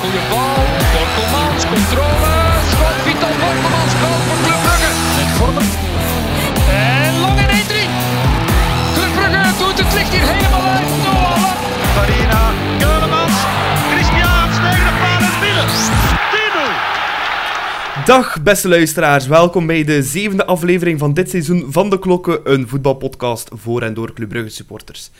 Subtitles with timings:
[0.00, 0.60] Goeie bal.
[0.94, 2.32] Borkelmans, controle.
[2.70, 4.90] Schot, Vital Borkelmans, goal voor Club Brugge.
[6.70, 7.50] En lang in 1-3.
[8.94, 10.88] Club Brugge doet het licht hier helemaal uit.
[11.04, 11.42] Noah.
[11.94, 13.36] Farina, Keulemans,
[13.92, 15.68] Christiaans tegen de paal en binnen.
[18.02, 18.04] 10-0.
[18.04, 22.68] Dag beste luisteraars, welkom bij de zevende aflevering van dit seizoen van De Klokken, een
[22.68, 25.10] voetbalpodcast voor en door Club Brugge supporters.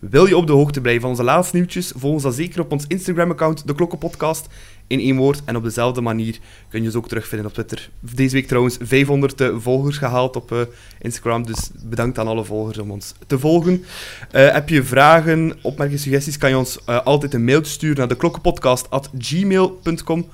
[0.00, 2.72] Wil je op de hoogte blijven van onze laatste nieuwtjes, volg ons dan zeker op
[2.72, 4.46] ons Instagram-account, De Klokken Podcast,
[4.86, 5.42] in één woord.
[5.44, 7.90] En op dezelfde manier kun je ons ook terugvinden op Twitter.
[8.00, 10.58] Deze week trouwens 500 eh, volgers gehaald op eh,
[11.00, 13.84] Instagram, dus bedankt aan alle volgers om ons te volgen.
[14.30, 20.28] Eh, heb je vragen, opmerkingen, suggesties, kan je ons altijd een mail sturen naar deklokkenpodcast.gmail.com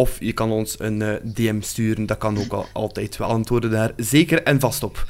[0.00, 3.16] of je kan ons een eh, DM sturen, dat kan ook al, altijd.
[3.16, 5.06] We antwoorden daar zeker en vast op.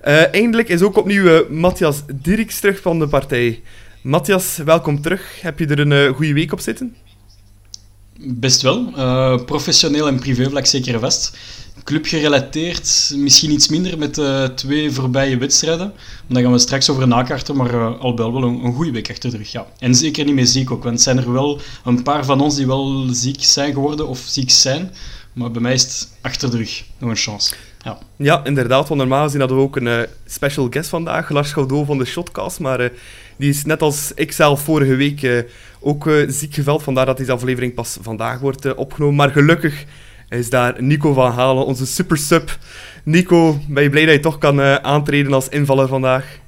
[0.00, 3.62] Eh, eindelijk is ook opnieuw eh, Matthias Dirks terug van de partij.
[4.02, 5.40] Matthias, welkom terug.
[5.40, 6.96] Heb je er een goede week op zitten?
[8.18, 8.90] Best wel.
[9.44, 11.36] Professioneel en privévlak zeker en vast.
[11.82, 15.92] Club gerelateerd, misschien iets minder met de twee voorbije wedstrijden.
[16.26, 19.30] Daar gaan we straks over nakarten, maar eh, al wel wel een, goede week achter
[19.30, 19.52] de rug.
[19.52, 19.66] Ja.
[19.78, 22.66] En zeker niet meer ziek ook, want zijn er wel een paar van ons die
[22.66, 24.90] wel ziek zijn geworden of ziek zijn.
[25.32, 26.84] Maar bij mij is het achter de rug.
[26.98, 27.54] Nog een chance.
[27.84, 27.98] Ja.
[28.16, 28.88] Ja, inderdaad.
[28.88, 32.04] Want normaal gezien hadden we ook een eh, special guest vandaag, Lars Gaudot van de
[32.04, 32.60] Shotcast.
[32.60, 32.90] Maar eh,
[33.36, 35.38] die is net als ik zelf vorige week eh,
[35.80, 36.82] ook eh, ziek geveld.
[36.82, 39.14] Vandaar dat deze aflevering pas vandaag wordt eh, opgenomen.
[39.14, 39.84] Maar gelukkig
[40.28, 42.58] is daar Nico van Halen, onze super sub.
[43.04, 46.38] Nico, ben je blij dat je toch kan eh, aantreden als invaller vandaag?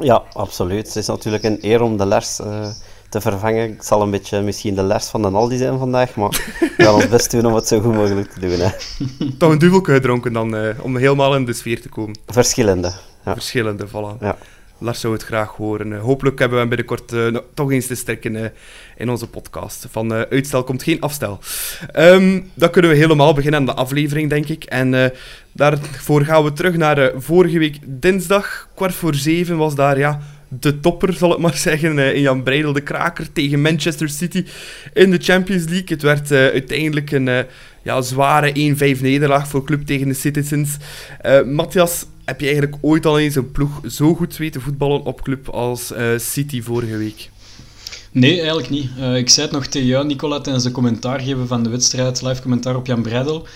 [0.00, 0.86] Ja, absoluut.
[0.86, 2.66] Het is natuurlijk een eer om de Lars eh,
[3.08, 3.72] te vervangen.
[3.72, 6.94] Ik zal een beetje misschien de Lars van de Aldi zijn vandaag, maar we gaan
[6.94, 8.58] ons best doen om het zo goed mogelijk te doen.
[8.58, 8.68] Hè.
[9.38, 12.18] Toch een duvelke gedronken dan, eh, om helemaal in de sfeer te komen.
[12.26, 12.92] Verschillende.
[13.24, 13.32] Ja.
[13.32, 14.20] Verschillende, voilà.
[14.20, 14.36] Ja.
[14.78, 15.98] Lars zou het graag horen.
[15.98, 17.12] Hopelijk hebben we hem binnenkort
[17.54, 18.50] toch eens te sterken eh,
[18.96, 19.86] in onze podcast.
[19.90, 21.38] Van eh, uitstel komt geen afstel.
[21.92, 24.64] Ehm, dan kunnen we helemaal beginnen aan de aflevering, denk ik.
[24.64, 25.10] En eh,
[25.52, 28.68] daarvoor gaan we terug naar eh, vorige week dinsdag.
[28.74, 31.98] Kwart voor zeven was daar, ja, de topper, zal ik maar zeggen.
[31.98, 34.44] in Jan Breidel, de kraker tegen Manchester City
[34.92, 35.88] in de Champions League.
[35.88, 37.46] Het werd uiteindelijk een
[37.84, 40.76] ja, zware 1-5 nederlaag voor club tegen de Citizens.
[41.20, 45.22] Eh, Matthias, heb je eigenlijk ooit al eens een ploeg zo goed weten voetballen op
[45.22, 47.30] club als City vorige week?
[48.14, 48.90] Nee, eigenlijk niet.
[48.98, 52.22] Eh, ik zei het nog tegen jou, Nicola, tijdens de commentaar geven van de wedstrijd,
[52.22, 53.46] live commentaar op Jan Breidel.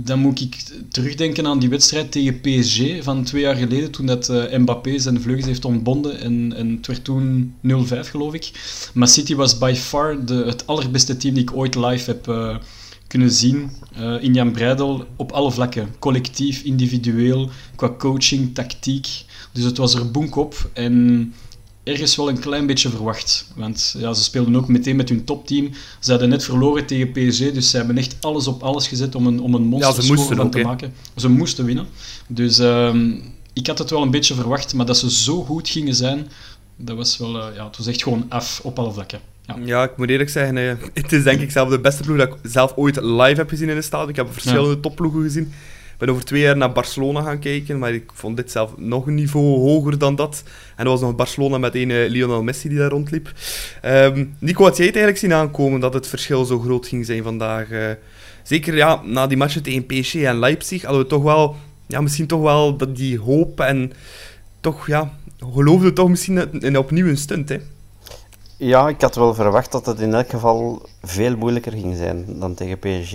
[0.00, 0.56] Dan moet ik
[0.88, 5.20] terugdenken aan die wedstrijd tegen PSG van twee jaar geleden, toen dat eh, Mbappé zijn
[5.20, 8.50] vleugels heeft ontbonden en, en het werd toen 0-5 geloof ik.
[8.94, 12.56] Maar City was by far de, het allerbeste team die ik ooit live heb eh,
[13.06, 13.70] kunnen zien
[14.20, 15.88] in Jan Breidel op alle vlakken.
[15.98, 19.24] Collectief, individueel, qua coaching, tactiek.
[19.52, 21.32] Dus het was er boek op en
[21.84, 23.46] ergens wel een klein beetje verwacht.
[23.54, 25.70] Want ja, ze speelden ook meteen met hun topteam.
[26.00, 29.26] Ze hadden net verloren tegen PSG, dus ze hebben echt alles op alles gezet om
[29.26, 30.92] een, om een monster moesten van te maken.
[31.16, 31.86] Ze moesten winnen.
[32.26, 33.12] Dus ehm,
[33.52, 36.28] ik had het wel een beetje verwacht, maar dat ze zo goed gingen zijn,
[36.76, 39.20] dat was wel, eh, ja, het was echt gewoon af op alle vlakken.
[39.46, 39.56] Ja.
[39.64, 42.28] Ja, ik moet eerlijk zeggen, eh, het is denk ik zelf de beste ploeg dat
[42.28, 44.08] ik zelf ooit live heb gezien in de stadion.
[44.08, 45.52] Ik heb verschillende topploegen gezien.
[46.04, 49.14] Ben over twee jaar naar Barcelona gaan kijken, maar ik vond dit zelf nog een
[49.14, 50.42] niveau hoger dan dat.
[50.76, 53.32] En er was nog Barcelona met een Lionel Messi die daar rondliep.
[53.82, 57.22] Ehm, Nico, had jij het eigenlijk zien aankomen dat het verschil zo groot ging zijn
[57.22, 57.70] vandaag?
[57.70, 57.90] Eh,
[58.42, 61.56] zeker ja, na die matchen tegen PSG en Leipzig hadden we toch wel,
[61.86, 63.92] ja, misschien toch wel dat die hoop en
[64.60, 65.12] toch, ja,
[65.52, 67.58] geloofden we toch misschien in opnieuw een stunt, hè?
[68.56, 72.54] Ja, ik had wel verwacht dat het in elk geval veel moeilijker ging zijn dan
[72.54, 73.12] tegen PSG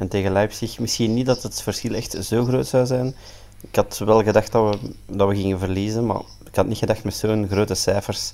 [0.00, 0.78] en tegen Leipzig.
[0.78, 3.14] Misschien niet dat het verschil echt zo groot zou zijn.
[3.60, 7.04] Ik had wel gedacht dat we, dat we gingen verliezen, maar ik had niet gedacht
[7.04, 8.32] met zo'n grote cijfers.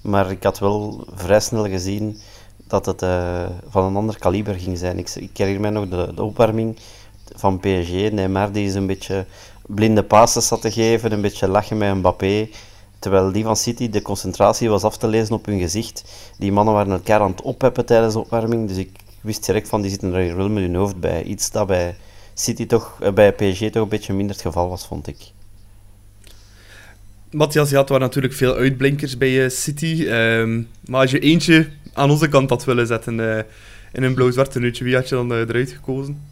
[0.00, 2.18] Maar ik had wel vrij snel gezien
[2.66, 4.98] dat het eh, van een ander kaliber ging zijn.
[4.98, 6.78] Ik, herinner mij nog de, opwarming
[7.34, 8.10] van PSG.
[8.10, 9.26] Neymar die een beetje
[9.66, 12.48] blinde passes zat te geven, een beetje lachen met Mbappé.
[12.98, 16.04] Terwijl die van City, de concentratie was af te lezen op hun gezicht.
[16.38, 18.68] Die mannen waren elkaar aan het opheppen tijdens de opwarming.
[18.68, 21.22] Dus ik wist direct van, die zitten er wel met hun hoofd bij.
[21.22, 21.96] Iets dat bij
[22.34, 25.16] City toch, eh, bij PSG toch een beetje minder het geval was, vond ik.
[27.30, 30.04] Matthias, je had waar natuurlijk veel uitblinkers bij eh, City.
[30.06, 33.44] ehm, maar als je eentje aan onze kant had willen zetten eh,
[33.92, 36.22] in een blauw-zwart tenuutje, wie had je dan eruit gekozen?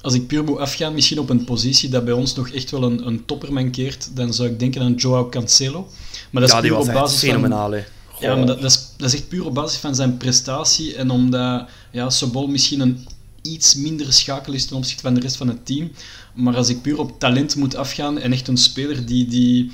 [0.00, 2.82] Als ik puur moet afgaan, misschien op een positie dat bij ons nog echt wel
[2.82, 5.88] een, een topper mankeert, dan zou ik denken aan Joao Cancelo.
[6.30, 7.74] Maar dat is ja, die puur was op basis fenomenaal.
[8.20, 11.10] Ja, maar dat, dat, is, dat is echt puur op basis van zijn prestatie en
[11.10, 13.06] omdat ja, Sobol misschien een
[13.42, 15.90] iets minder schakel is ten opzichte van de rest van het team.
[16.34, 19.70] Maar als ik puur op talent moet afgaan en echt een speler die, die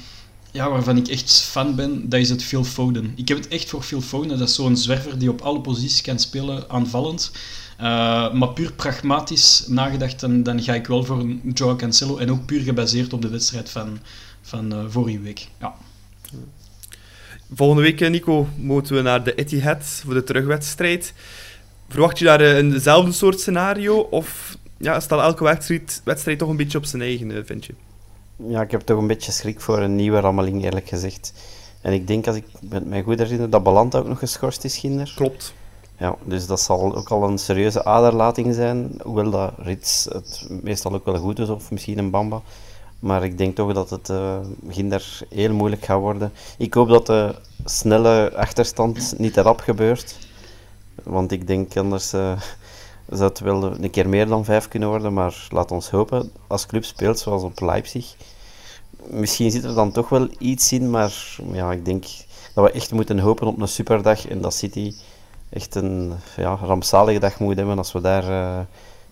[0.51, 3.13] ja, waarvan ik echt fan ben, dat is het Phil Foden.
[3.17, 4.39] Ik heb het echt voor Phil Foden.
[4.39, 7.33] Dat is zo'n zwerver die op alle posities kan spelen, aanvallend.
[7.81, 12.17] Uh, maar puur pragmatisch nagedacht, dan, dan ga ik wel voor een Joao Cancelo.
[12.17, 13.99] En ook puur gebaseerd op de wedstrijd van,
[14.43, 15.49] van uh, vorige week.
[15.61, 15.75] Ja.
[17.55, 21.15] Volgende week, eh, Nico, moeten we naar de Etihad voor de terugwedstrijd.
[21.93, 23.99] Verwacht je daar eenzelfde soort scenario?
[23.99, 27.75] Of ja, staat elke wedstrijd, wedstrijd toch een beetje op zijn eigen, vind je?
[28.37, 31.33] Ja, ik heb toch een beetje schrik voor een nieuwe rammeling, eerlijk gezegd.
[31.81, 34.77] En ik denk, als ik met mij goed herinner, dat Balanta ook nog geschorst is,
[34.77, 35.13] Ginder.
[35.17, 35.55] Klopt.
[35.99, 39.01] Ja, dus dat zal ook al een serieuze aderlating zijn.
[39.03, 42.43] Hoewel dat Rits het meestal ook wel goed is, of misschien een Bamba.
[42.99, 44.37] Maar ik denk toch dat het uh,
[44.69, 46.33] Ginder heel moeilijk gaat worden.
[46.59, 47.35] Ik hoop dat de
[47.65, 50.17] snelle achterstand niet erop gebeurt.
[51.03, 52.41] Want ik denk anders uh,
[53.09, 55.13] zou het wel een keer meer dan vijf kunnen worden.
[55.13, 58.15] Maar laat ons hopen, als club speelt zoals op Leipzig.
[59.07, 62.05] Misschien zit er dan toch wel iets in, maar ja, ik denk
[62.55, 64.95] dat we echt moeten hopen op een superdag en dat City
[65.51, 68.59] echt een ja, rampzalige dag moet hebben als we daar uh,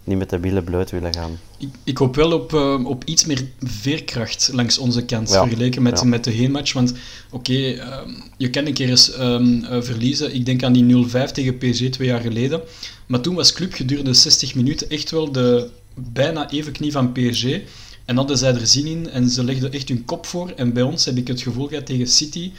[0.05, 1.38] niet met de billen bloot willen gaan.
[1.58, 5.43] Ik, ik hoop wel op, uh, op iets meer veerkracht langs onze kant ja.
[5.43, 6.05] vergeleken met, ja.
[6.05, 6.73] met de heenmatch.
[6.73, 6.93] Want
[7.31, 7.99] oké, okay, uh,
[8.37, 10.35] je kan een keer eens um, verliezen.
[10.35, 12.61] Ik denk aan die 0-5 tegen PSG twee jaar geleden.
[13.06, 17.47] Maar toen was Club gedurende 60 minuten echt wel de bijna even knie van PSG.
[18.05, 20.50] En hadden zij er zin in en ze legden echt hun kop voor.
[20.50, 22.52] En bij ons heb ik het gevoel gehad tegen City.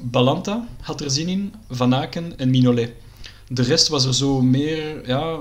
[0.00, 2.90] Balanta had er zin in, Van Aken en Minolet.
[3.48, 5.38] De rest was er zo meer, ja,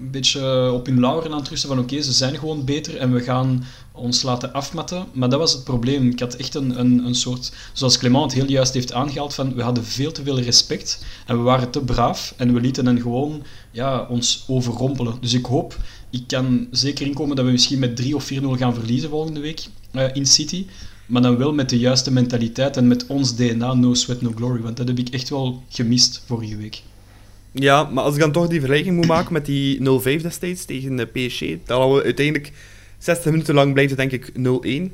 [0.00, 3.12] een beetje op hun lauren aan het rusten van oké, ze zijn gewoon beter en
[3.12, 5.06] we gaan ons laten afmatten.
[5.12, 6.08] Maar dat was het probleem.
[6.08, 9.62] Ik had echt een, een, een soort, zoals Clement heel juist heeft aangehaald, van we
[9.62, 13.42] hadden veel te veel respect en we waren te braaf en we lieten hen gewoon
[13.70, 15.14] ja, ons overrompelen.
[15.20, 15.76] Dus ik hoop,
[16.10, 19.66] ik kan zeker inkomen dat we misschien met 3 of 4-0 gaan verliezen volgende week
[19.92, 20.66] uh, in City.
[21.06, 24.60] Maar dan wel met de juiste mentaliteit en met ons DNA, no sweat, no glory.
[24.60, 26.82] Want dat heb ik echt wel gemist vorige week.
[27.52, 30.96] Ja, maar als ik dan toch die vergelijking moet maken met die 0-5 destijds tegen
[30.96, 32.52] de PSG, dan hadden we uiteindelijk
[32.98, 34.32] 60 minuten lang blijft het denk ik
[34.90, 34.92] 0-1.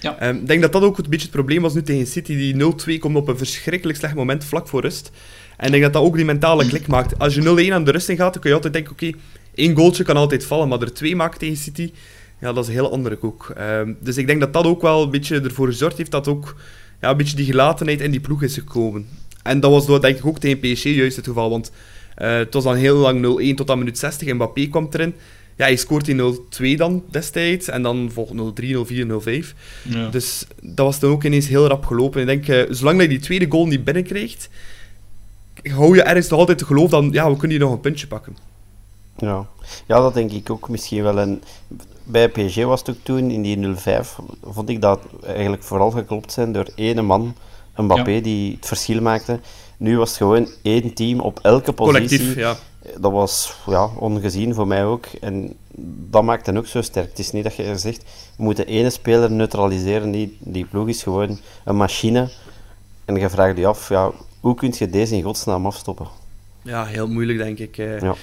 [0.00, 0.28] Ja.
[0.28, 2.36] Um, ik denk dat dat ook een beetje het probleem was nu tegen City.
[2.36, 2.54] Die
[2.96, 5.10] 0-2 komt op een verschrikkelijk slecht moment vlak voor rust.
[5.56, 7.18] En ik denk dat dat ook die mentale klik maakt.
[7.18, 9.10] Als je 0-1 aan de rust in gaat, dan kun je altijd denken, oké,
[9.54, 11.92] één goaltje kan altijd vallen, maar er twee maken tegen City,
[12.40, 13.52] ja, dat is een heel andere koek.
[13.60, 16.56] Um, dus ik denk dat dat ook wel een beetje ervoor gezorgd heeft dat ook
[17.00, 19.08] ja, een beetje die gelatenheid in die ploeg is gekomen.
[19.48, 21.70] En dat was door, denk ik ook tegen PSG juist het geval, want
[22.18, 25.14] uh, het was dan heel lang 0-1 tot aan minuut 60 en Mbappé kwam erin.
[25.56, 28.36] Ja, hij scoort die 0-2 dan destijds en dan volgt 0-3, 0-4,
[29.44, 29.54] 0-5.
[29.82, 30.08] Ja.
[30.08, 32.20] Dus dat was dan ook ineens heel rap gelopen.
[32.20, 34.48] Ik denk, uh, zolang je die tweede goal niet binnenkrijgt,
[35.62, 38.06] hou je ergens nog altijd te geloof dat ja, we kunnen hier nog een puntje
[38.06, 38.36] pakken.
[39.16, 39.46] Ja.
[39.86, 41.18] ja, dat denk ik ook misschien wel.
[41.18, 41.42] En
[42.04, 43.80] bij PSG was het ook toen, in die 0-5,
[44.42, 47.34] vond ik dat eigenlijk vooral geklopt zijn door ene man
[47.82, 48.20] Mbappé ja.
[48.20, 49.40] die het verschil maakte.
[49.76, 52.18] Nu was het gewoon één team op elke positie.
[52.18, 52.56] Collectief, ja.
[52.98, 55.06] Dat was ja, ongezien voor mij ook.
[55.20, 55.54] En
[56.10, 57.08] dat maakt hen ook zo sterk.
[57.08, 58.02] Het is niet dat je zegt,
[58.36, 60.10] we moeten ene speler neutraliseren.
[60.10, 62.28] Die, die ploeg is gewoon een machine.
[63.04, 64.10] En je vraagt je af, ja,
[64.40, 66.06] hoe kun je deze in godsnaam afstoppen?
[66.62, 67.76] Ja, heel moeilijk denk ik.
[67.76, 68.14] Ja.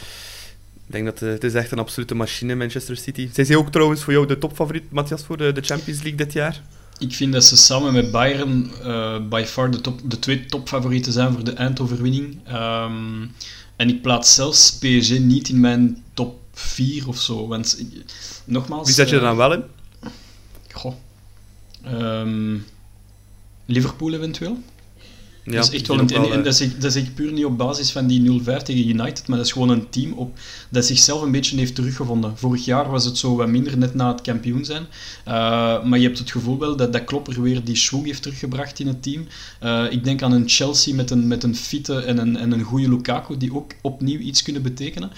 [0.87, 3.29] Ik denk dat het is echt een absolute machine, Manchester City.
[3.33, 6.33] Zijn ze ook trouwens voor jou de topfavoriet, Matthias, voor de, de Champions League dit
[6.33, 6.61] jaar?
[6.97, 11.11] Ik vind dat ze samen met Bayern uh, by far de, top, de twee topfavorieten
[11.11, 12.37] zijn voor de eindoverwinning.
[12.53, 13.31] Um,
[13.75, 17.47] en ik plaats zelfs PSG niet in mijn top 4 of zo.
[17.47, 17.85] Want,
[18.45, 18.85] nogmaals...
[18.85, 19.63] Wie zet je er dan wel in?
[20.71, 20.93] Goh.
[21.85, 22.65] Um,
[23.65, 24.57] Liverpool eventueel.
[25.45, 25.99] Ja, dat is echt wel
[26.31, 29.27] en, dat, zeg, dat zeg ik puur niet op basis van die 0-5 tegen United,
[29.27, 32.37] maar dat is gewoon een team op, dat zichzelf een beetje heeft teruggevonden.
[32.37, 34.85] Vorig jaar was het zo wat minder net na het kampioen zijn.
[35.27, 35.33] Uh,
[35.83, 38.87] maar je hebt het gevoel wel dat dat Klopper weer die schwung heeft teruggebracht in
[38.87, 39.27] het team.
[39.63, 42.63] Uh, ik denk aan een Chelsea met een, met een fitte en een, en een
[42.63, 45.11] goede Lukaku, die ook opnieuw iets kunnen betekenen.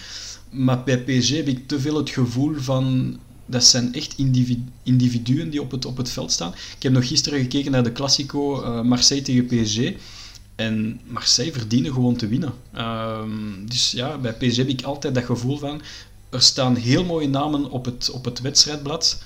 [0.50, 5.50] Maar bij PSG heb ik te veel het gevoel van dat zijn echt individu individuen
[5.50, 6.54] die op het, op het veld staan.
[6.76, 9.80] Ik heb nog gisteren gekeken naar de Classico uh, Marseille tegen PSG.
[10.58, 12.54] En Marseille verdienen gewoon te winnen.
[12.78, 15.82] Um, dus ja, bij PSG heb ik altijd dat gevoel van...
[16.30, 19.24] Er staan heel mooie namen op het, op het wedstrijdblad.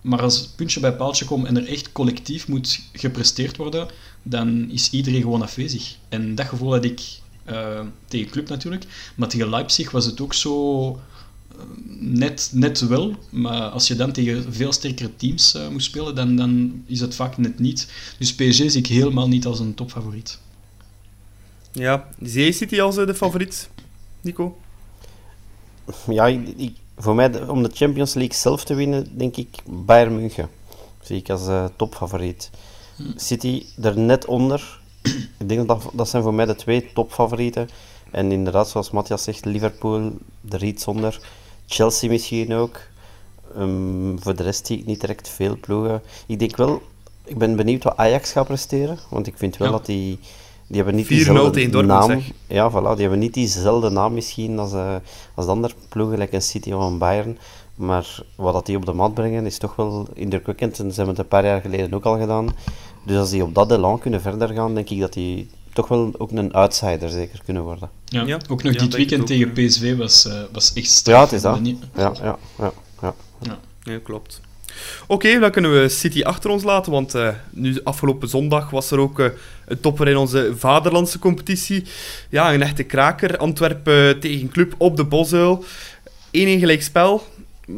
[0.00, 3.88] Maar als het puntje bij paaltje komt en er echt collectief moet gepresteerd worden,
[4.22, 5.96] dan is iedereen gewoon afwezig.
[6.08, 7.02] En dat gevoel had ik
[7.50, 8.84] uh, tegen Club natuurlijk.
[9.14, 11.62] Maar tegen Leipzig was het ook zo uh,
[11.98, 13.14] net, net wel.
[13.30, 17.14] Maar als je dan tegen veel sterkere teams uh, moet spelen, dan, dan is het
[17.14, 17.88] vaak net niet.
[18.18, 20.38] Dus PSG zie ik helemaal niet als een topfavoriet.
[21.72, 23.68] Ja, zie je City als de favoriet,
[24.20, 24.56] Nico?
[26.08, 30.48] Ja, ik, voor mij, om de Champions League zelf te winnen, denk ik Bayern München.
[31.00, 32.50] Zie ik als uh, topfavoriet.
[33.16, 34.78] City er net onder.
[35.38, 37.68] Ik denk dat dat zijn voor mij de twee topfavorieten.
[38.10, 40.12] En inderdaad, zoals Matthias zegt, Liverpool
[40.48, 41.20] er iets onder.
[41.66, 42.80] Chelsea misschien ook.
[43.56, 46.02] Ehm, voor de rest zie ik niet direct veel ploegen.
[46.26, 46.82] Ik denk wel,
[47.24, 48.98] ik ben benieuwd wat Ajax gaat presteren.
[49.10, 49.76] Want ik vind wel Ja.
[49.76, 50.18] dat die.
[50.70, 52.08] Die hebben niet 4-0 diezelfde Dortmund, naam.
[52.08, 52.30] zeg.
[52.46, 52.92] Ja, voilà.
[52.92, 54.94] Die hebben niet diezelfde naam misschien als, eh,
[55.34, 57.38] als de andere ploegen, like een City of een Bayern.
[57.74, 60.78] Maar wat dat die op de mat brengen is toch wel indrukwekkend.
[60.78, 62.48] En ze hebben het een paar jaar geleden ook al gedaan.
[63.06, 66.12] Dus als die op dat elan kunnen verder gaan, denk ik dat die toch wel
[66.18, 67.90] ook een outsider zeker kunnen worden.
[68.04, 69.52] Ja, Ja, ook nog ja, dit weekend tegen.
[69.52, 71.16] PSV was, eh, was echt straf.
[71.16, 71.60] Ja, het is dat.
[71.94, 72.38] Ja, ja.
[72.58, 72.72] ja.
[73.42, 73.58] Ja.
[73.82, 74.40] Ja, klopt.
[75.06, 78.98] Oké, dan kunnen we City achter ons laten, want eh, nu afgelopen zondag was er
[78.98, 79.26] ook eh,
[79.66, 81.84] een topper in onze vaderlandse competitie.
[82.28, 83.36] Ja, een echte kraker.
[83.36, 85.64] Antwerpen tegen Club op de Bosuil.
[85.64, 87.26] 1-1 gelijk spel.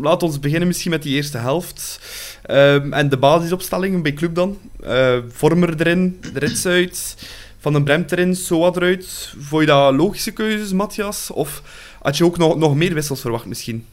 [0.00, 2.00] Laat ons beginnen misschien met die eerste helft.
[2.42, 4.59] Ehm, en de basisopstellingen bij Club dan.
[4.82, 7.16] Eh, Vormer erin, de Rits uit,
[7.59, 9.35] Van den Bremt erin, Soa eruit.
[9.38, 11.30] Vond je dat logische keuzes, Matthias?
[11.30, 11.62] Of
[12.02, 13.87] had je ook nog, nog meer wissels verwacht misschien?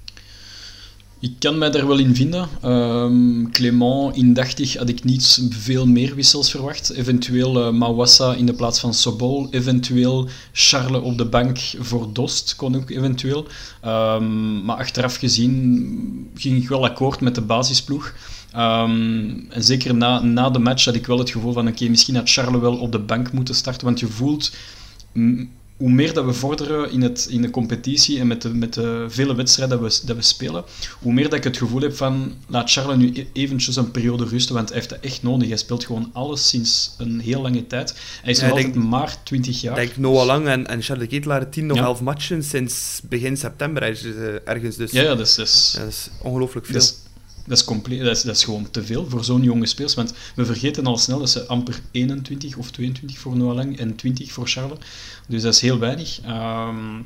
[1.21, 2.49] Ik kan mij daar wel in vinden.
[2.61, 6.89] Ehm Clément indachtig had ik niet veel meer wissels verwacht.
[6.89, 9.47] Eventueel eh, Mawassa in de plaats van Sobol.
[9.51, 13.47] Eventueel Charles op de bank voor Dost, kon ook eventueel.
[13.81, 18.13] Ehm, maar achteraf gezien ging ik wel akkoord met de basisploeg.
[18.51, 22.15] Ehm, en zeker na, na de match had ik wel het gevoel van oké, misschien
[22.15, 23.85] had Charles wel op de bank moeten starten.
[23.85, 24.51] Want je voelt
[25.79, 29.05] hoe meer dat we vorderen in, het, in de competitie en met de, met de
[29.09, 30.63] vele wedstrijden dat we, dat we spelen,
[31.01, 34.25] hoe meer dat ik het gevoel heb van laat Charles nu e- eventjes een periode
[34.25, 35.47] rusten, want hij heeft dat echt nodig.
[35.47, 37.95] Hij speelt gewoon alles sinds een heel lange tijd.
[38.21, 39.79] Hij is Ja, nog altijd maar 20 jaar.
[39.81, 41.83] Ik denk Noah Lang en, en Charles de Ketelaar 10 nog Ja.
[41.83, 44.15] 11 matchen sinds begin september ergens.
[44.15, 44.91] eh, ergens dus.
[44.91, 46.75] Ja, ja, dat is, dat is, Ja, dat is ongelooflijk veel.
[46.75, 46.95] dat is,
[47.49, 49.93] dat is, compleet, dat, is, dat is gewoon te veel voor zo'n jonge spelers.
[49.93, 53.95] Want we vergeten al snel dat ze amper 21 of 22 voor Noah Lang en
[53.95, 54.77] 20 voor Charles.
[55.27, 56.19] Dus dat is heel weinig.
[56.21, 57.01] Ehm,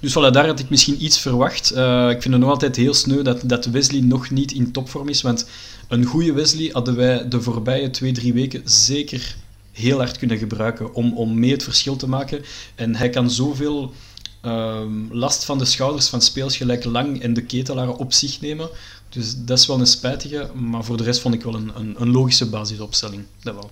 [0.00, 1.70] dus voilà, daar had ik misschien iets verwacht.
[1.70, 5.08] Eh, ik vind het nog altijd heel sneu dat, dat Wesley nog niet in topvorm
[5.08, 5.22] is.
[5.22, 5.48] Want
[5.88, 9.36] een goede Wesley hadden wij de voorbije twee, drie weken zeker
[9.72, 12.44] heel hard kunnen gebruiken om, om mee het verschil te maken.
[12.74, 13.92] En hij kan zoveel
[14.40, 18.68] ehm, last van de schouders van speels gelijk Lang en de Ketelaar op zich nemen.
[19.08, 21.94] Dus dat is wel een spijtige, maar voor de rest vond ik wel een, een,
[21.98, 23.24] een logische basisopstelling.
[23.42, 23.70] Dat wel.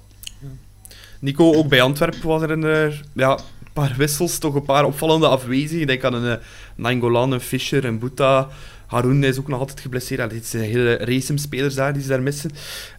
[1.18, 3.38] Nico, ook bij Antwerpen was er een eh, ja,
[3.72, 5.80] paar wissels, toch een paar opvallende afwezigen.
[5.80, 6.44] Ik denk aan een uh,
[6.76, 8.48] Nainggolan, een Fischer, een Boeta.
[8.86, 10.30] Haroun is ook nog altijd geblesseerd.
[10.30, 12.50] Dit zijn hele race spelers daar die ze daar missen.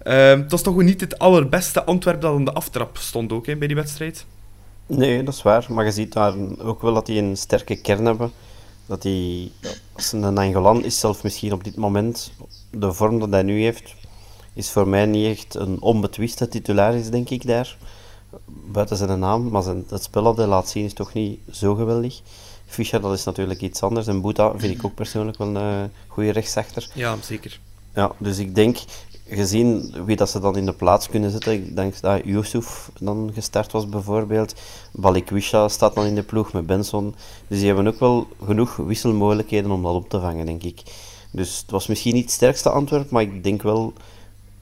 [0.03, 3.56] Ehm, het was toch niet het allerbeste Antwerpen dat aan de aftrap stond ook hè,
[3.56, 4.25] bij die wedstrijd.
[4.86, 5.65] Nee, dat is waar.
[5.70, 8.32] Maar je ziet daar ook wel dat die een sterke kern hebben.
[8.88, 9.51] Dat die,
[9.94, 12.32] als een Nangolan is zelf misschien op dit moment,
[12.70, 13.96] de vorm dat hij nu heeft,
[14.53, 17.77] is voor mij niet echt een onbetwiste titularis, denk ik, daar.
[18.46, 21.75] Buiten zijn naam, maar zijn, het spel dat hij laat zien is toch niet zo
[21.75, 22.22] geweldig.
[22.65, 24.08] Fischer, dat is natuurlijk iets anders.
[24.08, 26.89] En Boeta vind ik ook persoonlijk wel een goede rechtsachter.
[26.94, 27.60] Ja, zeker.
[27.94, 28.77] Ja, dus ik denk,
[29.30, 33.32] gezien wie dat ze dan in de plaats kunnen zetten, ik denk dat Yusuf dan
[33.34, 34.56] gestart was bijvoorbeeld.
[34.92, 37.16] Balikwisha staat dan in de ploeg met Benson.
[37.48, 40.82] Dus die hebben ook wel genoeg wisselmogelijkheden om dat op te vangen, denk ik.
[41.32, 43.94] Dus het was misschien niet het sterkste Antwerp, maar ik denk wel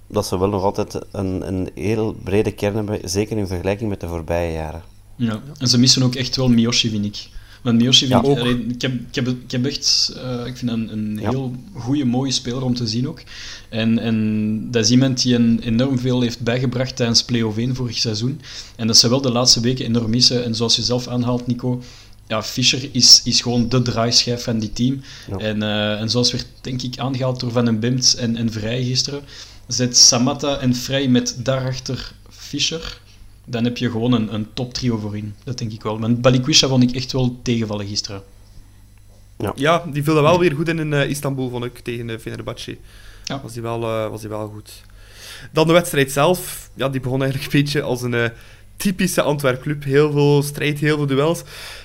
[0.07, 3.99] dat ze wel nog altijd een, een heel brede kern hebben, zeker in vergelijking met
[3.99, 4.83] de voorbije jaren.
[5.15, 5.41] Ja.
[5.57, 7.27] En ze missen ook echt wel Miyoshi, vind ik.
[7.65, 10.71] Want Miyoshi vind ik, allee, ik, heb, ik, heb, ik heb echt, eh, ik vind
[10.71, 13.21] een, een heel goede, mooie speler om te zien ook.
[13.69, 17.97] En, en dat is iemand die een, enorm veel heeft bijgebracht tijdens play-off 1 vorig
[17.97, 18.41] seizoen.
[18.75, 20.43] En dat ze wel de laatste weken enorm missen.
[20.43, 21.81] En zoals je zelf aanhaalt, Nico,
[22.27, 25.01] ja, Fischer is, is gewoon de draaischijf van die team.
[25.29, 25.37] Ja.
[25.37, 28.83] En, eh, en zoals werd, denk ik, aangehaald door Van den Bemt en, en Vrij
[28.83, 29.21] gisteren,
[29.67, 32.99] zet Samatta en Vrij met daarachter Fischer,
[33.45, 35.35] dan heb je gewoon een, een top trio voorin.
[35.43, 35.97] Dat denk ik wel.
[35.97, 38.23] Maar Balikwisha vond ik echt wel tegenvallen gisteren.
[39.55, 42.17] Ja, die viel er wel weer goed in in eh, Istanbul, vond ik, tegen uh,
[42.17, 42.77] Fenerbahce.
[43.25, 43.41] Ja.
[43.41, 44.83] Was, die wel, eh, was die wel goed.
[45.51, 46.69] Dan de wedstrijd zelf.
[46.73, 48.29] Ja, die begon eigenlijk een beetje als een eh,
[48.77, 49.83] typische Antwerp-club.
[49.83, 51.43] Heel veel strijd, heel veel duels.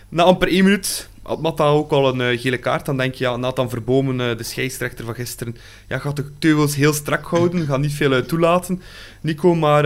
[0.08, 2.86] Na amper één minuut had Matta ook al een eh, gele kaart.
[2.86, 5.56] Dan denk je, ja, Nathan Verbomen, eh, de scheidsrechter van gisteren,
[5.88, 8.82] ja, gaat de teugels heel strak houden, gaat niet veel eh, toelaten.
[9.20, 9.82] Nico, maar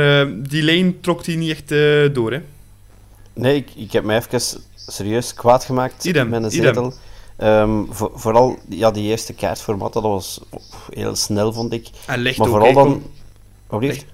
[0.49, 1.69] die lijn trok hij niet echt
[2.15, 2.41] door, hè?
[3.33, 6.95] Nee, ik, ik heb mij even serieus kwaad gemaakt Idem, met een zetel.
[7.37, 10.41] Ehm, voor, vooral ja, die eerste kaart voor Matta, dat was
[10.91, 11.89] heel snel, vond ik.
[12.07, 13.03] En licht Maar vooral dan...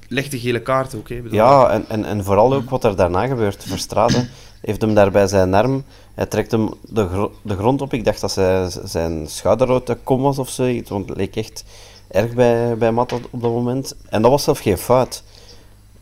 [0.08, 1.16] licht de gele kaart ook, hè?
[1.16, 1.38] bedoel.
[1.38, 3.64] Ja, en, en, en vooral ook wat er daarna gebeurt.
[3.64, 5.84] Verstraten heeft hem daarbij zijn arm,
[6.20, 7.92] hij trekt hem de, de grond op.
[7.92, 11.36] Ik dacht dat zij, zijn schouder uit de kom was of zoiets, want het leek
[11.36, 11.64] echt
[12.10, 13.94] erg bij, bij Matta op dat moment.
[14.08, 15.22] En dat was zelf geen fout.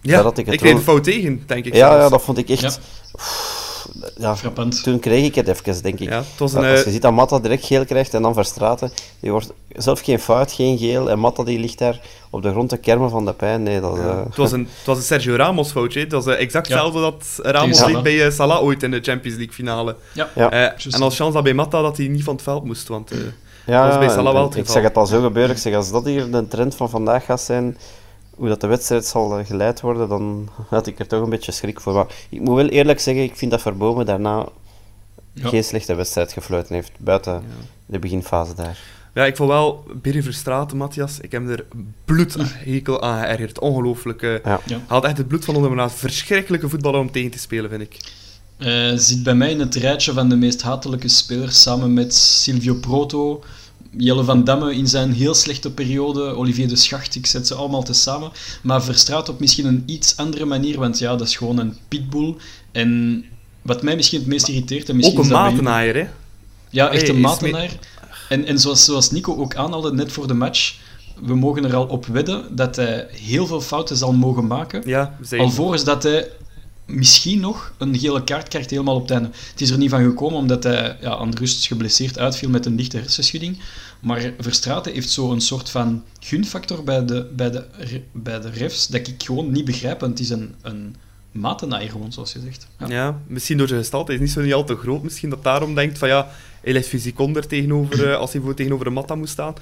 [0.00, 1.74] Ja, ik ik, het kreeg wel- een fout tegen, denk ik.
[1.74, 2.02] Ja, zelfs.
[2.02, 2.60] ja, dat vond ik echt...
[2.60, 2.70] Ja.
[3.14, 4.82] Oef, Ja, Frappant.
[4.82, 6.08] toen kreeg ik het even, denk ik.
[6.08, 8.34] Ja, het was een, Als je eh, ziet dat Matta direct geel krijgt en dan
[8.34, 12.50] Verstraten, die wordt zelf geen fout, geen geel, en Matta die ligt daar op de
[12.50, 13.62] grond te kermen van de pijn.
[13.62, 16.00] Nee, dat, eh, het, was een, het was een Sergio Ramos foutje.
[16.00, 16.74] Het was eh, exact Ja.
[16.74, 19.96] hetzelfde dat Ramos deed bij eh, Salah ooit in de Champions League finale.
[20.14, 20.28] Ja.
[20.34, 20.62] Eh,
[20.94, 23.18] en als chance dat bij Matta dat hij niet van het veld moest, want eh,
[23.66, 25.54] Ja, Dat was bij en- Salah wel het ik zeg het al zo gebeuren.
[25.54, 27.78] Ik zeg, als dat hier de trend van vandaag gaat zijn,
[28.34, 31.80] hoe dat de wedstrijd zal geleid worden, dan had ik er toch een beetje schrik
[31.80, 31.92] voor.
[31.94, 34.46] Maar ik moet wel eerlijk zeggen, ik vind dat Verbomen daarna
[35.32, 35.48] Ja.
[35.48, 37.42] geen slechte wedstrijd gefluiten heeft, buiten
[37.86, 38.78] de beginfase daar.
[39.14, 41.20] Ja, ik vond wel Birry Verstraeten, Matthias.
[41.20, 41.64] Ik heb er
[42.04, 43.58] bloedhekel aan geërgerd.
[43.58, 44.22] Ongelooflijk.
[44.22, 44.30] eh.
[44.44, 44.60] Ja.
[44.66, 44.76] Ja.
[44.76, 45.98] Hij had echt het bloed van onder mijn naast.
[45.98, 47.96] Verschrikkelijke voetballer om tegen te spelen, vind ik.
[48.58, 52.74] Eh, zit bij mij in het rijtje van de meest hatelijke spelers, samen met Silvio
[52.74, 53.44] Proto,
[53.96, 57.82] Jelle van Damme in zijn heel slechte periode, Olivier de Schacht, ik zet ze allemaal
[57.82, 58.30] tezamen.
[58.62, 62.34] Maar Verstraat op misschien een iets andere manier, want ja, dat is gewoon een pitbull.
[62.72, 63.24] En
[63.62, 66.06] wat mij misschien het meest irriteert, en misschien Ook een matenaaier, hè.
[66.70, 67.70] Ja, echt Hey, een is matenaar.
[68.28, 70.74] En, en zoals, zoals Nico ook aanhaalde net voor de match,
[71.22, 74.82] we mogen er al op wedden dat hij heel veel fouten zal mogen maken.
[74.84, 75.44] Ja, zeker.
[75.44, 76.28] Alvorens dat hij
[76.88, 79.28] misschien nog een gele kaart krijgt helemaal op het einde.
[79.50, 82.66] Het is er niet van gekomen omdat hij ja, aan de rust geblesseerd uitviel met
[82.66, 83.58] een lichte hersenschudding.
[84.00, 87.64] Maar Verstraeten heeft zo een soort van gunfactor bij de, bij de,
[88.12, 90.00] bij de refs dat ik gewoon niet begrijp.
[90.00, 90.96] Het is een, een
[91.32, 92.66] matenaaier gewoon, zoals je zegt.
[92.78, 92.86] Ja.
[92.86, 94.12] Ja, misschien door zijn gestalte.
[94.12, 95.02] Hij is niet zo niet al te groot.
[95.02, 96.30] Misschien dat daarom denkt van ja,
[96.68, 99.54] hij ligt fysiek onder tegenover, eh, als hij voor tegenover een Matta moet staan.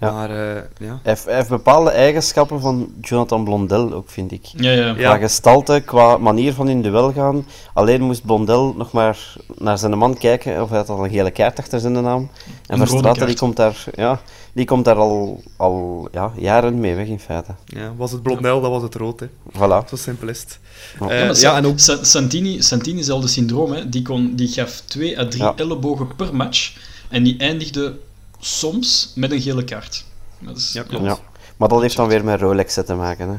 [0.00, 0.12] Ja.
[0.12, 0.86] Maar eh, ja.
[0.88, 4.44] Hij heeft, hij heeft bepaalde eigenschappen van Jonathan Blondel ook, vind ik.
[4.56, 4.86] Ja, ja.
[4.86, 4.94] Ja.
[4.94, 7.46] Qua gestalte, qua manier van in duel gaan.
[7.74, 11.30] Alleen moest Blondel nog maar naar zijn man kijken of hij had al een gele
[11.30, 12.30] kaart achter zijn naam.
[12.66, 12.86] En Een
[13.26, 14.20] die komt daar, ja,
[14.52, 17.54] die komt daar al, al ja, jaren mee weg in feite.
[17.64, 19.20] ja, was het blondel, dat was het rood.
[19.20, 19.26] Hè.
[19.52, 19.88] Voilà.
[19.88, 20.58] Zo simpel is het.
[21.00, 21.08] Ja.
[21.08, 23.72] Eh, Ja, ja, Sa- en ook Sa- Santini, Santini hetzelfde syndroom.
[23.72, 23.88] Hè.
[23.88, 25.52] Die, kon, die gaf twee à drie Ja.
[25.56, 26.72] ellebogen per match.
[27.08, 27.98] En die eindigde
[28.40, 30.04] soms met een gele kaart.
[30.38, 31.04] Dat is, Ja, klopt.
[31.04, 31.18] Ja.
[31.56, 33.28] Maar dat heeft dan weer met Rolexen te maken.
[33.28, 33.38] Hè.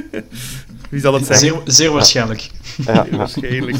[0.90, 1.48] wie zal het zeggen?
[1.48, 2.50] Zeer, zeer waarschijnlijk.
[2.86, 3.16] Ja, ja.
[3.16, 3.76] Waarschijnlijk.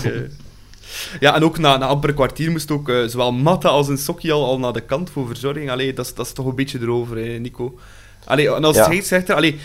[1.21, 3.99] Ja, en ook na, na amper een kwartier moest ook eh, zowel Matta als een
[3.99, 5.71] Sokkie al, al naar de kant voor verzorging.
[5.71, 7.79] Allee, dat, is- dat is toch een beetje erover, hè, Nico.
[8.25, 8.85] Allee, en als Ja.
[8.85, 9.59] scheidsrechter, allee,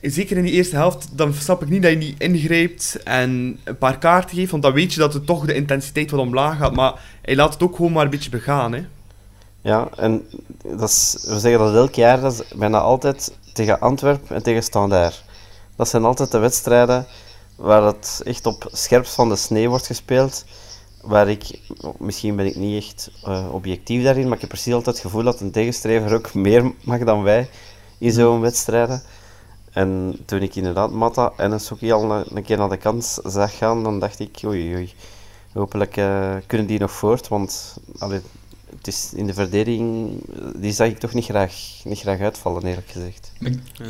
[0.00, 3.78] zeker in die eerste helft, dan snap ik niet dat je niet ingrijpt en een
[3.78, 6.74] paar kaarten geeft, want dan weet je dat het toch de intensiteit wat omlaag gaat.
[6.74, 8.72] Maar hij laat het ook gewoon maar een beetje begaan.
[8.72, 8.84] Hè.
[9.66, 10.26] Ja, en
[10.62, 14.62] dat is, we zeggen dat elk jaar, dat is bijna altijd tegen Antwerpen en tegen
[14.62, 15.24] Standaard.
[15.76, 17.06] Dat zijn altijd de wedstrijden
[17.56, 20.44] waar het echt op scherpst van de snee wordt gespeeld.
[21.02, 21.60] Waar ik,
[21.98, 25.22] misschien ben ik niet echt eh, objectief daarin, maar ik heb precies altijd het gevoel
[25.22, 27.48] dat een tegenstrever ook meer mag dan wij
[27.98, 29.02] in zo'n wedstrijden.
[29.72, 33.18] En toen ik inderdaad Matta en een Soki al een, een keer naar de kant
[33.24, 34.94] zag gaan, dan dacht ik, oei oei,
[35.52, 38.20] hopelijk eh, kunnen die nog voort, want allee,
[38.76, 40.10] het is in de verdediging,
[40.56, 43.32] die zag ik toch niet graag, niet graag uitvallen, eerlijk gezegd.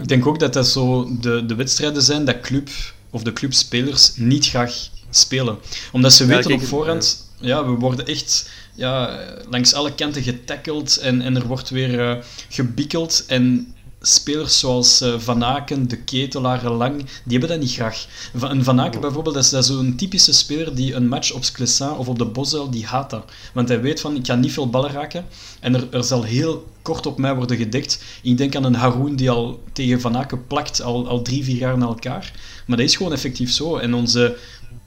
[0.01, 2.69] Ik denk ook dat dat zo de, de wedstrijden zijn dat club
[3.11, 5.59] of de clubspelers niet graag spelen.
[5.93, 7.65] Omdat ze Ja, weten kijk, op voorhand, ja.
[7.65, 12.17] we worden echt ja, langs alle kanten getackeld en, en er wordt weer eh,
[12.49, 13.25] gebikkeld.
[13.27, 13.75] En
[14.07, 18.07] spelers zoals eh, Van Aken, De Ketelaar, Lang, die hebben dat niet graag.
[18.35, 21.45] Van, een Van Aken bijvoorbeeld, dat is, dat zo'n typische speler die een match op
[21.45, 23.25] Sclessin of op de Bosel, die haat dat.
[23.55, 25.27] Want hij weet van, ik ga niet veel ballen raken
[25.61, 28.05] en er, er zal heel kort op mij worden gedekt.
[28.23, 31.57] Ik denk aan een Haroun die al tegen Van Aken plakt, al, al drie, vier
[31.57, 32.33] jaar na elkaar.
[32.67, 33.77] Maar dat is gewoon effectief zo.
[33.77, 34.37] En onze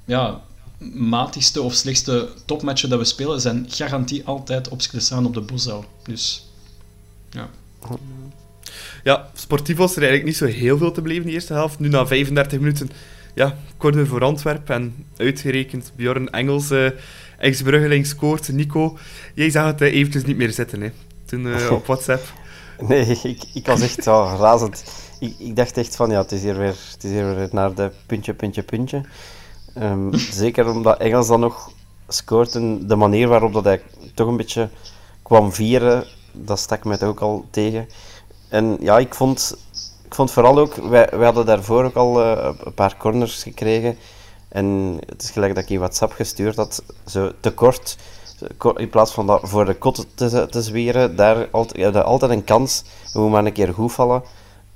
[0.05, 0.41] ja,
[0.93, 5.85] matigste of slechtste topmatchen dat we spelen, zijn garantie altijd op Sclessin op de Bosel.
[6.03, 6.45] Dus,
[7.29, 7.49] ja.
[9.03, 11.79] Ja, sportief was er eigenlijk niet zo heel veel te beleven in de eerste helft.
[11.79, 12.89] Nu na 35 minuten,
[13.33, 16.89] ja, corner voor Antwerpen en uitgerekend Bjorn Engels, eh
[17.39, 18.51] ex-Bruggeling scoort.
[18.51, 18.97] Nico,
[19.33, 20.91] jij zag het eventjes niet meer zitten, hè,
[21.25, 22.33] toen eh, op WhatsApp.
[22.79, 24.83] Nee, ik, ik was echt ja, razend.
[25.19, 27.73] Ik, ik dacht echt van, ja, het is hier weer, het is hier weer naar
[27.73, 29.01] de puntje, puntje, puntje.
[29.73, 31.71] Ehm, zeker omdat Engels dan nog
[32.07, 33.81] scoort en de manier waarop dat hij
[34.13, 34.69] toch een beetje
[35.21, 37.87] kwam vieren, dat stak mij toch ook al tegen.
[38.49, 39.57] En ja, ik vond,
[40.05, 43.97] ik vond vooral ook, wij, wij hadden daarvoor ook al eh, een paar corners gekregen.
[44.47, 47.97] En het is gelijk dat ik in WhatsApp gestuurd had, zo te kort.
[48.57, 52.83] Ko- In plaats van voor de kot te, te zweren, daar altijd, altijd een kans.
[52.83, 54.23] We moeten maar een keer goed vallen.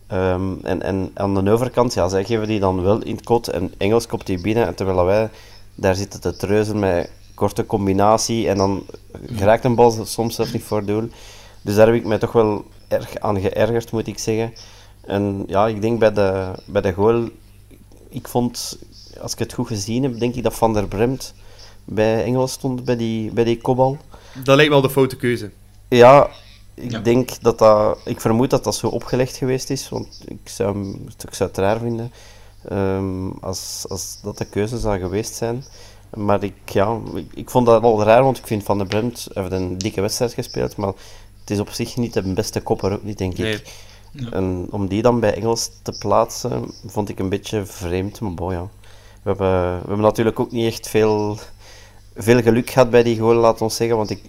[0.08, 3.48] Ehm, en, en aan de overkant, ja, zij geven die dan wel in het kot.
[3.48, 4.66] En Engels kopt die binnen.
[4.68, 5.30] En terwijl wij
[5.76, 8.50] daar zitten te treuzen met korte combinatie.
[8.50, 8.84] En dan
[9.36, 11.10] geraakt een bal soms zelfs niet voor doel.
[11.64, 14.54] Dus daar heb ik mij toch wel erg aan geërgerd, moet ik zeggen.
[15.02, 17.30] En ja, ik denk bij de, bij de goal,
[18.10, 18.78] ik vond,
[19.22, 21.34] als ik het goed gezien heb, denk ik dat Van der Bremt
[21.86, 23.98] bij Engels stond, bij die, bij die kopbal.
[24.44, 25.52] Dat lijkt wel de foute keuze.
[25.88, 26.30] Ja,
[26.74, 27.00] ik Ja.
[27.00, 30.98] denk dat dat, ik vermoed dat dat zo opgelegd geweest is, want ik zou,
[31.28, 32.12] ik zou het raar vinden
[32.70, 35.64] ehm, als, als dat de keuze zou geweest zijn.
[36.14, 39.28] Maar ik, ja, ik, ik vond dat wel raar, want ik vind Van der Bremt
[39.34, 40.94] heeft een dikke wedstrijd gespeeld, maar
[41.44, 43.54] het is op zich niet de beste kopper ook niet, denk Nee.
[43.54, 43.66] ik.
[44.32, 48.54] En om die dan bij Engels te plaatsen, vond ik een beetje vreemd, maar boy,
[48.54, 48.68] ja.
[49.24, 51.38] We hebben, we hebben natuurlijk ook niet echt veel,
[52.16, 54.22] veel geluk gehad bij die goal, laat ons zeggen, want ik,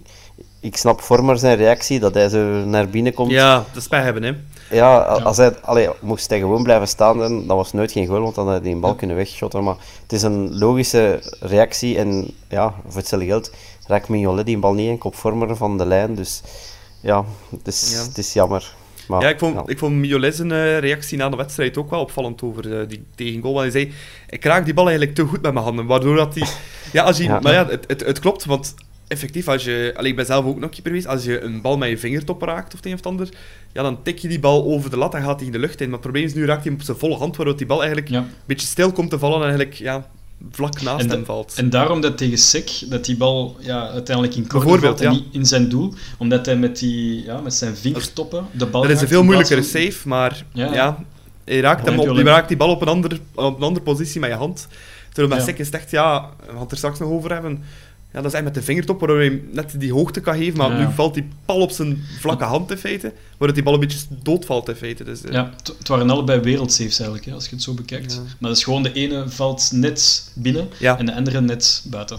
[0.61, 3.31] ik snap Vormer zijn reactie, dat hij zo naar binnen komt.
[3.31, 4.33] Ja, de spijt hebben, hè.
[4.77, 8.23] Ja, als hij, allee, moest hij gewoon blijven staan, dan, dat was nooit geen goal,
[8.23, 9.65] want dan had hij die bal kunnen wegschotten.
[9.65, 13.51] Maar het is een logische reactie en ja, voor hetzelfde geld
[13.87, 16.15] raakt Mignolet die bal niet en kop Vormer van de lijn.
[16.15, 16.43] Dus
[17.05, 18.03] ja, het is, Ja.
[18.03, 18.75] Het is jammer.
[19.09, 19.63] Maar, Ja, ik vond, ja.
[19.67, 23.53] ik vond zijn eh, reactie na de wedstrijd ook wel opvallend over eh, die tegengoal.
[23.55, 23.93] Want hij zei,
[24.29, 25.87] ik raak die bal eigenlijk te goed met mijn handen.
[25.87, 26.49] Waardoor dat hij...
[26.93, 27.41] Ja, als je, Ja.
[27.41, 28.75] Maar ja, het, het, het klopt, want
[29.09, 29.93] effectief, als je...
[29.97, 31.07] Allee, ik ben zelf ook nog keeper geweest.
[31.07, 33.29] Als je een bal met je vingertop raakt of het een of het ander,
[33.73, 35.81] ja, dan tik je die bal over de lat en gaat hij in de lucht
[35.81, 35.85] in.
[35.85, 37.79] Maar het probleem is, nu raakt hij hem op zijn volle hand, waardoor die bal
[37.79, 38.19] eigenlijk Ja.
[38.19, 40.11] een beetje stil komt te vallen en eigenlijk ja,
[40.51, 41.53] vlak naast En, hem valt.
[41.57, 45.11] en daarom dat tegen Sek, dat die bal ja, uiteindelijk in Bijvoorbeeld, valt en ja.
[45.13, 48.91] niet in zijn doel, omdat hij met, die, ja, met zijn vingertoppen de bal Dat
[48.91, 51.05] is een veel moeilijkere van- save, maar ja, Ja.
[51.45, 54.21] hij raakt, hem op, je raakt die bal op een, ander, op een andere positie
[54.21, 54.69] met je hand.
[55.13, 55.47] Terwijl Ja.
[55.47, 57.63] Sek is het echt, ja, we gaan het er straks nog over hebben.
[58.15, 60.71] Ja, dat is echt met de vingertop, waardoor hij net die hoogte kan geven, maar
[60.71, 60.79] Ja.
[60.89, 63.99] nu valt die bal op zijn vlakke hand in feite, waardoor die bal een beetje
[64.23, 65.05] doodvalt in feite.
[65.05, 68.13] Dus, eh, Ja, het, waren allebei wereldsaves eigenlijk, hè, als je het zo bekijkt.
[68.13, 68.19] Ja.
[68.21, 70.99] Maar dat is gewoon de ene valt net binnen Ja.
[70.99, 72.19] en de andere net buiten.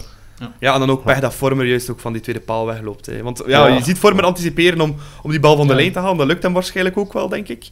[0.60, 3.06] Ja, en dan ook pech dat Vormer juist ook van die tweede paal wegloopt.
[3.06, 3.22] Hè.
[3.22, 3.74] Want ja, Ja.
[3.76, 5.78] je ziet Vormer anticiperen om, om die bal van de Ja.
[5.78, 6.16] lijn te halen.
[6.16, 7.68] Dat lukt hem waarschijnlijk ook wel, denk ik.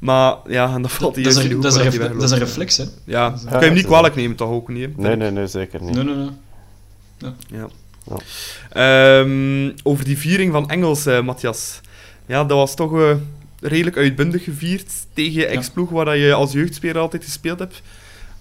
[0.00, 2.22] Maar ja, en dan valt hij Dat is, juist in een, de dat, hij dat
[2.22, 2.84] is een reflex, hè?
[3.04, 4.88] Ja, dat dat kan je hem niet Ja, kwalijk nemen, toch ook niet.
[4.96, 5.02] hè.
[5.02, 5.94] Nee, nee, nee, zeker niet.
[5.94, 6.28] Nee, nee, nee.
[7.20, 7.34] Ja.
[7.50, 7.68] Ja.
[8.72, 11.80] Ehm, over die viering van Engels, eh, Matthias.
[12.26, 13.14] Ja, dat was toch eh,
[13.60, 15.46] redelijk uitbundig gevierd tegen je Ja.
[15.46, 17.82] ex-ploeg waar dat je als jeugdspeler altijd gespeeld hebt.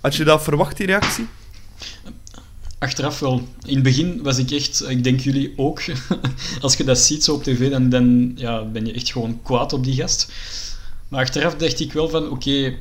[0.01, 1.27] Had je dat verwacht, die reactie?
[2.77, 3.47] Achteraf wel.
[3.65, 5.81] In het begin was ik echt, ik denk jullie ook,
[6.61, 9.73] als je dat ziet zo op tv, dan, dan ja, ben je echt gewoon kwaad
[9.73, 10.31] op die gast.
[11.07, 12.75] Maar achteraf dacht ik wel van, oké, hij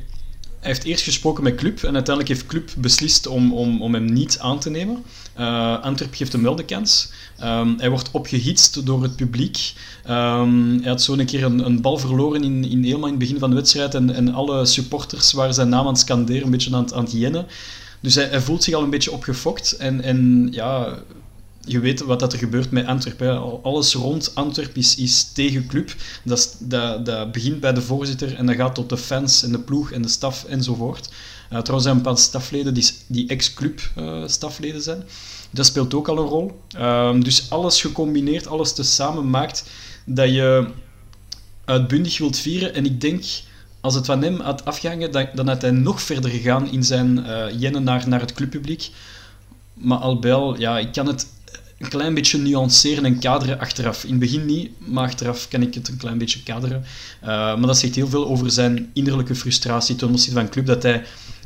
[0.59, 4.39] heeft eerst gesproken met Club en uiteindelijk heeft Club beslist om, om, om hem niet
[4.39, 5.03] aan te nemen.
[5.39, 7.11] Eh Antwerp geeft hem wel de kans.
[7.37, 9.73] Ehm, hij wordt opgehitst door het publiek.
[10.03, 13.39] Ehm, hij had zo een keer een, een bal verloren in, in, in het begin
[13.39, 16.75] van de wedstrijd en, en alle supporters waren zijn naam aan het scanderen, een beetje
[16.75, 17.45] aan het, aan.
[17.99, 19.77] Dus hij, hij voelt zich al een beetje opgefokt.
[19.77, 20.99] En, en ja,
[21.69, 23.63] je weet wat dat er gebeurt met Antwerpen.
[23.63, 25.95] Alles rond Antwerpen is, is tegen club.
[26.23, 29.59] Dat, dat, dat begint bij de voorzitter en dat gaat tot de fans en de
[29.59, 31.09] ploeg en de staf enzovoort.
[31.09, 35.03] Uh, trouwens zijn een paar stafleden die, die ex-club eh, stafleden zijn.
[35.51, 36.61] Dat speelt ook al een rol.
[36.71, 39.63] Ehm, dus alles gecombineerd, alles tezamen maakt
[40.05, 40.67] dat je
[41.65, 42.73] uitbundig wilt vieren.
[42.73, 43.23] En ik denk,
[43.81, 47.25] als het van hem had afgehangen, dan, dan had hij nog verder gegaan in zijn
[47.25, 48.89] eh jennen naar, naar het clubpubliek.
[49.73, 51.27] Maar al bij al, ja, ik kan het
[51.79, 54.03] een klein beetje nuanceren en kaderen achteraf.
[54.03, 56.83] In het begin niet, maar achteraf kan ik het een klein beetje kaderen.
[57.21, 60.83] Uh, maar dat zegt heel veel over zijn innerlijke frustratie ten opzichte van club, dat
[60.83, 61.03] hij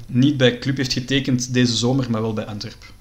[0.07, 2.91] niet bij club heeft getekend deze zomer, maar wel bij Antwerp.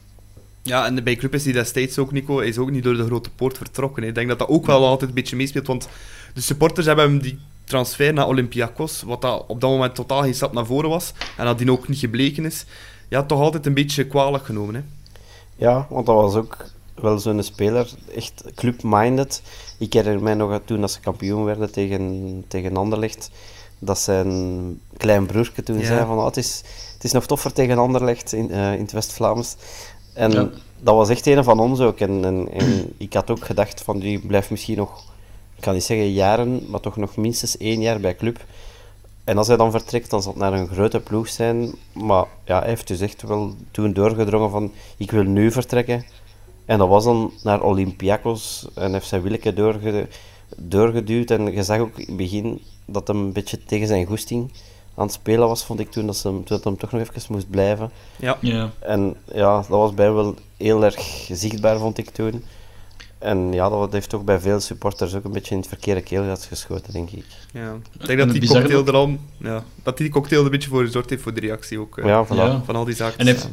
[0.62, 3.30] Ja, en bij Club is hij destijds ook, Nico, is ook niet door de grote
[3.30, 4.02] poort vertrokken.
[4.02, 4.08] hè.
[4.08, 5.88] Ik denk dat dat ook wel altijd een beetje meespeelt, want
[6.34, 10.34] de supporters hebben hem die transfer naar Olympiakos, wat dat op dat moment totaal geen
[10.34, 12.64] stap naar voren was, en dat die ook niet gebleken is,
[13.08, 14.74] ja, toch altijd een beetje kwalijk genomen.
[14.74, 14.82] Hè.
[15.56, 19.42] Ja, want dat was ook wel zo'n speler, echt club-minded.
[19.78, 23.30] Ik herinner mij nog toen dat ze kampioen werden tegen, tegen Anderlecht,
[23.78, 25.86] dat zijn klein broertje toen Ja.
[25.86, 26.62] zei van oh, het, is,
[26.94, 29.56] het is nog toffer tegen Anderlecht in, eh, in het West-Vlaams.
[30.14, 30.50] En Ja.
[30.80, 31.98] dat was echt een van ons ook.
[32.00, 35.04] En, en, en ik had ook gedacht van die blijft misschien nog,
[35.56, 38.44] ik kan niet zeggen jaren, maar toch nog minstens één jaar bij club.
[39.24, 41.74] En als hij dan vertrekt, dan zal het naar een grote ploeg zijn.
[41.92, 46.04] Maar ja, hij heeft dus echt wel toen doorgedrongen van ik wil nu vertrekken.
[46.64, 50.08] En dat was dan naar Olympiakos en heeft zijn willeke doorge,
[50.56, 51.30] doorgeduwd.
[51.30, 54.52] En je zag ook in het begin dat hij een beetje tegen zijn goesting
[54.94, 57.22] aan het spelen was, vond ik toen, dat, ze, hem- dat hem toch nog even
[57.32, 57.90] moest blijven.
[58.16, 58.36] Ja.
[58.40, 58.70] Ja.
[58.78, 62.44] En ja, dat was bij hem wel heel erg zichtbaar, vond ik toen.
[63.18, 66.44] En ja, dat heeft toch bij veel supporters ook een beetje in het verkeerde keelgat
[66.44, 67.24] geschoten, denk ik.
[67.52, 67.72] Ja.
[67.92, 70.68] Ik En denk dat die cocktail er al, ja, dat die cocktail er een beetje
[70.68, 71.98] voor gezorgd heeft voor de reactie ook.
[71.98, 72.28] eh, Ja, voilà.
[72.36, 72.62] Ja.
[72.64, 73.18] Van al die zaken.
[73.18, 73.48] En heeft,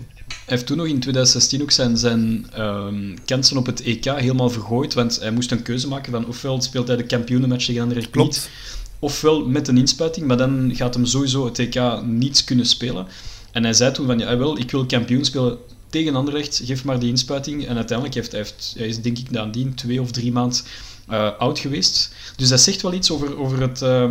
[0.49, 4.93] heeft toen nog in 2016 ook zijn, zijn ehm, kansen op het EK helemaal vergooid,
[4.93, 8.33] want hij moest een keuze maken van ofwel speelt hij de kampioenenmatch tegen Anderlecht Klopt.
[8.33, 8.49] niet,
[8.99, 13.07] ofwel met een inspuiting, maar dan gaat hem sowieso het TK niet kunnen spelen.
[13.51, 15.57] En hij zei toen van, ja, wel, ik wil kampioen spelen
[15.89, 17.67] tegen Anderlecht, geef maar die inspuiting.
[17.67, 20.59] En uiteindelijk heeft hij, heeft, hij is denk ik nadien twee of drie maanden
[21.09, 22.13] uh, oud geweest.
[22.35, 23.79] Dus dat zegt wel iets over, over het...
[23.79, 24.09] Ja,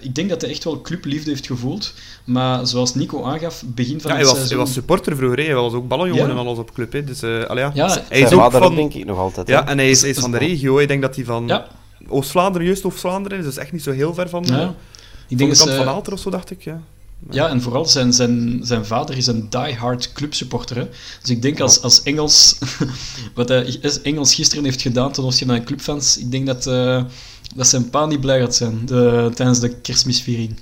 [0.00, 1.94] ik denk dat hij echt wel clubliefde heeft gevoeld.
[2.24, 4.56] Maar zoals Nico aangaf, begin van ja, het hij was, seizoen...
[4.56, 5.44] Hij was supporter vroeger, hè.
[5.44, 6.30] hij was ook ballenjongen Ja.
[6.30, 6.92] en alles op club.
[6.92, 7.04] Hè.
[7.04, 7.70] Dus, uh, allee, ja.
[7.74, 8.74] Ja, hij is Zijn ook vader van...
[8.74, 9.48] denk ik nog altijd.
[9.48, 9.70] Ja, hè.
[9.70, 10.78] en hij is, hij is van de regio.
[10.78, 11.66] Ik denk dat hij van Ja.
[12.08, 13.44] Oost-Vlaanderen, juist Oost-Vlaanderen is.
[13.44, 14.56] Dus echt niet zo heel ver van, Ja.
[14.56, 14.62] ja.
[14.64, 14.74] Ik
[15.28, 16.62] van denk de dat kant van Aalter of zo, dacht ik.
[16.62, 16.80] Ja.
[17.30, 20.76] Ja, en vooral zijn, zijn, zijn vader is een die-hard clubsupporter.
[20.76, 20.88] Hè?
[21.20, 22.58] Dus ik denk als, als Engels,
[23.34, 27.04] wat hij Engels gisteren heeft gedaan ten opzichte van clubfans, ik denk dat, eh,
[27.54, 30.56] dat zijn pa niet blij gaat zijn de, tijdens de kerstmisviering.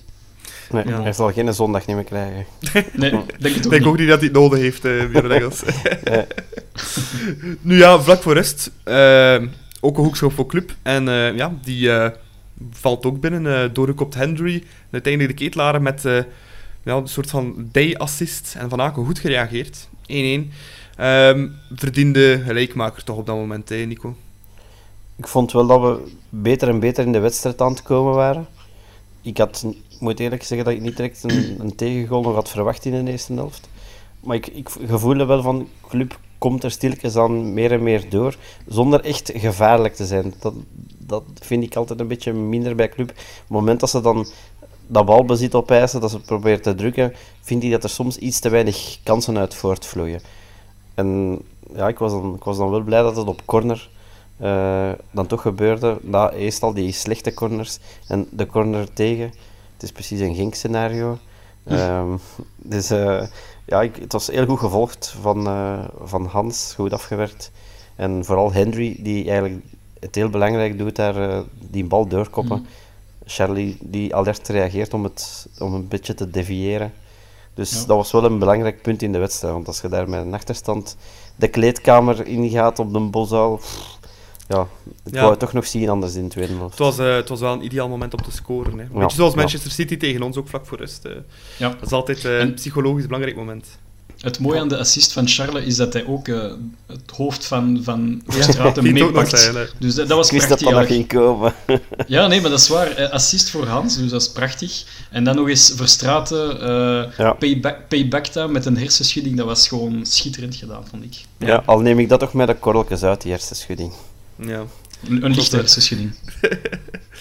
[0.71, 1.03] Nee, Ja.
[1.03, 2.45] Hij zal geen zondag niet meer krijgen.
[2.93, 3.85] Nee, denk het Ik ook denk niet.
[3.85, 5.63] ook niet dat hij het nodig heeft, eh Björn Engels.
[7.61, 8.71] Nu ja, vlak voor rust.
[8.85, 9.43] eh,
[9.81, 10.75] ook een hoekschop voor club.
[10.83, 12.11] En eh, ja, die eh,
[12.73, 13.47] valt ook binnen.
[13.47, 14.55] eh doorgekopt Hendry.
[14.55, 16.03] En uiteindelijk de ketelaren met
[16.85, 18.55] ja, een soort van day-assist.
[18.59, 19.89] En Van Aken goed gereageerd.
[20.03, 20.53] 1-1.
[20.97, 24.17] Ehm, verdiende gelijkmaker toch op dat moment, hè, Nico?
[25.17, 28.47] Ik vond wel dat we beter en beter in de wedstrijd aan het komen waren.
[29.23, 29.67] Ik had,
[30.01, 33.11] moet eerlijk zeggen dat ik niet direct een, een tegengoal nog had verwacht in de
[33.11, 33.69] eerste helft.
[34.21, 38.37] Maar ik, ik gevoelde wel van, club komt er stilletjes aan meer en meer door,
[38.67, 40.35] zonder echt gevaarlijk te zijn.
[40.39, 40.55] Dat,
[40.99, 43.11] dat vind ik altijd een beetje minder bij club.
[43.11, 44.27] Op het moment dat ze dan
[44.87, 48.49] dat balbezit opeisen, dat ze proberen te drukken, vind ik dat er soms iets te
[48.49, 50.21] weinig kansen uit voortvloeien.
[50.95, 51.39] En
[51.75, 53.91] ja, ik was dan, ik was dan wel blij dat het op corner
[54.43, 55.99] eh, dan toch gebeurde.
[56.01, 59.27] Na eerst al die slechte corners en de corner tegen.
[59.73, 61.19] Het is precies een Genk-scenario.
[61.65, 62.17] Ehm,
[62.57, 63.23] dus eh,
[63.67, 67.51] ja, ik, het was heel goed gevolgd van, eh, van Hans, goed afgewerkt.
[67.97, 69.65] En vooral Henry, die eigenlijk
[70.01, 72.67] het heel belangrijk doet daar, die bal doorkoppen.
[73.25, 76.93] Charlie, die alert reageert om het om een beetje te deviëren.
[77.55, 77.79] Dus Ja.
[77.79, 79.55] dat was wel een belangrijk punt in de wedstrijd.
[79.55, 80.97] Want als je daar met een achterstand
[81.37, 83.99] de kleedkamer ingaat op de Bosuil, pff,
[84.55, 84.67] ja,
[85.05, 85.19] ik Ja.
[85.19, 86.71] wou het toch nog zien anders in de tweede helft.
[86.79, 88.79] Het was, eh, het was wel een ideaal moment om te scoren.
[88.79, 88.85] Hè.
[88.93, 91.05] Beetje zoals Manchester City tegen ons, ook vlak voor rust.
[91.05, 91.13] eh.
[91.57, 91.69] Ja.
[91.69, 93.67] Dat is altijd eh, een En- psychologisch belangrijk moment.
[94.21, 96.53] Het mooie aan de assist van Charles is dat hij ook eh,
[96.87, 99.39] het hoofd van, van het nog meepakt.
[99.39, 99.67] zijn.
[99.79, 100.79] Dus dat, dat was ik wist dat prachtig.
[100.81, 101.55] dat ging komen.
[102.07, 102.91] Ja, nee, maar dat is waar.
[102.91, 104.85] Eh, Assist voor Hans, dus dat is prachtig.
[105.11, 107.33] En dan nog eens Verstraten, eh Ja.
[107.33, 109.37] payback, payback time met een hersenschudding.
[109.37, 111.15] Dat was gewoon schitterend gedaan, vond ik.
[111.39, 111.63] Ja.
[111.67, 113.93] al neem ik dat toch met de korreltjes uit, die hersenschudding.
[114.47, 114.65] Ja.
[115.09, 115.57] Een, een hè.
[115.57, 116.15] hersenschudding.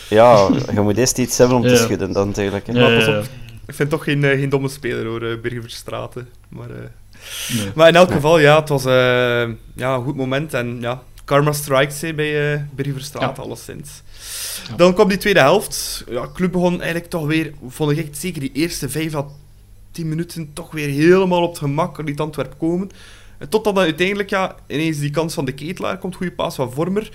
[0.09, 1.75] Ja, je moet eerst iets hebben om te Ja.
[1.75, 2.67] schudden, dan natuurlijk.
[2.67, 2.73] hè.
[2.73, 3.25] Ja, pas ja, op.
[3.67, 6.29] Ik vind toch geen, eh, geen domme speler hoor, uh, Birger Verstraeten.
[6.49, 6.75] Maar, eh.
[7.57, 7.71] Nee.
[7.75, 8.91] maar in elk geval, ja, het was eh,
[9.75, 10.53] ja, een goed moment.
[10.53, 13.49] En ja, Karma strikes bij eh Birger Verstraeten, Ja.
[13.49, 14.01] alleszins.
[14.69, 14.75] Ja.
[14.75, 16.03] Dan kwam die tweede helft.
[16.09, 19.25] Ja, club begon eigenlijk toch weer, vond ik echt zeker die eerste vijf à
[19.91, 22.89] tien minuten, toch weer helemaal op het gemak liet Antwerp komen.
[23.49, 27.11] Totdat dan uiteindelijk ja, ineens die kans van de ketelaar komt, goede paas van Vormer.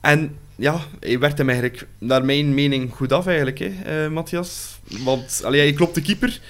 [0.00, 4.78] En ja, hij werd hem eigenlijk, naar mijn mening, goed af eigenlijk, hè, eh, Matthias.
[5.04, 6.40] Want allee, hij klopt de keeper.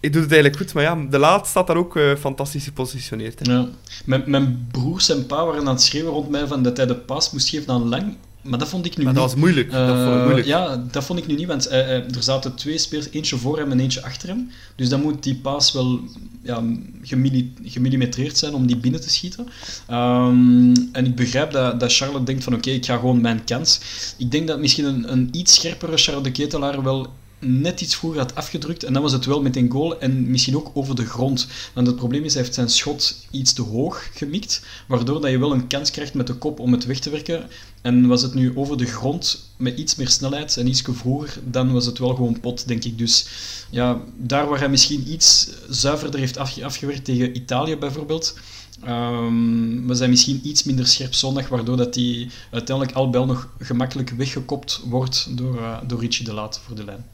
[0.00, 3.46] Hij doet het eigenlijk goed, maar ja, de laat staat daar ook eh, fantastisch gepositioneerd.
[3.46, 3.52] Hè.
[3.52, 3.68] Ja.
[4.04, 6.96] Mijn, mijn broers en pa waren aan het schreeuwen rond mij van dat hij de
[6.96, 8.16] pas moest geven aan Lang.
[8.44, 9.22] Maar dat vond ik nu Maar niet.
[9.22, 9.70] dat was moeilijk.
[9.70, 10.46] dat vond ik Eh, moeilijk.
[10.46, 13.58] ja, dat vond ik nu niet, want eh, eh, er zaten twee spelers, eentje voor
[13.58, 14.50] hem en eentje achter hem.
[14.76, 16.00] Dus dan moet die paas wel
[16.42, 16.62] ja,
[17.02, 19.48] gemilli- gemillimetreerd zijn om die binnen te schieten.
[19.88, 23.80] Ehm, en ik begrijp dat, dat Charlotte denkt van oké, ik ga gewoon mijn kans.
[24.18, 27.06] Ik denk dat misschien een, een iets scherpere Charlotte de Ketelaar wel
[27.38, 28.84] net iets vroeger had afgedrukt.
[28.84, 31.46] En dan was het wel met een goal en misschien ook over de grond.
[31.74, 35.38] Want het probleem is, hij heeft zijn schot iets te hoog gemikt, waardoor dat je
[35.38, 37.44] wel een kans krijgt met de kop om het weg te werken.
[37.84, 41.72] En was het nu over de grond met iets meer snelheid en iets vroeger, dan
[41.72, 42.98] was het wel gewoon pot, denk ik.
[42.98, 43.26] Dus
[43.70, 48.38] ja, daar waar hij misschien iets zuiverder heeft afge- afgewerkt tegen Italië bijvoorbeeld,
[48.84, 54.10] ehm, was hij misschien iets minder scherp zondag, waardoor dat hij uiteindelijk al nog gemakkelijk
[54.10, 57.04] weggekopt wordt door, eh, door Richie de Laat voor de lijn.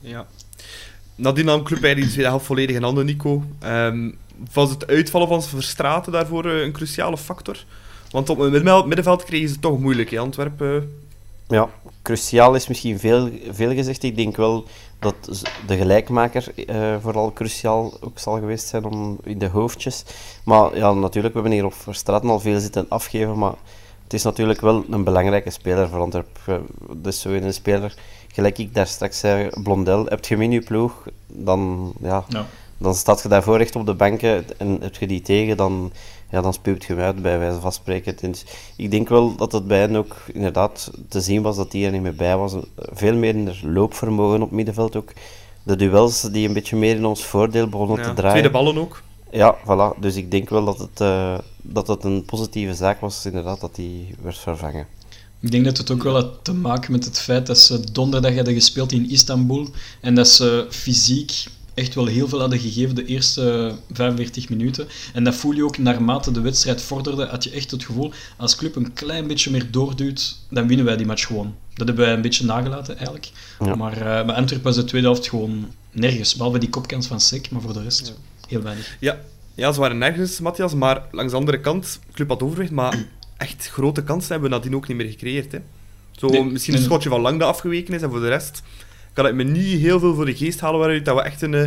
[0.00, 0.26] Ja.
[1.14, 3.44] Nadien nam club eigenlijk de tweede volledig in handen, Nico.
[3.58, 4.10] Ehm,
[4.52, 7.64] was het uitvallen van Verstraten daarvoor eh, een cruciale factor?
[8.10, 11.04] Want op het middenveld, kregen ze het toch moeilijk, hè, Antwerpen.
[11.48, 11.68] Ja,
[12.02, 14.02] cruciaal is misschien veel, veel gezegd.
[14.02, 14.64] Ik denk wel
[14.98, 15.14] dat
[15.66, 20.04] de gelijkmaker eh, vooral cruciaal ook zal geweest zijn om in de hoofdjes.
[20.44, 23.54] Maar ja, natuurlijk, we hebben hier op Verstraten al veel zitten afgeven, maar
[24.04, 26.66] het is natuurlijk wel een belangrijke speler voor Antwerpen.
[26.92, 27.94] Dus zo een speler,
[28.32, 32.46] gelijk ik daar straks zei, Blondel, heb je hem in je ploeg, dan, ja, Ja.
[32.78, 35.92] dan staat je daarvoor echt op de banken en heb je die tegen, dan,
[36.30, 38.16] ja, dan spuwt je hem uit, bij wijze van spreken.
[38.20, 38.44] Dus
[38.76, 41.92] ik denk wel dat het bij hen ook inderdaad te zien was dat hij er
[41.92, 42.54] niet meer bij was.
[42.76, 45.12] Veel meer in het loopvermogen op middenveld ook.
[45.62, 48.30] De duels die een beetje meer in ons voordeel begonnen Ja, te draaien.
[48.30, 49.02] tweede ballen ook.
[49.30, 49.98] Ja, voilà.
[50.00, 53.76] Dus ik denk wel dat het, eh, dat het een positieve zaak was, inderdaad, dat
[53.76, 54.86] hij werd vervangen.
[55.40, 58.34] Ik denk dat het ook wel had te maken met het feit dat ze donderdag
[58.34, 59.68] hadden gespeeld in Istanbul
[60.00, 61.44] en dat ze fysiek
[61.76, 64.88] echt wel heel veel hadden gegeven de eerste 45 minuten.
[65.12, 68.56] En dat voel je ook naarmate de wedstrijd vorderde, had je echt het gevoel, als
[68.56, 71.54] club een klein beetje meer doorduwt, dan winnen wij die match gewoon.
[71.74, 73.30] Dat hebben wij een beetje nagelaten eigenlijk.
[73.60, 73.74] Ja.
[73.74, 77.50] Maar uh, bij Antwerp was de tweede helft gewoon nergens, behalve die kopkans van Sek,
[77.50, 78.14] maar voor de rest
[78.48, 78.96] heel weinig.
[79.00, 79.20] Ja.
[79.54, 83.04] ja, ze waren nergens, Matthias, maar langs de andere kant, club had overwicht, maar
[83.36, 85.52] echt grote kansen hebben we nadien ook niet meer gecreëerd.
[85.52, 85.58] Hè.
[86.12, 86.82] Zo, Nee, misschien nee.
[86.82, 88.62] een schotje van lang dat afgeweken is, en voor de rest
[89.16, 91.54] kan ik me niet heel veel voor de geest halen waaruit dat we echt een,
[91.54, 91.60] eh,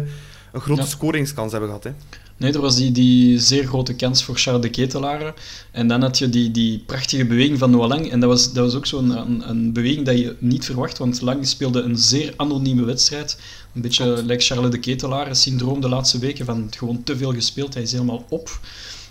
[0.51, 0.87] een grote Ja.
[0.87, 1.83] scoringskans hebben gehad.
[1.83, 1.91] Hè.
[2.37, 5.33] Nee, er was die, die zeer grote kans voor Charles de Ketelare.
[5.71, 8.11] En dan had je die, die prachtige beweging van Noah Lang.
[8.11, 11.21] En dat was, dat was ook zo'n een, een beweging dat je niet verwacht, want
[11.21, 13.39] Lang speelde een zeer anonieme wedstrijd.
[13.75, 17.73] Een beetje like Charles de Ketelare syndroom de laatste weken, van gewoon te veel gespeeld,
[17.73, 18.59] hij is helemaal op.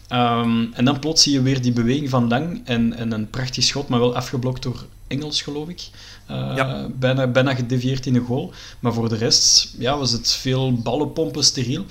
[0.08, 3.64] Ehm, en dan plots zie je weer die beweging van Lang en, en een prachtig
[3.64, 5.88] schot, maar wel afgeblokt door Engels, geloof ik.
[6.28, 6.88] Eh, Ja.
[6.98, 8.52] bijna, bijna gedevieerd in de goal.
[8.80, 11.84] Maar voor de rest ja, was het veel ballenpompen, steriel.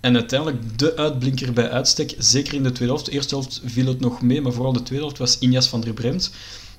[0.00, 3.08] En uiteindelijk de uitblinker bij uitstek, zeker in de tweede helft.
[3.08, 5.80] De eerste helft viel het nog mee, maar vooral de tweede helft was Injas van
[5.80, 6.30] der Bremt.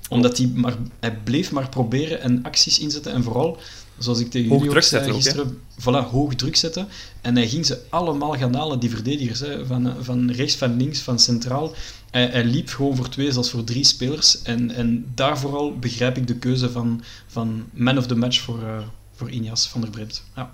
[0.08, 3.12] Omdat hij, maar, hij bleef maar proberen en acties inzetten.
[3.12, 3.58] En vooral,
[3.98, 6.88] zoals ik tegen Hoog jullie ook druk zei ook, gisteren, voilà, hoog druk zetten.
[7.20, 9.40] En hij ging ze allemaal gaan halen, die verdedigers.
[9.40, 11.74] Hè, van, van rechts, van links, van centraal.
[12.12, 14.42] Hij, hij liep gewoon voor twee, zelfs voor drie spelers.
[14.42, 18.62] En, en daar vooral begrijp ik de keuze van, van man of the match voor,
[18.62, 18.78] eh
[19.14, 20.24] voor Injas van der Bremt.
[20.36, 20.50] Ja.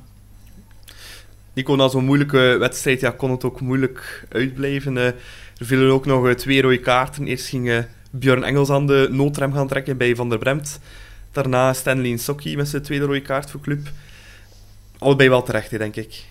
[1.52, 4.96] Nico, na zo'n moeilijke wedstrijd ja, kon het ook moeilijk uitblijven.
[4.96, 5.16] Eh, er
[5.66, 7.26] vielen ook nog eh, twee rode kaarten.
[7.26, 10.80] Eerst ging Björn Engels aan de noodrem gaan trekken bij Van der Bremt.
[11.32, 13.90] Daarna Stanley Sokki met zijn tweede rode kaart voor club.
[14.98, 16.24] Allebei wel terecht, hè, denk ik.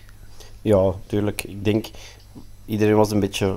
[0.62, 1.44] Ja, tuurlijk.
[1.44, 1.86] Ik denk,
[2.66, 3.56] iedereen was een beetje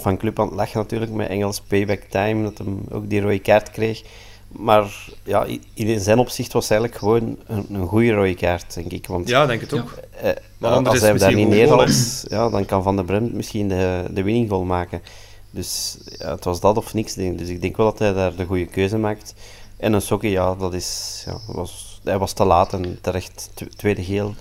[0.00, 3.38] van club aan het lachen natuurlijk, met Engels payback time, dat hem ook die rode
[3.38, 4.02] kaart kreeg.
[4.48, 8.90] Maar ja, in zijn opzicht was het eigenlijk gewoon een, een goede rode kaart, denk
[8.92, 9.06] ik.
[9.06, 9.98] Want Ja, denk het ook.
[10.20, 13.68] eh, Maar anders als hij daar niet neerhaalt, ja, dan kan Van der Bremt misschien
[13.68, 15.02] de, de winning goal maken.
[15.50, 17.14] Dus ja, het was dat of niks.
[17.14, 17.38] denk ik.
[17.38, 19.34] Dus ik denk wel dat hij daar de goede keuze maakt.
[19.76, 23.62] En een sokkie, ja, dat is, ja, was, hij was te laat en terecht tw-
[23.76, 24.34] tweede geel.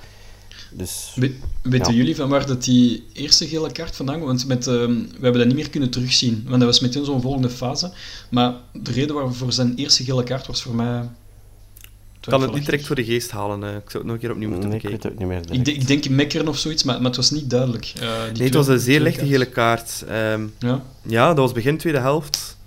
[0.71, 1.97] Dus We- weten Ja.
[1.97, 4.27] jullie van waar dat die eerste gele kaart vandaan kwam?
[4.27, 7.21] Want met, ehm, we hebben dat niet meer kunnen terugzien, want dat was meteen zo'n
[7.21, 7.91] volgende fase.
[8.29, 11.09] Maar de reden waarvoor zijn eerste gele kaart was voor mij...
[12.21, 13.63] Ik kan het niet direct voor de geest halen.
[13.63, 13.69] eh.
[13.75, 15.19] Ik zou het nog een keer opnieuw moeten nee, ik weet bekijken.
[15.19, 15.59] het ook niet meer.
[15.59, 17.85] Ik, de- ik denk mekkeren of zoiets, maar, maar het was niet duidelijk.
[17.95, 20.03] Eh, die Nee, het was een zeer lichte gele kaart.
[20.07, 22.57] Ehm, Ja, ja, dat was begin tweede helft.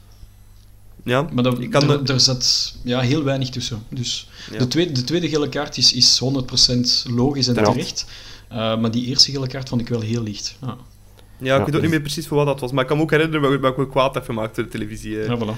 [1.04, 3.82] Ja, maar dat, ik kan er, de- er zat ja, heel weinig tussen.
[3.88, 4.58] Dus Ja.
[4.58, 8.04] de, tweede, de tweede gele kaart is, is 100% logisch en terecht.
[8.48, 10.56] Eh, maar die eerste gele kaart vond ik wel heel licht.
[10.60, 10.76] Ja,
[11.38, 12.72] ja, ik weet ook niet meer precies voor wat dat was.
[12.72, 14.70] Maar ik kan me ook herinneren dat ik- ik ook kwaad heb gemaakt door de
[14.70, 15.20] televisie.
[15.20, 15.26] eh.
[15.28, 15.56] ja voilà.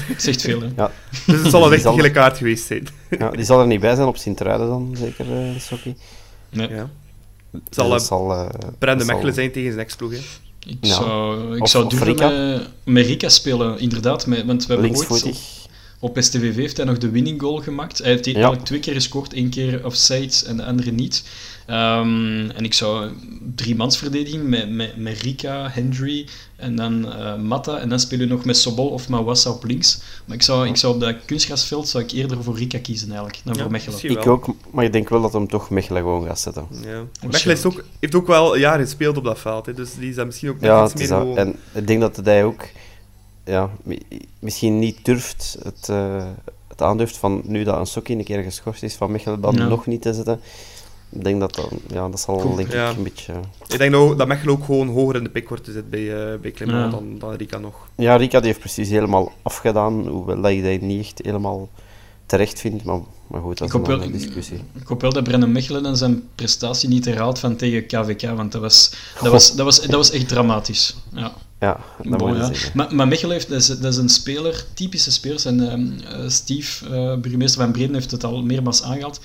[0.00, 0.68] Het zegt veel, hè.
[0.76, 0.90] Ja,
[1.26, 2.88] Dus het zal een echte gele kaart geweest zijn.
[3.18, 5.96] ja, die zal er niet bij zijn op Sint-Truiden dan, zeker, eh Sokkie.
[6.50, 6.68] Nee.
[6.68, 6.90] Ja.
[7.50, 7.88] Dus Zal,
[8.78, 10.12] Brende zal- Mechelen zijn tegen zijn ex-ploeg.
[10.12, 10.18] hè.
[10.66, 10.94] Ik Ja.
[10.94, 12.28] zou, ik Of- zou durven Rika.
[12.28, 14.26] met, met Rika spelen, inderdaad.
[14.26, 15.24] Met, want we hebben ooit
[16.02, 17.98] op, STVV heeft hij nog de winning goal gemaakt.
[17.98, 18.32] Hij heeft Ja.
[18.32, 21.24] eigenlijk twee keer gescoord, één keer offside en de andere niet.
[21.66, 23.10] Ehm, en ik zou
[23.54, 26.26] drie mansverdediging met, met, met Rika, Hendry
[26.60, 27.78] en dan eh Matta.
[27.78, 30.00] En dan speel je nog met Sobol of Mawassa op links.
[30.24, 33.40] Maar ik zou, ik zou op dat kunstgrasveld zou ik eerder voor Rika kiezen eigenlijk,
[33.44, 34.10] dan Ja, voor Mechelen.
[34.10, 36.66] Ik ook, maar ik denk wel dat hem toch Mechelen gewoon gaat zetten.
[36.84, 37.02] Ja.
[37.30, 39.66] Mechelen is ook, heeft ook wel een jaar gespeeld op dat veld.
[39.66, 39.74] Hè.
[39.74, 42.00] Dus die is daar misschien ook net Ja, iets het meer gewoon- En ik denk
[42.00, 42.64] dat hij ook
[43.44, 44.02] ja, mi-
[44.38, 46.24] misschien niet durft het, eh,
[46.68, 49.66] het aandurft van nu dat een Sokkie een keer geschorst is van Mechelen dan Ja.
[49.68, 50.40] nog niet te zetten.
[51.12, 52.88] Ik denk dat dat, ja, dat zal Goed, denk ik ja.
[52.90, 53.32] een beetje...
[53.68, 56.50] Ik denk nou dat Mechelen ook gewoon hoger in de pickorde zit bij, uh, bij
[56.50, 56.90] Clement Ja.
[56.90, 57.88] dan, dan Rika nog.
[57.94, 61.68] Ja, Rika die heeft precies helemaal afgedaan, hoewel dat je dat niet echt helemaal
[62.26, 64.60] terecht vindt, maar, maar goed, dat Ik is hoop, een andere discussie.
[64.80, 68.52] ik hoop wel dat Brennan Mechelen en zijn prestatie niet herhaalt van tegen KVK, want
[68.52, 70.96] dat was, dat was, dat was, dat was echt dramatisch.
[71.12, 71.32] Ja.
[71.60, 72.46] Ja, dat Bon, moet je ja.
[72.46, 72.72] zeggen.
[72.74, 75.46] Maar, maar Mechelen heeft, dat, is, dat is een speler, typische speler.
[75.46, 79.20] En ehm, eh, Steve, eh, burgemeester van Breden, heeft het al meermaals aangehaald.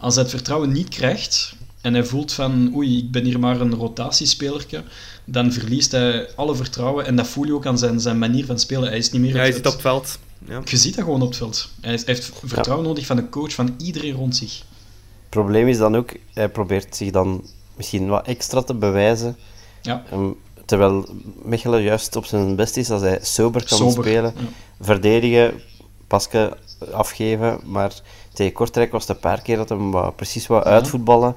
[0.00, 3.60] Als hij het vertrouwen niet krijgt en hij voelt van oei, ik ben hier maar
[3.60, 4.82] een rotatiespelerke,
[5.24, 7.06] dan verliest hij alle vertrouwen.
[7.06, 8.88] En dat voel je ook aan zijn, zijn manier van spelen.
[8.88, 10.18] Hij is niet meer Ja, het- zit op het veld.
[10.48, 10.60] Ja.
[10.64, 11.68] Je ziet dat gewoon op het veld.
[11.80, 14.58] Hij hij heeft vertrouwen nodig van de coach, van iedereen rond zich.
[14.58, 17.44] Het probleem is dan ook, hij probeert zich dan
[17.76, 19.36] misschien wat extra te bewijzen.
[19.82, 20.04] Ja.
[20.10, 20.30] Ehm,
[20.64, 21.08] terwijl
[21.44, 24.32] Mechelen juist op zijn best is als hij sober kan Sober, spelen.
[24.36, 24.42] ja.
[24.80, 25.60] Verdedigen,
[26.06, 26.56] paske
[26.92, 27.60] afgeven.
[27.64, 27.92] Maar
[28.32, 31.34] tegen Kortrijk was het een paar keer dat hem wat, precies wat uitvoetballen.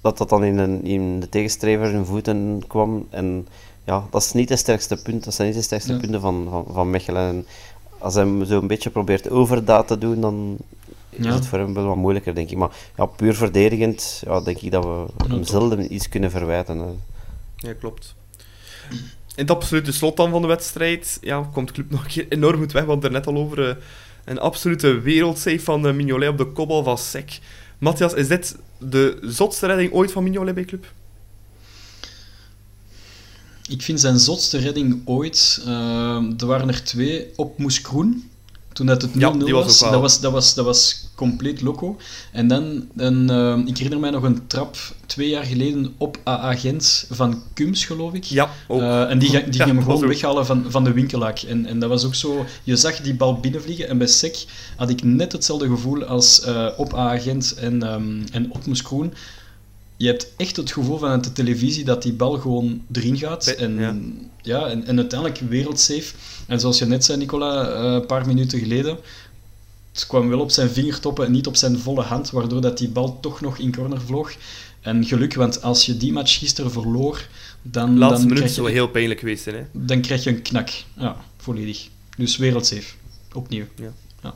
[0.00, 3.06] Dat dat dan in, een, in de tegenstrever in voeten kwam.
[3.10, 3.48] En
[3.84, 5.24] ja, dat is niet het sterkste punt.
[5.24, 5.98] Dat zijn niet de sterkste Ja.
[5.98, 7.28] punten van, van, van Mechelen.
[7.28, 7.46] En
[7.98, 10.56] als hij hem zo een beetje probeert overdaad te doen, dan
[11.10, 11.32] is Ja.
[11.32, 12.56] het voor hem wel wat moeilijker, denk ik.
[12.56, 15.46] Maar ja, puur verdedigend, ja, denk ik dat we hem top.
[15.46, 16.78] zelden iets kunnen verwijten.
[16.78, 16.88] hè.
[17.56, 18.14] Ja, klopt.
[19.34, 22.26] In het absolute slot dan van de wedstrijd ja, komt de club nog een keer
[22.28, 22.84] enorm goed weg.
[22.84, 23.74] Want er net al over eh,
[24.24, 27.38] een absolute wereldsave van eh, Mignolet op de kopbal van Sek.
[27.78, 30.92] Matthias, is dit de zotste redding ooit van Mignolet bij club?
[33.68, 35.62] Ik vind zijn zotste redding ooit.
[35.64, 38.30] eh, er waren er twee op Moes Kroen.
[38.72, 39.78] Toen dat het 0-0 Ja, die was was.
[39.90, 41.96] dat, was, dat, was, dat was compleet loco.
[42.32, 46.54] En dan, een, eh, ik herinner mij nog een trap twee jaar geleden op AA
[46.54, 48.24] Gent van Kums, geloof ik.
[48.24, 48.80] Ja, ook.
[48.80, 51.38] Eh, en die, die Ja, ging hem gewoon weghalen van, van de winkelaak.
[51.38, 52.44] En, en dat was ook zo...
[52.64, 53.88] Je zag die bal binnenvliegen.
[53.88, 54.44] En bij SEC
[54.76, 59.14] had ik net hetzelfde gevoel als eh, op A-agent en, ehm en op Moes Kroen.
[59.96, 63.46] Je hebt echt het gevoel vanuit de televisie dat die bal gewoon erin gaat.
[63.46, 63.96] En, ja.
[64.42, 64.66] ja.
[64.66, 66.14] en, en uiteindelijk wereldsafe.
[66.52, 68.98] En zoals je net zei, Nicola, eh, een paar minuten geleden...
[69.92, 72.88] Het kwam wel op zijn vingertoppen en niet op zijn volle hand, waardoor dat die
[72.88, 74.32] bal toch nog in corner vloog.
[74.80, 77.26] En geluk, want als je die match gisteren verloor,
[77.62, 79.56] dan, laatste dan minuut krijg je zou heel pijnlijk geweest zijn.
[79.56, 79.62] Hè?
[79.72, 80.70] dan krijg je een knak.
[80.96, 81.88] Ja, volledig.
[82.16, 82.94] Dus wereldsafe.
[83.34, 83.64] Opnieuw.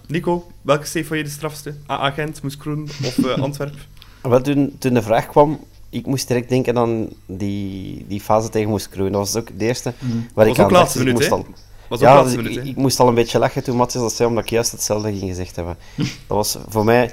[0.07, 1.75] Nico, welke save vond je de strafste?
[1.91, 3.75] AA Gent, Moes Kroen of eh, Antwerp?
[4.23, 5.61] Wel, toen, toen de vraag kwam,
[5.91, 9.13] ik moest direct denken aan die, die fase tegen Moes Kroen.
[9.13, 9.93] Dat was ook de eerste
[10.35, 11.11] waar Was ik ook aan laatste dacht.
[11.11, 11.53] ik minuut, moest hè?
[11.53, 14.29] al- Was ja, dus minuut, ik, moest al een beetje lachen toen Matthias dat zei,
[14.29, 15.77] omdat ik juist hetzelfde ging gezegd hebben.
[15.97, 17.11] dat was voor mij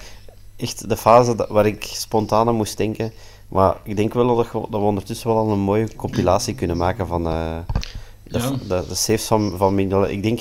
[0.55, 3.11] echt de fase dat- waar ik spontaan aan moest denken.
[3.47, 6.77] Maar ik denk wel dat, we- dat we ondertussen wel al een mooie compilatie kunnen
[6.77, 7.57] maken van eh,
[8.23, 8.49] de, Ja.
[8.49, 10.09] de, de saves van, van Mignolet.
[10.09, 10.39] Ik denk,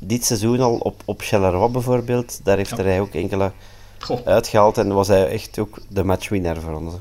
[0.00, 2.82] dit seizoen al op, op Charleroi bijvoorbeeld, daar heeft Ja.
[2.82, 3.52] hij ook enkele
[3.98, 4.18] Goh.
[4.26, 6.92] uitgehaald en was hij echt ook de matchwinner voor ons.
[6.92, 6.98] hè.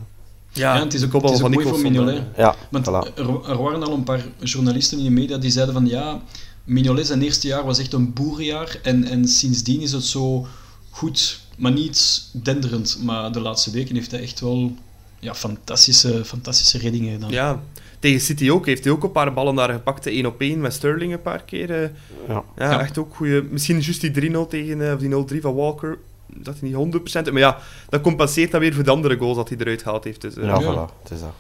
[0.62, 2.22] Ja, het is ook, het is ook van mooi voor Mignolet.
[2.38, 3.14] Ja, Want voilà.
[3.16, 6.22] er, er waren al een paar journalisten in de media die zeiden van ja,
[6.66, 10.48] Mignolet zijn eerste jaar was echt een boerenjaar en, en sindsdien is het zo
[10.90, 13.00] goed, maar niet denderend.
[13.04, 14.74] Maar de laatste weken heeft hij echt wel
[15.20, 17.30] ja, fantastische, fantastische reddingen gedaan.
[17.32, 17.62] Ja,
[18.00, 18.66] tegen City ook.
[18.66, 20.06] Heeft hij ook een paar ballen daar gepakt.
[20.08, 21.72] 1 op 1 met Sterling een paar keer.
[21.84, 21.90] eh.
[22.28, 22.44] Ja.
[22.58, 22.80] Ja, Ja.
[22.80, 23.44] echt ook goede.
[23.50, 25.98] Misschien juist die 3-0 tegen, eh, of die 0-3 van Walker.
[26.28, 27.32] Dat hij niet 100%.
[27.32, 27.60] Maar ja,
[27.90, 30.22] dat compenseert dan weer voor de andere goals dat hij eruit gehaald heeft.
[30.22, 30.74] Dus, eh, Ja, Ja.
[30.90, 31.02] voilà.
[31.04, 31.34] Het is dat.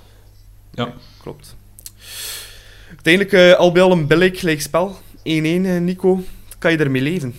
[0.74, 0.94] Ja.
[1.22, 1.56] Klopt.
[2.90, 4.98] Uiteindelijk uh, al bij al een billig gelijk spel.
[5.26, 6.20] 1-1, eh, Nico.
[6.60, 7.36] Kan je ermee leven?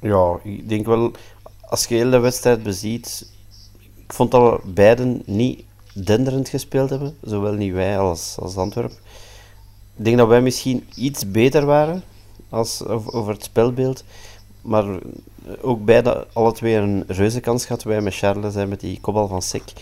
[0.00, 1.12] Ja, ik denk wel,
[1.60, 3.32] als je heel de wedstrijd beziet,
[3.96, 8.90] ik vond dat we beiden niet denderend gespeeld hebben, zowel niet wij als, als Antwerp.
[9.96, 12.02] Ik denk dat wij misschien iets beter waren
[12.48, 14.04] als, over, het spelbeeld,
[14.60, 14.98] maar
[15.60, 17.82] ook beide alle twee een reuze kans gehad.
[17.82, 19.72] Wij met Charles zijn met die kopbal van Sek.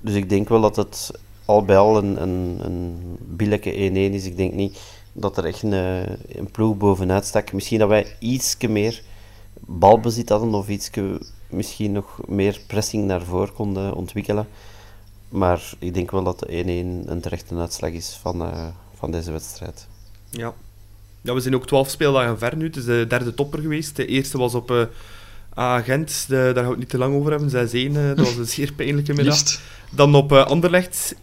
[0.00, 1.10] Dus ik denk wel dat het
[1.44, 4.24] al bij al een, een, een billijke 1-1 is.
[4.24, 4.78] Ik denk niet
[5.14, 5.72] dat er echt een,
[6.28, 7.52] een ploeg bovenuit stak.
[7.52, 9.02] Misschien dat wij iets meer
[9.60, 10.90] balbezit hadden of iets
[11.48, 14.46] misschien nog meer pressing naar voren konden ontwikkelen.
[15.28, 19.32] Maar ik denk wel dat de 1-1 een terechte uitslag is van, uh, van deze
[19.32, 19.86] wedstrijd.
[20.30, 20.54] Ja.
[21.20, 22.64] ja, we zijn ook 12 speeldagen ver nu.
[22.64, 23.96] Het is de derde topper geweest.
[23.96, 24.82] De eerste was op uh,
[25.54, 27.68] Agent, de, daar gaan we het niet te lang over hebben.
[27.70, 29.42] 6-1, uh, dat was een zeer pijnlijke middag.
[29.90, 31.16] Dan op uh, Anderlecht 1-1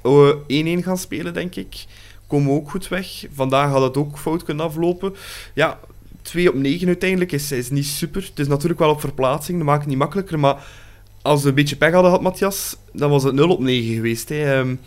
[0.84, 1.86] gaan spelen, denk ik.
[2.32, 3.26] Komen we ook goed weg.
[3.34, 5.16] Vandaag had het ook fout kunnen aflopen.
[5.54, 5.80] Ja,
[6.22, 8.22] 2 op 9 uiteindelijk is, is niet super.
[8.22, 10.40] Het is natuurlijk wel op verplaatsing, dat maakt het niet makkelijker.
[10.40, 10.64] Maar
[11.22, 14.30] als we een beetje pech hadden gehad, Matthias, dan was het 0 op 9 geweest.
[14.30, 14.60] Hè.
[14.60, 14.80] Um,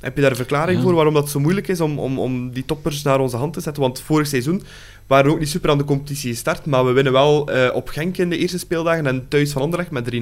[0.00, 0.84] heb je daar een verklaring ja.
[0.84, 3.60] voor waarom dat zo moeilijk is om, om, om die toppers naar onze hand te
[3.60, 3.82] zetten?
[3.82, 4.62] Want vorig seizoen
[5.06, 7.88] waren we ook niet super aan de competitie gestart, maar we winnen wel uh, op
[7.88, 10.18] Genk in de eerste speeldagen en thuis van Anderlecht met 3-0.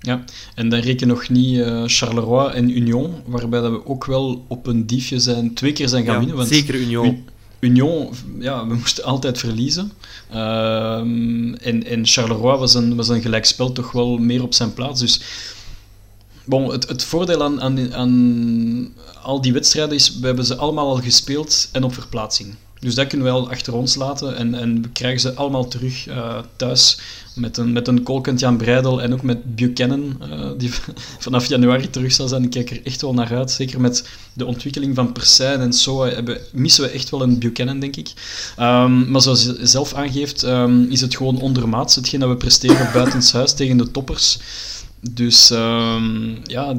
[0.00, 0.24] Ja,
[0.54, 4.66] en dan reken nog niet uh, Charleroi en Union, waarbij dat we ook wel op
[4.66, 6.36] een diefje zijn, twee keer zijn gaan ja, winnen.
[6.36, 7.24] Want zeker Union.
[7.60, 9.92] Union, ja, we moesten altijd verliezen.
[10.32, 15.00] Uh, en, en Charleroi was een, was een gelijkspel toch wel meer op zijn plaats.
[15.00, 15.20] Dus
[16.44, 18.92] bon, het, het voordeel aan, aan, aan
[19.22, 22.54] al die wedstrijden is, we hebben ze allemaal al gespeeld en op verplaatsing.
[22.80, 26.08] Dus dat kunnen we al achter ons laten en, en we krijgen ze allemaal terug
[26.08, 26.98] uh, thuis
[27.34, 30.70] met een, met een kolkend Jan Breidel en ook met Buchanan, uh, die
[31.18, 32.44] vanaf januari terug zal zijn.
[32.44, 33.50] Ik kijk er echt wel naar uit.
[33.50, 37.80] Zeker met de ontwikkeling van Persijn en zo hebben, missen we echt wel een Buchanan,
[37.80, 38.12] denk ik.
[38.58, 41.94] Um, maar zoals je zelf aangeeft, um, is het gewoon ondermaats.
[41.94, 44.38] Hetgeen dat we presteren buitenshuis tegen de toppers.
[45.00, 46.76] Dus um, ja,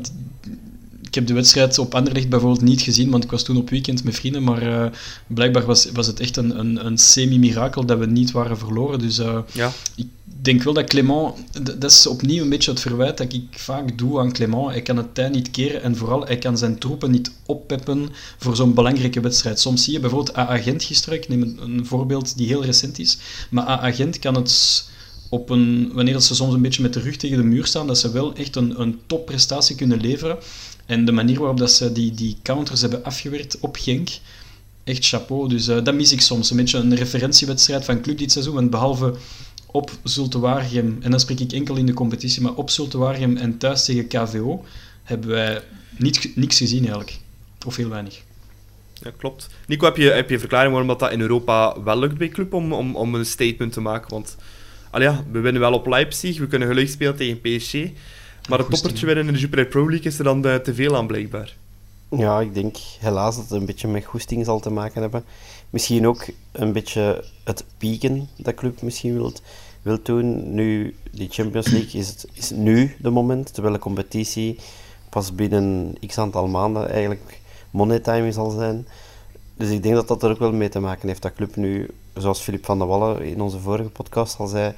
[1.10, 4.03] ik heb de wedstrijd op Anderlecht bijvoorbeeld niet gezien, want ik was toen op weekend
[4.03, 4.86] met vrienden, maar uh,
[5.28, 8.99] blijkbaar was, was het echt een, een, een semi-mirakel dat we niet waren verloren.
[8.99, 9.72] Dus uh, ja.
[9.95, 11.34] ik denk wel dat Clement,
[11.80, 14.72] dat is opnieuw een beetje het verwijt dat ik vaak doe aan Clement.
[14.72, 18.55] Hij kan het tij niet keren en vooral hij kan zijn troepen niet oppeppen voor
[18.55, 19.60] zo'n belangrijke wedstrijd.
[19.60, 23.18] Soms zie je bijvoorbeeld A-agent gisteren, ik neem een voorbeeld die heel recent is,
[23.49, 24.88] maar A-agent kan het
[25.30, 27.97] op een, wanneer ze soms een beetje met de rug tegen de muur staan, dat
[27.97, 30.38] ze wel echt een, een topprestatie kunnen leveren.
[30.89, 34.09] En de manier waarop dat ze die, die counters hebben afgewerkt op Genk,
[34.83, 35.49] echt chapeau.
[35.49, 36.49] Dus uh, dat mis ik soms.
[36.49, 38.53] Een beetje een referentiewedstrijd van club dit seizoen.
[38.53, 39.15] Want behalve
[39.65, 43.37] op Zulte Waregem, en dan spreek ik enkel in de competitie, maar op Zulte Waregem
[43.37, 44.65] en thuis tegen KVO
[45.03, 45.61] hebben wij
[45.97, 47.17] niet, niks gezien eigenlijk.
[47.65, 48.21] Of heel weinig.
[48.93, 49.47] Ja, klopt.
[49.67, 52.53] Nico, heb je, heb je verklaring waarom dat, dat in Europa wel lukt bij club
[52.53, 54.09] om, om, om een statement te maken?
[54.09, 54.35] Want
[54.91, 54.99] al
[55.31, 57.73] we winnen wel op Leipzig, we kunnen gelukkig spelen tegen PSG.
[58.50, 60.95] Maar het toppertje winnen in de Jupiler Pro League is er dan uh, te veel
[60.95, 61.56] aan, blijkbaar.
[62.10, 65.24] Ja, ik denk helaas dat het een beetje met goesting zal te maken hebben.
[65.70, 69.41] Misschien ook een beetje het pieken dat club misschien wilt,
[69.82, 70.54] wilt doen.
[70.54, 74.60] Nu, die Champions League is, het, is nu de moment, terwijl de competitie
[75.10, 77.39] pas binnen x aantal maanden eigenlijk
[77.72, 78.88] money time zal zijn.
[79.56, 81.89] Dus ik denk dat dat er ook wel mee te maken heeft dat club nu,
[82.14, 84.74] zoals Filip van der Wallen in onze vorige podcast al zei,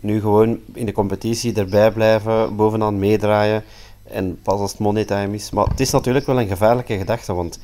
[0.00, 3.64] nu gewoon in de competitie erbij blijven, bovenaan meedraaien
[4.04, 5.50] en pas als het money time is.
[5.50, 7.58] Maar het is natuurlijk wel een gevaarlijke gedachte, want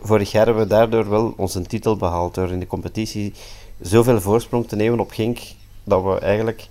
[0.00, 3.32] vorig jaar hebben we daardoor wel onze titel behaald door in de competitie
[3.80, 5.38] zoveel voorsprong te nemen op Genk
[5.84, 6.68] dat we eigenlijk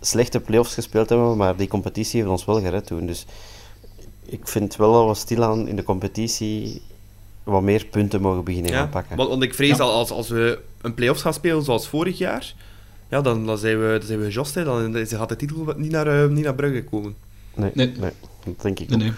[0.00, 3.06] slechte play-offs gespeeld hebben, maar die competitie heeft ons wel gered toen.
[3.06, 3.26] Dus
[4.24, 6.82] ik vind wel dat we stilaan in de competitie
[7.42, 9.16] wat meer punten mogen beginnen gaan pakken.
[9.16, 12.54] Want, want ik vrees al, als, als we een play-offs gaan spelen zoals vorig jaar,
[13.10, 14.54] ja, dan, dan, zijn, we, dan zijn we gejost.
[14.54, 14.64] Hè.
[14.64, 17.14] Dan gaat de titel niet naar, uh, niet naar Brugge komen.
[17.54, 17.92] Nee, nee.
[17.98, 18.12] nee
[18.44, 19.12] dat denk ik nee,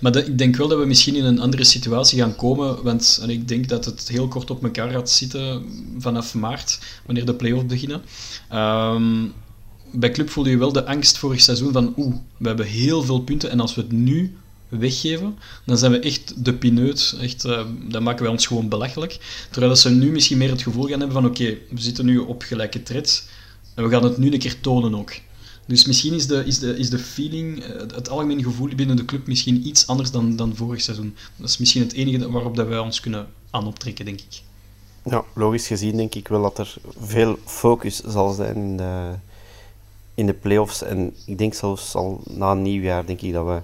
[0.00, 2.82] Maar ik denk wel dat we misschien in een andere situatie gaan komen.
[2.82, 5.64] Want en ik denk dat het heel kort op elkaar gaat zitten
[5.98, 8.02] vanaf maart, wanneer de play-offs beginnen.
[8.48, 9.26] Ehm,
[9.92, 13.20] bij Club voelde je wel de angst vorig seizoen van oeh, we hebben heel veel
[13.20, 14.36] punten en als we het nu
[14.70, 17.16] weggeven, dan zijn we echt de pineut.
[17.20, 19.18] Echt, uh, dan maken wij ons gewoon belachelijk.
[19.50, 22.42] Terwijl ze nu misschien meer het gevoel gaan hebben van oké, we zitten nu op
[22.42, 23.28] gelijke tred
[23.74, 25.12] en we gaan het nu een keer tonen ook.
[25.66, 29.04] Dus misschien is de, is de, is de feeling, eh, het algemene gevoel binnen de
[29.04, 31.16] club misschien iets anders dan, dan vorig seizoen.
[31.36, 34.42] Dat is misschien het enige waarop dat wij ons kunnen aan optrekken, denk ik.
[35.04, 39.12] Ja, logisch gezien denk ik wel dat er veel focus zal zijn in de,
[40.14, 40.82] in de play-offs.
[40.82, 43.60] En ik denk zelfs al na nieuwjaar denk ik dat we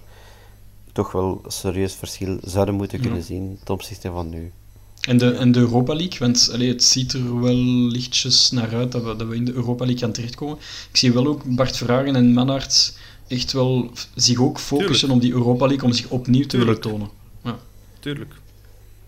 [0.97, 4.53] toch wel een serieus verschil zouden moeten kunnen zien ten opzichte van nu.
[5.01, 7.57] En de, en de Europa League, want allee, het ziet er wel
[7.91, 10.57] lichtjes naar uit dat we, dat we in de Europa League gaan terechtkomen.
[10.91, 15.33] Ik zie wel ook Bart Vragen en Manhart echt wel zich ook focussen op die
[15.33, 17.09] Europa League om zich opnieuw te willen tonen.
[17.45, 17.59] Ja.
[18.01, 18.35] Tuurlijk.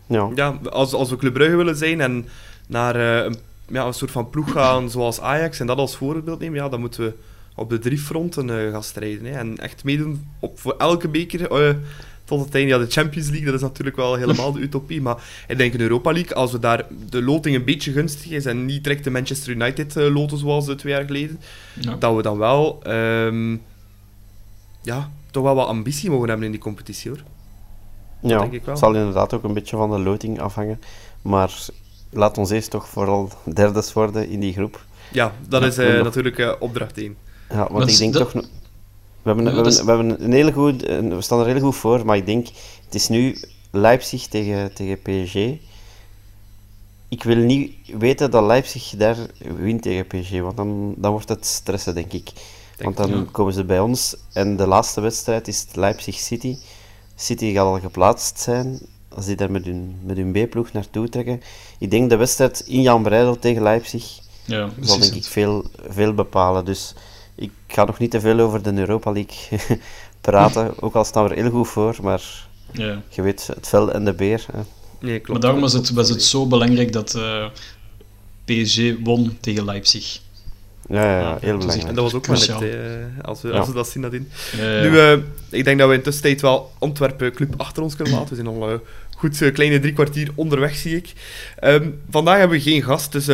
[0.06, 0.30] Ja.
[0.34, 2.28] ja als, als we Club Brugge willen zijn en
[2.66, 3.36] naar uh, een,
[3.68, 6.80] ja, een soort van ploeg gaan zoals Ajax en dat als voorbeeld nemen, ja, dan
[6.80, 7.12] moeten we
[7.58, 9.24] op de drie fronten uh, gaan strijden.
[9.24, 9.38] Hè.
[9.38, 11.74] En echt meedoen op, voor elke beker uh,
[12.24, 12.70] tot het einde.
[12.70, 15.02] Ja, de Champions League, dat is natuurlijk wel helemaal de utopie.
[15.02, 18.46] Maar ik denk in Europa League, als we daar de loting een beetje gunstig is
[18.46, 21.40] en niet direct de Manchester United uh, loten zoals de twee jaar geleden,
[21.98, 23.62] dat we dan wel um,
[24.82, 27.22] ja, toch wel wat ambitie mogen hebben in die competitie hoor.
[28.20, 28.70] ja, denk ik wel.
[28.74, 30.80] het zal inderdaad ook een beetje van de loting afhangen.
[31.22, 31.66] Maar
[32.10, 34.84] laat ons eerst toch vooral derdes worden in die groep.
[35.12, 37.16] Ja, dat is uh, natuurlijk uh, opdracht 1.
[37.50, 38.32] Ja, want ik denk toch...
[38.32, 42.06] We hebben, we, hebben, we, hebben een hele goed, we staan er heel goed voor,
[42.06, 42.46] maar ik denk,
[42.84, 43.38] het is nu
[43.70, 45.34] Leipzig tegen, tegen PSG.
[47.08, 51.46] Ik wil niet weten dat Leipzig daar wint tegen PSG, want dan, dan wordt het
[51.46, 52.30] stressen, denk ik.
[52.78, 56.56] want dan komen ze bij ons en de laatste wedstrijd is Leipzig-City.
[57.16, 61.42] City gaat al geplaatst zijn, als die daar met hun, met hun B-ploeg naartoe trekken.
[61.78, 66.14] Ik denk de wedstrijd in Jan Breidel tegen Leipzig ja, zal denk ik veel, veel
[66.14, 66.64] bepalen.
[66.64, 66.94] Dus
[67.38, 69.58] ik ga nog niet te veel over de Europa League
[70.20, 73.02] praten, ook al staan we er heel goed voor, maar ja.
[73.08, 74.46] je weet, het vel en de beer.
[74.52, 74.60] Hè.
[75.00, 75.28] Nee, klopt.
[75.28, 77.50] Maar daarom was het, was het zo belangrijk dat uh, eh,
[78.44, 80.20] PSG won tegen Leipzig.
[80.88, 81.88] Ja, ja, ja heel belangrijk.
[81.88, 82.70] En dat was ook wel net,
[83.22, 84.30] als, we, als we dat zien nadien.
[84.56, 85.12] Nu, uh,
[85.48, 88.28] ik denk dat we in tussentijd wel Antwerpen Club achter ons kunnen laten.
[88.28, 88.78] We zijn al uh,
[89.16, 91.12] goed kleine drie kwartier onderweg, zie ik.
[91.64, 93.28] Um, vandaag hebben we geen gast, dus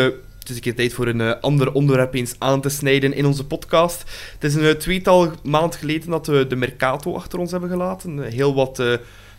[0.45, 3.27] het is een keer tijd voor een uh, ander onderwerp eens aan te snijden in
[3.27, 4.05] onze podcast.
[4.33, 8.19] Het is een uh, tweetal maand geleden dat we de Mercato achter ons hebben gelaten.
[8.19, 8.83] Uh, heel wat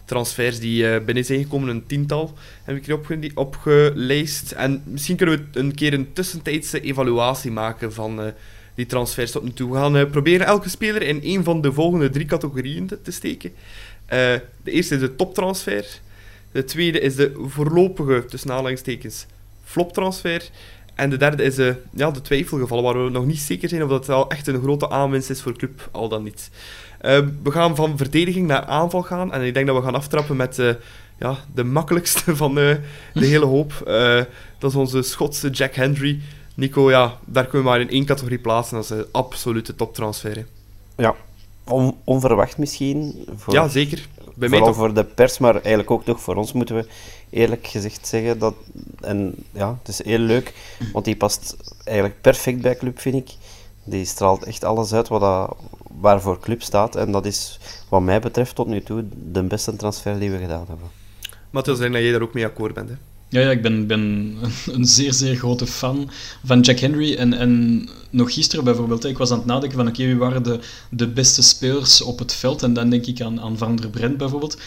[0.05, 2.33] transfers die binnen zijn gekomen, een tiental
[2.63, 4.51] heb ik hier opgeleist.
[4.51, 8.33] En misschien kunnen we een keer een tussentijdse evaluatie maken van
[8.75, 9.71] die transfers tot nu toe.
[9.71, 13.51] We gaan proberen elke speler in een van de volgende drie categorieën te, te steken.
[14.07, 15.99] de eerste is de toptransfer.
[16.51, 19.25] De tweede is de voorlopige, tussen aanhalingstekens,
[19.63, 20.49] floptransfer.
[20.95, 23.89] En de derde is uh, ja, de twijfelgevallen, waar we nog niet zeker zijn of
[23.89, 26.49] dat wel echt een grote aanwinst is voor de club, al dan niet.
[27.01, 29.33] Uh, we gaan van verdediging naar aanval gaan.
[29.33, 30.73] En ik denk dat we gaan aftrappen met uh,
[31.19, 32.79] ja, de makkelijkste van de
[33.13, 33.73] hele hoop.
[34.57, 36.19] dat is onze Schotse Jack Henry.
[36.55, 38.75] Nico, ja, daar kunnen we maar in één categorie plaatsen.
[38.75, 40.45] Dat is een absolute toptransfer.
[40.97, 41.15] Ja,
[41.63, 43.25] On onverwacht misschien.
[43.35, 44.07] Voor, ja, zeker.
[44.35, 46.87] Bij vooral voor de pers, maar eigenlijk ook toch voor ons moeten we
[47.29, 48.53] eerlijk gezegd zeggen dat...
[49.01, 50.53] En ja, het is heel leuk,
[50.93, 53.35] want die past eigenlijk perfect bij Club, vind ik.
[53.83, 55.55] Die straalt echt alles uit wat dat,
[55.99, 56.95] waarvoor Club staat.
[56.95, 57.59] En dat is,
[57.89, 60.89] wat mij betreft, tot nu toe de beste transfer die we gedaan hebben.
[61.27, 62.95] Maar het wil zeggen dat jij daar ook mee akkoord bent, hè?
[63.41, 64.35] Ja, ik ben, ben
[64.75, 66.09] een zeer, zeer grote fan
[66.43, 67.15] van Jack Henry.
[67.15, 70.59] En, en nog gisteren bijvoorbeeld, ik was aan het nadenken van oké, wie waren de,
[70.89, 72.63] de beste spelers op het veld?
[72.63, 74.57] En dan denk ik aan, aan Van der Brent bijvoorbeeld.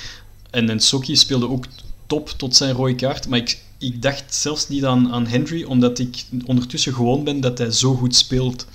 [0.50, 1.64] En, en Soki speelde ook
[2.06, 3.28] top tot zijn rode kaart.
[3.28, 7.58] Maar ik, ik dacht zelfs niet aan, aan Henry, omdat ik ondertussen gewoon ben dat
[7.58, 8.66] hij zo goed speelt.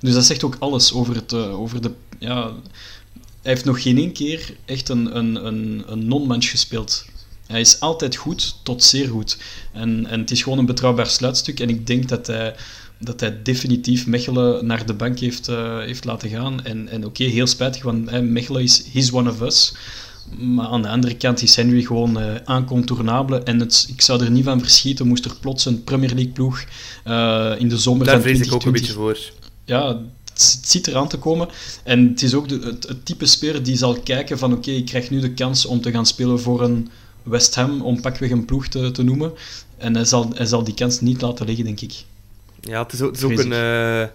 [0.00, 1.92] Dus dat zegt ook alles over, het, eh, over de...
[2.18, 2.42] Ja,
[3.42, 7.04] hij heeft nog geen één keer echt een, een, een, een non-match gespeeld.
[7.52, 9.38] Hij is altijd goed tot zeer goed.
[9.72, 11.60] En, en het is gewoon een betrouwbaar sluitstuk.
[11.60, 12.54] En ik denk dat hij,
[12.98, 16.64] dat hij definitief Mechelen naar de bank heeft, uh, heeft laten gaan.
[16.64, 19.74] En, en oké, heel spijtig, want Mechelen is he's one of us.
[20.38, 22.34] Maar aan de andere kant is Henry gewoon uh.
[23.44, 26.64] En het, ik zou er niet van verschieten, moest er plots een Premier League ploeg
[27.06, 29.18] uh, in de zomer Daar vrees ik ook een beetje voor.
[29.64, 30.00] Ja,
[30.32, 31.48] het, ziet eraan te komen.
[31.84, 34.86] En het is ook de, het, het, type speler die zal kijken van oké, ik
[34.86, 36.88] krijg nu de kans om te gaan spelen voor een
[37.22, 39.32] West Ham, om pakweg een ploeg te, te noemen.
[39.76, 42.04] En hij zal, hij zal die kans niet laten liggen, denk ik.
[42.60, 43.52] Ja, het is, het is ook een...
[43.52, 44.06] Uh,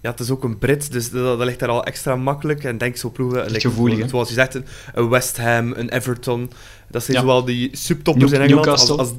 [0.00, 2.64] ja, het is ook een Brit, dus dat, dat, ligt daar al extra makkelijk.
[2.64, 3.46] En denk zo ploegen...
[3.46, 4.54] Like, gevoelig, Zoals je zegt,
[4.94, 6.50] een, West Ham, een Everton.
[6.88, 7.22] Dat zijn ja.
[7.22, 8.96] zowel die subtoppers in Engeland Newcastle.
[8.96, 9.18] Als, als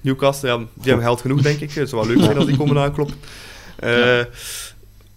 [0.00, 0.48] Newcastle.
[0.48, 1.72] Ja, die hebben geld genoeg, denk ik.
[1.72, 3.16] Het zou wel leuk zijn als die komen aankloppen.
[3.84, 4.28] Uh, ja,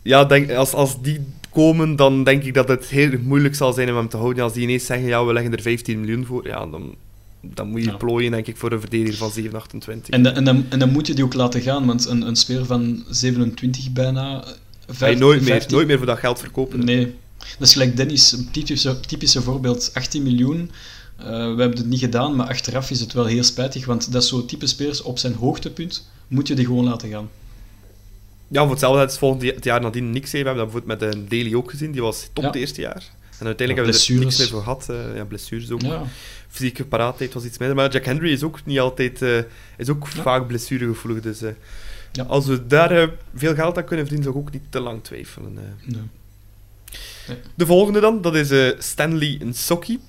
[0.01, 1.20] ja denk, als, als die
[1.51, 4.43] komen, dan denk ik dat het heel moeilijk zal zijn om hem te houden.
[4.43, 6.95] Als die ineens zeggen, ja, we leggen er 15 miljoen voor, ja, dan,
[7.42, 10.14] dan moet je plooien, denk ik, voor een verdediger van 728.
[10.14, 12.66] En, en, dan, en dan moet je die ook laten gaan, want een, een speler
[12.66, 14.44] van 27 bijna...
[14.88, 16.86] 5, je nooit, meer, nooit meer voor dat geld verkopen.
[16.86, 17.16] Nee.
[17.38, 19.92] Dat is gelijk Dennis, een typische, typische voorbeeld.
[19.94, 20.72] 18 miljoen,
[21.20, 24.26] uh, we hebben het niet gedaan, maar achteraf is het wel heel spijtig, want dat
[24.26, 27.30] zo'n type spelers op zijn hoogtepunt, moet je die gewoon laten gaan.
[28.48, 30.54] Ja, voor hetzelfde het volgende jaar nadien niks hebben.
[30.54, 33.18] We hebben dat bijvoorbeeld met de Daily ook gezien, die was top het eerste jaar.
[33.40, 34.88] En uiteindelijk hebben we er niks meer voor gehad.
[34.92, 35.82] Uh, ja, blessures ook.
[35.82, 36.04] Ja
[36.50, 37.78] fysieke paraatheid was iets minder.
[37.78, 39.22] Maar Jack Henry is ook niet altijd...
[39.22, 39.40] Uh,
[39.78, 41.22] is ook vaak blessuregevoelig.
[41.22, 41.50] Dus uh,
[42.12, 42.24] ja.
[42.24, 45.04] als we daar uh, veel geld aan kunnen verdienen, zou ik ook niet te lang
[45.04, 45.54] twijfelen.
[45.54, 45.64] Nee.
[47.28, 47.38] Nee.
[47.56, 50.00] De volgende dan, dat is Stanley Nsokki.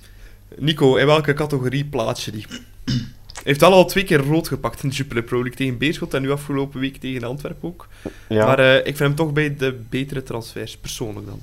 [0.57, 2.45] Nico, in welke categorie plaats je die?
[2.85, 6.13] Hij heeft al al twee keer rood gepakt in de Jupiler Pro League tegen Beerschot
[6.13, 7.87] en nu afgelopen week tegen Antwerpen ook.
[8.29, 8.45] Ja.
[8.45, 11.41] Maar ik vind hem toch bij de betere transfers, persoonlijk dan.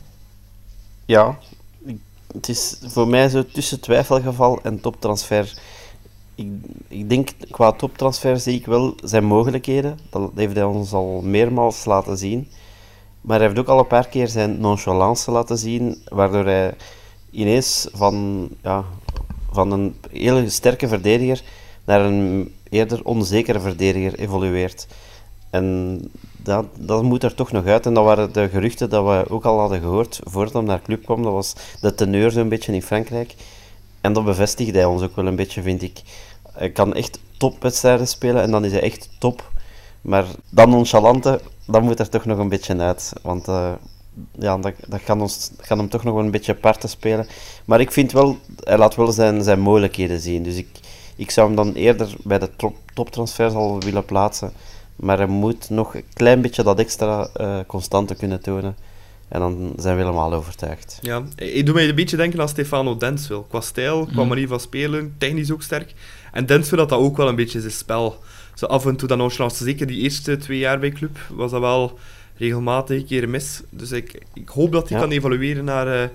[1.05, 1.39] Ja,
[2.33, 5.59] het is voor mij zo tussen twijfelgeval en toptransfer.
[6.35, 6.47] Ik,
[6.89, 9.99] ik denk, qua toptransfer zie ik wel zijn mogelijkheden.
[10.11, 12.49] Dat heeft hij ons al meermaals laten zien.
[13.21, 16.75] Maar hij heeft ook al een paar keer zijn nonchalance laten zien, waardoor hij
[17.31, 18.85] ineens van, ja,
[19.51, 21.43] van een hele sterke verdediger
[21.85, 24.87] naar een eerder onzekere verdediger evolueert.
[25.51, 26.01] En
[26.49, 27.87] dat, dat moet er toch nog uit.
[27.87, 30.85] En dat waren de geruchten dat we ook al hadden gehoord voordat hij naar de
[30.85, 31.23] club kwam.
[31.23, 33.35] Dat was de teneur zo'n beetje in Frankrijk.
[34.01, 36.03] En dat bevestigde hij ons ook wel een beetje, vind ik.
[36.53, 39.51] Hij kan echt topwedstrijden spelen en dan is hij echt top.
[40.01, 43.13] Maar dan nonchalante, dan moet er toch nog een beetje uit.
[43.23, 43.73] Want uh,
[44.39, 47.27] ja, dat, dat, kan ons, dat hem toch nog een beetje parten spelen.
[47.65, 50.43] Maar ik vind wel, hij laat wel zijn, zijn mogelijkheden zien.
[50.43, 50.69] Dus ik,
[51.17, 54.53] ik zou hem dan eerder bij de top, toptransfers al willen plaatsen.
[55.01, 58.77] Maar hij moet nog een klein beetje dat extra uh, constante kunnen tonen.
[59.29, 60.99] En dan zijn we helemaal overtuigd.
[61.03, 63.43] Ja, ik doe mij een beetje denken aan Stefano Denswil.
[63.43, 64.29] Qua stijl, qua mhm.
[64.29, 65.95] manier van spelen, technisch ook sterk.
[66.33, 68.19] En Denswil had dat ook wel een beetje zijn spel.
[68.55, 71.61] Zo af en toe dan nonchalance, zeker die eerste twee jaar bij club, was dat
[71.61, 71.99] wel
[72.37, 73.63] regelmatig een keer mis.
[73.71, 76.09] Dus ik, ik hoop dat hij kan evalueren naar uh,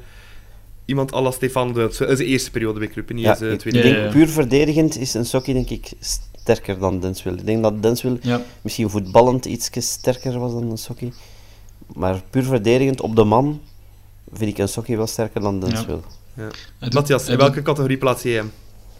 [0.85, 2.07] iemand als Stefano Denswil.
[2.07, 3.69] Dat is de eerste periode bij club, niet ja, tweede.
[3.69, 5.91] Ik denk, puur verdedigend is een sokkie denk ik
[6.43, 7.33] sterker dan Denswil.
[7.33, 8.41] Ik denk dat Denswil ja.
[8.61, 11.13] misschien voetballend iets sterker was dan een Sokkie.
[11.95, 13.61] Maar puur verdedigend op de man
[14.33, 16.03] vind ik een Sokkie wel sterker dan Denswil.
[16.35, 16.47] Ja.
[16.79, 16.87] Ja.
[16.89, 18.51] Matthias, in welke categorie plaats je hem?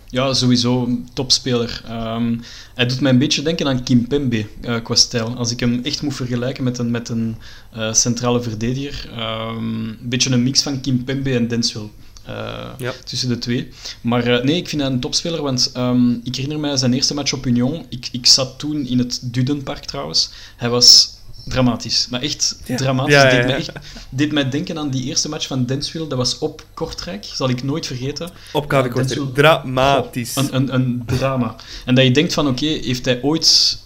[0.10, 1.84] Ja, sowieso topspeler.
[1.90, 2.42] Um,
[2.76, 5.36] hij doet mij een beetje denken aan Kim Pembe uh, qua stijl.
[5.36, 7.36] Als ik hem echt moet vergelijken met een, met een
[7.76, 9.10] uh, centrale verdediger.
[9.12, 11.92] Um, een beetje een mix van Kim Pembe en Denswil.
[12.30, 12.94] Uh, ja.
[13.04, 13.68] Tussen de twee.
[14.02, 17.14] Maar uh, nee, ik vind hij een topspeler, want um, ik herinner mij zijn eerste
[17.14, 17.86] match op Union.
[17.90, 20.30] Ik, ik zat toen in het Dudenpark trouwens.
[20.56, 21.14] Hij was
[21.46, 22.76] dramatisch, maar echt ja.
[22.76, 23.14] dramatisch.
[23.14, 23.72] Ja, deed, mij echt,
[24.10, 26.08] deed mij denken aan die eerste match van Denswil.
[26.08, 28.30] Dat was op Kortrijk, zal ik nooit vergeten.
[28.52, 29.34] Op KV Kortrijk.
[29.34, 30.38] Dramatisch.
[30.38, 31.56] Oh, een, een, een drama.
[31.86, 33.78] En dat je denkt van, oké, okay, heeft hij ooit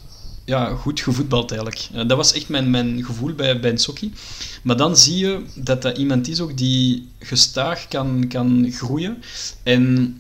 [0.48, 1.88] ja, goed gevoetbald eigenlijk.
[1.96, 4.14] Uh, dat was echt mijn, mijn gevoel bij, bij Nsokki.
[4.64, 9.24] Maar dan zie je dat dat iemand is ook die gestaag kan, kan groeien.
[9.64, 10.16] En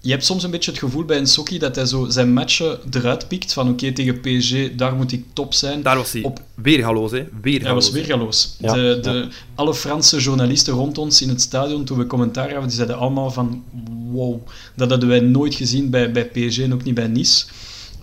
[0.00, 3.28] je hebt soms een beetje het gevoel bij Nsokki dat hij zo zijn matchen eruit
[3.28, 3.52] pikt.
[3.52, 5.82] Van oké, tegen PSG, daar moet ik top zijn.
[5.82, 6.40] Daar was hij Op...
[6.54, 7.24] weergaloos, hè?
[7.42, 7.64] Weergaloos.
[7.64, 8.56] Hij was weergaloos.
[8.58, 12.68] Ja, de, de, Alle Franse journalisten rond ons in het stadion, toen we commentaar hadden,
[12.68, 13.64] die zeiden allemaal van
[14.10, 17.44] wow, dat hadden wij nooit gezien bij, bij PSG en ook niet bij Nice.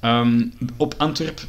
[0.04, 1.48] Um, op Antwerp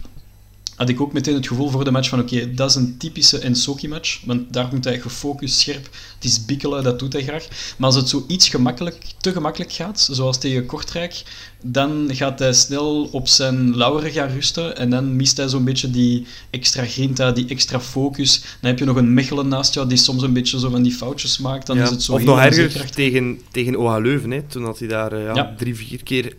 [0.80, 3.38] had ik ook meteen het gevoel voor de match van oké, dat is een typische
[3.38, 7.46] Ensoki-match, want daar moet hij gefocust, scherp, het is bikkelen, dat doet hij graag.
[7.76, 11.22] Maar als het zo iets gemakkelijk, te gemakkelijk gaat, zoals tegen Kortrijk,
[11.62, 15.90] dan gaat hij snel op zijn lauweren gaan rusten en dan mist hij zo'n beetje
[15.90, 18.40] die extra grinta, die extra focus.
[18.60, 20.92] Dan heb je nog een Mechelen naast jou die soms een beetje zo van die
[20.92, 24.64] foutjes maakt, dan is het zo Of nog erger tegen, tegen OH Leuven, hè, toen
[24.64, 26.36] had hij daar uh, ja, drie, vier keer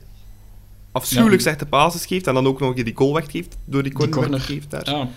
[0.91, 1.55] afschuwelijk ja.
[1.55, 4.45] de basis geeft en dan ook nog die goal weggeeft door die corner, die corner.
[4.45, 4.89] Geeft daar.
[4.89, 5.09] Ja.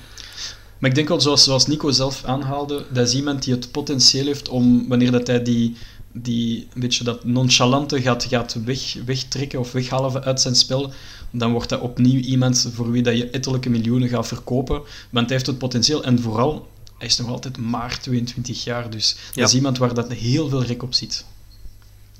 [0.78, 4.26] Maar ik denk wel, zoals, zoals Nico zelf aanhaalde, dat is iemand die het potentieel
[4.26, 5.76] heeft om, wanneer dat hij die,
[6.12, 10.92] die een beetje dat nonchalante gaat, gaat weg, wegtrekken of weghalen uit zijn spel,
[11.30, 14.82] dan wordt dat opnieuw iemand voor wie dat je ettelijke miljoenen gaat verkopen.
[15.10, 16.68] Want hij heeft het potentieel en vooral,
[16.98, 20.62] hij is nog altijd maar 22 jaar, dus dat is iemand waar dat heel veel
[20.64, 21.24] rek op zit.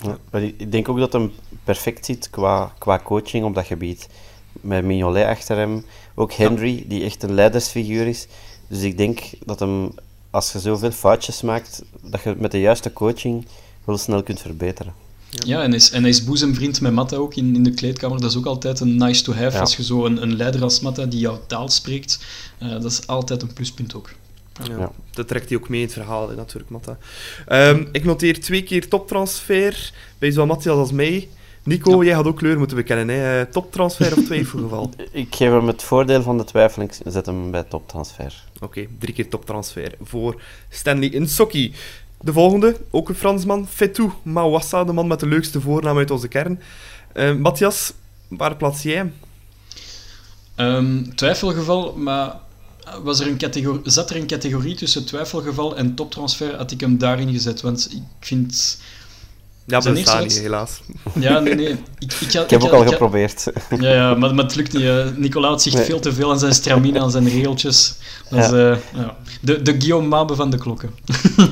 [0.04, 1.32] Ja, ik denk ook dat hem
[1.64, 4.08] perfect zit qua, qua coaching op dat gebied.
[4.52, 5.84] Met Mignolet achter hem,
[6.14, 8.26] ook Henry, die echt een leidersfiguur is.
[8.68, 9.94] Dus ik denk dat hem,
[10.30, 13.46] als je zoveel foutjes maakt, dat je met de juiste coaching
[13.84, 14.94] wel snel kunt verbeteren.
[15.30, 18.20] Ja, en, is, en hij is boezemvriend met Matta ook in, in de kleedkamer.
[18.20, 19.58] Dat is ook altijd een nice to have.
[19.58, 22.24] Als je zo een, een leider als Matta die jouw taal spreekt,
[22.62, 24.10] uh, dat is altijd een pluspunt ook.
[24.62, 26.98] Ja, Dat trekt hij ook mee in het verhaal, hè, natuurlijk, Matta.
[27.48, 31.28] Um, ik noteer twee keer toptransfer bij zowel Matthias als mij.
[31.62, 33.08] Nico, jij had ook kleur moeten bekennen.
[33.08, 33.40] Hè?
[33.40, 34.90] Eh, toptransfer of twijfelgeval?
[35.12, 38.44] ik geef hem het voordeel van de twijfel en zet hem bij toptransfer.
[38.60, 41.74] Oké, drie keer toptransfer voor Stanley Insocki.
[42.20, 46.28] De volgende, ook een Fransman, Fetou Mawassa, de man met de leukste voornaam uit onze
[46.28, 46.60] kern.
[47.14, 47.92] Uh, Matthias,
[48.28, 49.14] waar plaats jij hem?
[50.56, 52.36] Um, twijfelgeval, maar
[53.02, 56.98] was er een categorie, zat er een categorie tussen twijfelgeval en toptransfer, had ik hem
[56.98, 57.60] daarin gezet.
[57.60, 58.78] Want ik vind...
[59.66, 60.80] Ja, dat staat niet, helaas.
[61.14, 61.70] Ja, nee, nee.
[61.98, 63.50] Ik, ik, ik heb ook al geprobeerd.
[63.80, 64.82] Ja, ja maar, maar het lukt niet.
[64.82, 67.94] Uh, Nicolaas zich veel te veel aan zijn stramine, aan zijn regeltjes.
[68.30, 68.44] Dat ja.
[68.44, 69.16] Is, uh, ja.
[69.40, 70.90] De, de Guillaume Mabe van de klokken.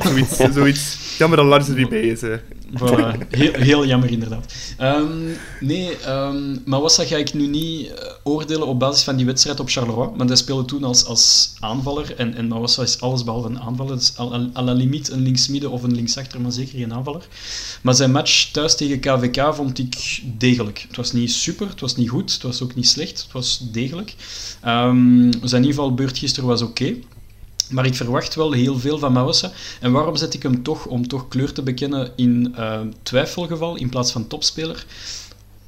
[0.03, 0.97] zoiets, zoiets.
[1.19, 2.21] Jammer dat Lars er niet bij is.
[2.21, 2.37] Hè.
[2.75, 3.17] Voilà.
[3.31, 4.53] Heel, jammer, inderdaad.
[4.81, 7.93] Um, nee, um, Mawassa ga ik nu niet uh,
[8.23, 12.15] oordelen op basis van die wedstrijd op Charleroi, want hij speelde toen als, als aanvaller
[12.17, 13.97] en, en Mawassa is allesbehalve een aanvaller.
[13.97, 14.19] Dus
[14.57, 17.27] à la limiet een linksmidden of een linksachter, maar zeker geen aanvaller.
[17.83, 20.85] Maar zijn match thuis tegen KVK vond ik degelijk.
[20.89, 23.63] Het was niet super, het was niet goed, het was ook niet slecht, het was
[23.73, 24.15] degelijk.
[24.67, 26.83] Um, zijn invalbeurt gisteren was oké.
[26.83, 27.05] Okay.
[27.73, 29.53] Maar ik verwacht wel heel veel van Mawassa.
[29.81, 33.89] En waarom zet ik hem toch, om toch kleur te bekennen, in uh, twijfelgeval in
[33.89, 34.87] plaats van topspeler?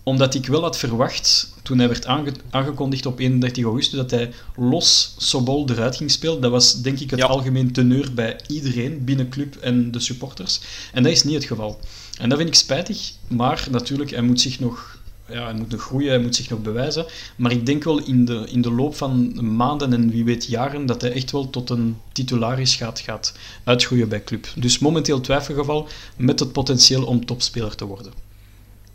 [0.03, 4.33] Omdat ik wel had verwacht, toen hij werd aange aangekondigd op 31 augustus, dat hij
[4.57, 6.41] los Sobol eruit ging spelen.
[6.41, 7.27] Dat was denk ik het ja.
[7.27, 10.61] algemeen teneur bij iedereen, binnen club en de supporters.
[10.93, 11.81] En dat is niet het geval.
[12.19, 14.99] En dat vind ik spijtig, maar natuurlijk, hij moet zich nog
[15.29, 17.07] ja, hij moet nog groeien, hij moet zich nog bewijzen.
[17.37, 20.87] Maar ik denk wel in de, in de loop van maanden en wie weet jaren
[20.87, 24.47] dat hij echt wel tot een titularis gaat, gaat uitgroeien bij club.
[24.57, 28.13] Dus momenteel twijfelgeval met het potentieel om topspeler te worden.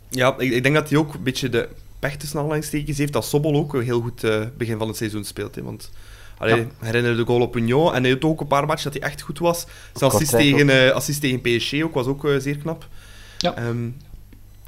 [0.08, 1.68] Ja, ik, ik denk dat hij ook een beetje de
[1.98, 5.24] pech tussen aanhalingstekens heeft dat Sobol ook een heel goed uh, begin van het seizoen
[5.24, 5.54] speelt.
[5.54, 5.90] Hè, want
[6.38, 6.66] Allee, ja.
[6.78, 7.94] herinner de goal op Union.
[7.94, 9.66] En hij had ook een paar matchen dat hij echt goed was.
[9.94, 12.88] Zijn assist tegen, uh, assist tegen PSG ook, was ook uh, zeer knap.
[13.38, 13.66] Ja.
[13.66, 13.96] Um,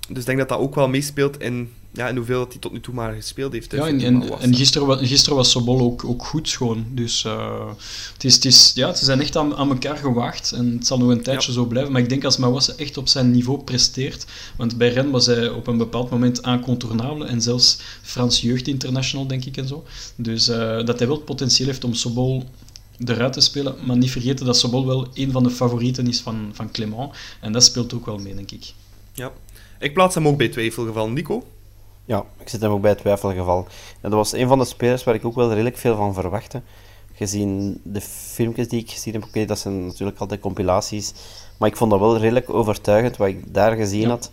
[0.09, 2.73] dus ik denk dat dat ook wel meespeelt in, ja, in hoeveel dat hij tot
[2.73, 3.73] nu toe maar gespeeld heeft.
[3.73, 6.87] Ja, en, en, en gisteren, gisteren was Sobol ook, ook goed schoon.
[6.91, 7.69] Dus uh,
[8.13, 10.53] het is, het is, ja, ze zijn echt aan, aan elkaar gewaagd.
[10.53, 11.55] En het zal nog een tijdje ja.
[11.55, 11.93] zo blijven.
[11.93, 14.27] Maar ik denk als Mawassa echt op zijn niveau presteert.
[14.57, 17.27] Want bij Ren was hij op een bepaald moment incontournable.
[17.27, 19.85] En zelfs Frans Jeugd International, denk ik en zo.
[20.17, 22.45] Dus uh, dat hij wel het potentieel heeft om Sobol
[23.05, 23.75] eruit te spelen.
[23.87, 27.11] Maar niet vergeten dat Sobol wel een van de favorieten is van, van Clement.
[27.41, 28.73] En dat speelt ook wel mee, denk ik.
[29.15, 29.33] Ja.
[29.83, 31.09] Ik plaats hem ook bij twijfelgeval.
[31.09, 31.43] Nico?
[32.05, 33.67] Ja, ik zit hem ook bij het twijfelgeval.
[34.01, 36.63] En dat was een van de spelers waar ik ook wel redelijk veel van verwachtte.
[37.15, 41.13] Gezien de filmpjes die ik gezien heb, oké, dat zijn natuurlijk altijd compilaties.
[41.59, 44.31] Maar ik vond dat wel redelijk overtuigend wat ik daar gezien had.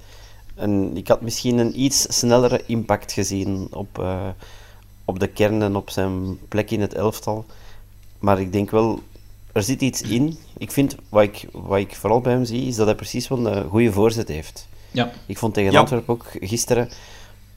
[0.55, 4.27] En ik had misschien een iets snellere impact gezien op, uh,
[5.05, 7.45] op de kern en op zijn plek in het elftal.
[8.19, 8.99] Maar ik denk wel,
[9.51, 10.37] er zit iets in.
[10.57, 13.47] Ik vind, wat ik, wat ik vooral bij hem zie, is dat hij precies wel
[13.47, 14.68] een goede voorzet heeft.
[14.91, 15.11] Ja.
[15.25, 15.79] Ik vond tegen Ja.
[15.79, 16.89] Antwerpen ook gisteren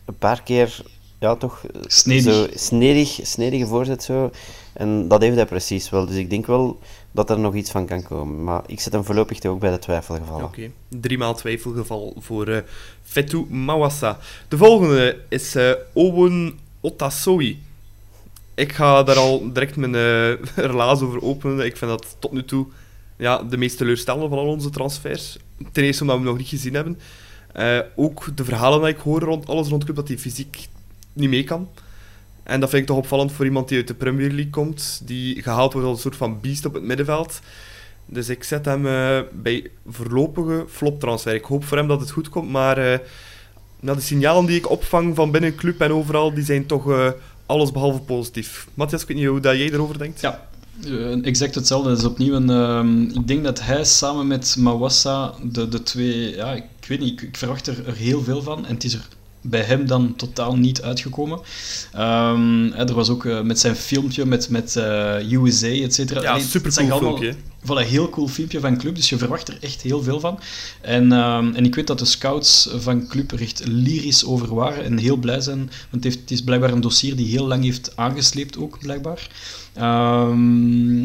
[0.05, 0.83] een paar keer,
[1.19, 2.35] ja toch, Snedig.
[2.35, 4.31] Zo, snedig, snedige voorzet zo.
[4.73, 6.07] En dat heeft hij precies wel.
[6.07, 6.79] Dus ik denk wel
[7.11, 8.45] dat er nog iets van kan komen.
[8.45, 10.45] Maar ik zet hem voorlopig toch ook bij de twijfelgevallen.
[10.45, 12.63] Oké, driemaal twijfelgeval voor eh
[13.03, 14.19] Fetu Mawassa.
[14.49, 17.63] De volgende is eh Owen Otasoi.
[18.55, 21.67] Ik ga daar al direct mijn eh relaas over openen.
[21.67, 22.67] Ik vind dat tot nu toe
[23.17, 25.37] ja, de meest teleurstellende van al onze transfers.
[25.73, 26.99] Ten eerste omdat we hem nog niet gezien hebben.
[27.53, 30.69] Eh, ook de verhalen die ik hoor rond alles rond club dat hij fysiek
[31.13, 31.69] niet mee kan.
[32.43, 35.43] En dat vind ik toch opvallend voor iemand die uit de Premier League komt, die
[35.43, 37.41] gehaald wordt als een soort van beest op het middenveld.
[38.07, 41.35] Dus ik zet hem eh, bij voorlopige floptransfer.
[41.35, 42.99] Ik hoop voor hem dat het goed komt, maar eh,
[43.81, 47.15] nou, de signalen die ik opvang van binnen club en overal, die zijn toch
[47.47, 48.67] alles behalve positief.
[48.75, 50.21] Matthias, ik weet niet hoe dat jij erover denkt.
[50.21, 50.49] Ja,
[51.23, 51.89] exact hetzelfde.
[51.89, 52.51] Dat is opnieuw een.
[52.51, 56.35] ehm, ik denk dat hij samen met Mawassa de, de twee.
[56.35, 58.67] Ja, ik weet niet, ik, ik verwacht er, er heel veel van.
[58.67, 59.09] En het is er
[59.43, 61.41] bij hem dan totaal niet uitgekomen.
[61.93, 66.23] Ehm, hè, er was ook eh, met zijn filmpje met, met eh, USA, et cetera.
[66.23, 67.35] Ja, het super cool allemaal- filmpje.
[67.65, 70.39] Voilà, heel cool filmpje van Club, dus je verwacht er echt heel veel van.
[70.81, 74.85] En, ehm, en ik weet dat de scouts van Club er echt lyrisch over waren
[74.85, 77.65] en heel blij zijn, want het, heeft, het is blijkbaar een dossier die heel lang
[77.65, 79.29] heeft aangesleept ook, blijkbaar.
[79.75, 81.03] Ehm,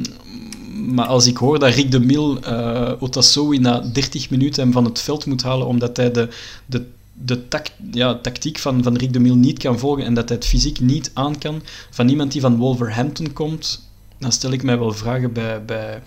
[0.95, 4.85] maar als ik hoor dat Rick de Mil eh Otasowi na 30 minuten hem van
[4.85, 6.27] het veld moet halen omdat hij de,
[6.65, 6.85] de,
[7.23, 10.37] de tact, ja, tactiek van, van Rick de Mil niet kan volgen en dat hij
[10.37, 13.87] het fysiek niet aan kan van iemand die van Wolverhampton komt,
[14.19, 16.01] dan stel ik mij wel vragen bij, bij,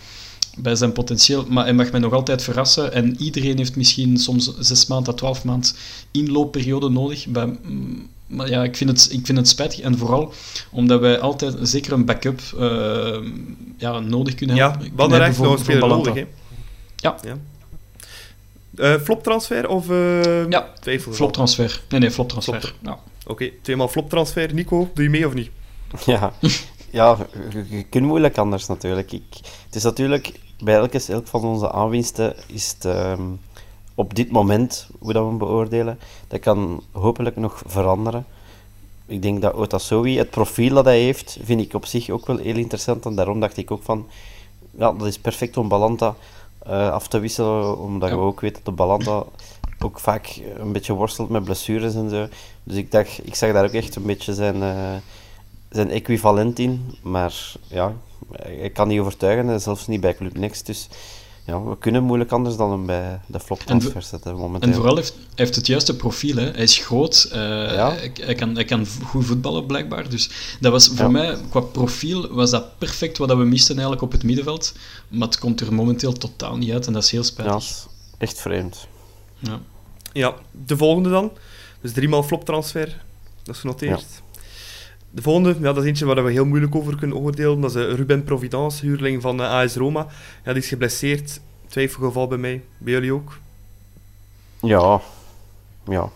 [0.59, 1.47] bij zijn potentieel.
[1.49, 2.93] Maar hij mag mij nog altijd verrassen.
[2.93, 5.71] En iedereen heeft misschien soms zes maanden à twaalf maanden
[6.11, 7.27] inloopperiode nodig.
[7.27, 7.59] Bij,
[8.27, 9.81] maar ja, ik vind, het, ik vind het spijtig.
[9.81, 10.33] En vooral
[10.71, 13.19] omdat wij altijd zeker een backup eh,
[13.77, 14.89] ja, nodig kunnen Ja, hebben.
[14.89, 16.25] we kunnen hadden echt nog een voor speler nodig.
[16.97, 17.17] Ja.
[17.23, 17.37] ja.
[18.81, 21.15] Eh, floptransfer of eh Ja, twijfelgeval?
[21.15, 21.83] Floptransfer.
[21.89, 22.61] Nee, nee, floptransfer.
[22.61, 22.75] Flop.
[22.83, 22.99] Ja.
[23.27, 24.55] Oké, tweemaal floptransfer.
[24.55, 25.51] Nico, doe je mee of niet?
[26.07, 26.33] Ja,
[26.91, 27.17] ja
[27.69, 29.13] je, kunt moeilijk anders natuurlijk.
[29.13, 29.23] Ik,
[29.67, 33.23] het is natuurlijk, bij elke, elk van onze aanwinsten is het ehm,
[33.95, 38.27] op dit moment, hoe dat we hem beoordelen, dat kan hopelijk nog veranderen.
[39.07, 42.39] Ik denk dat Otasowi, het profiel dat hij heeft, vind ik op zich ook wel
[42.39, 43.07] heel interessant.
[43.07, 44.07] En daarom dacht ik ook van,
[44.79, 46.15] ja, dat is perfect om Balanta
[46.63, 48.17] eh, af te wisselen, omdat Ja.
[48.17, 49.25] we ook weten dat de Balanta
[49.85, 52.27] ook vaak een beetje worstelt met blessures en zo.
[52.65, 54.63] Dus ik dacht, ik zag daar ook echt een beetje zijn...
[54.63, 54.95] eh,
[55.71, 57.93] zijn equivalent in, maar ja,
[58.63, 60.67] ik kan niet overtuigen, en zelfs niet bij Club Next.
[60.67, 60.89] Dus
[61.51, 64.69] ja, we kunnen moeilijk anders dan hem bij de flop transfer zetten momenteel.
[64.69, 66.37] En vooral heeft hij heeft het juiste profiel.
[66.37, 66.51] Hè.
[66.51, 67.93] Hij is groot, eh, Ja.
[67.93, 70.09] hij, hij kan, hij kan goed voetballen blijkbaar.
[70.09, 70.31] Dus
[70.61, 71.09] dat was voor Ja.
[71.09, 74.73] mij, qua profiel, was dat perfect wat we misten eigenlijk op het middenveld.
[75.09, 77.53] Maar het komt er momenteel totaal niet uit en dat is heel ja, spijtig.
[77.55, 77.87] dat is
[78.19, 78.87] echt vreemd.
[79.39, 79.61] Ja.
[80.13, 80.35] Ja,
[80.67, 81.33] de volgende dan.
[81.81, 83.03] Dus driemaal floptransfer.
[83.43, 84.05] Dat is genoteerd.
[85.11, 87.61] De volgende, ja, dat is eentje waar we heel moeilijk over kunnen oordelen.
[87.61, 90.07] Dat is eh, Ruben Providence, huurling van eh, AS Roma.
[90.45, 91.41] Ja, die is geblesseerd.
[91.69, 92.63] Twijfelgeval bij mij.
[92.79, 93.39] Bij jullie ook.
[94.61, 95.01] Ja,
[95.89, 96.11] ja.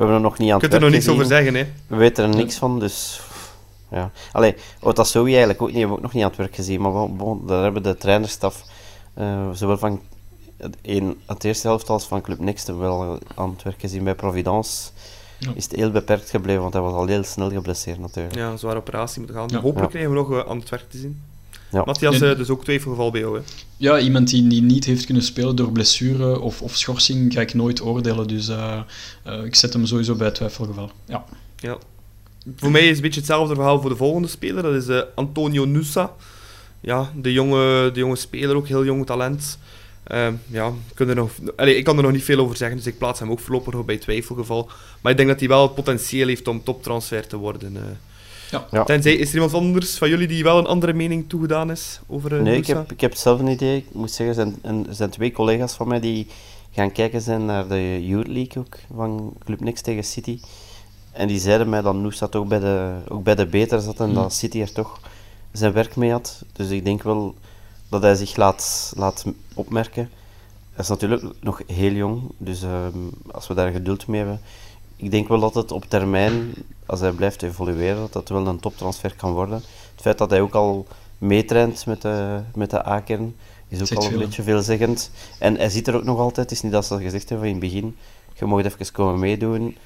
[0.00, 1.66] We hebben er nog niet aan Je kunt er nog niks over zeggen, hè.
[1.86, 3.20] We weten er niks van, dus...
[3.90, 4.10] Ja.
[4.32, 7.10] Allee, Otasowi eigenlijk ook niet, hebben we ook nog niet aan het werk gezien, maar
[7.10, 8.64] bon, daar hebben de trainerstaf,
[9.14, 10.00] eh, zowel van
[10.56, 14.04] het, een, het eerste helft als van Club Next, wel aan het werk gezien.
[14.04, 14.90] Bij Providence.
[15.54, 18.34] Is het heel beperkt gebleven, want hij was al heel snel geblesseerd natuurlijk.
[18.34, 19.48] Ja, een zware operatie moeten gaan.
[19.50, 19.54] Ja.
[19.60, 19.86] Hopelijk Ja.
[19.86, 21.20] krijgen we nog eh, aan het werk te zien.
[21.72, 21.82] Ja.
[21.84, 23.42] Matthias, En- eh, dus ook twijfelgeval bij jou, hè.
[23.76, 27.54] ja, iemand die, die niet heeft kunnen spelen door blessure of, of schorsing ga ik
[27.54, 28.28] nooit oordelen.
[28.28, 28.80] Dus eh,
[29.22, 30.90] eh, ik zet hem sowieso bij twijfelgeval.
[31.04, 31.24] Ja.
[31.56, 31.76] Ja.
[32.56, 34.62] Voor mij is het een beetje hetzelfde verhaal voor de volgende speler.
[34.62, 36.12] Dat is eh, Antonio Nusa.
[36.80, 39.58] Ja, de jonge, de jonge speler, ook heel jong talent.
[40.10, 42.76] Ehm, ja, ik kan, er nog, allee, ik kan er nog niet veel over zeggen,
[42.76, 44.70] dus ik plaats hem ook voorlopig nog bij twijfelgeval.
[45.00, 47.76] Maar ik denk dat hij wel het potentieel heeft om toptransfer te worden.
[47.76, 47.82] eh.
[48.50, 48.66] Ja.
[48.70, 48.84] Ja.
[48.84, 52.36] Tenzij, is er iemand anders van jullie die wel een andere mening toegedaan is over
[52.36, 53.76] eh, Nee, ik heb, ik heb zelf een idee.
[53.76, 56.26] Ik moet zeggen, er zijn, er zijn twee collega's van mij die
[56.72, 60.40] gaan kijken zijn naar de Youth League ook, van Club Next tegen City.
[61.12, 64.04] En die zeiden mij dat Noosa toch bij de, ook bij de beter zat en
[64.04, 64.14] Hmm.
[64.14, 65.00] dat City er toch
[65.52, 66.42] zijn werk mee had.
[66.52, 67.34] Dus ik denk wel
[67.90, 69.24] dat hij zich laat, laat
[69.54, 70.10] opmerken.
[70.70, 72.98] Hij is natuurlijk nog heel jong, dus ehm,
[73.30, 74.40] als we daar geduld mee hebben,
[74.96, 76.54] ik denk wel dat het op termijn,
[76.86, 79.56] als hij blijft evolueren, dat dat wel een toptransfer kan worden.
[79.92, 80.86] Het feit dat hij ook al
[81.18, 83.36] meetraint met de, met de A-kern,
[83.68, 85.10] is ook al een veel, beetje veelzeggend.
[85.38, 87.54] En hij zit er ook nog altijd, het is niet dat ze gezegd hebben in
[87.54, 87.96] het begin,
[88.34, 89.76] je mag even komen meedoen.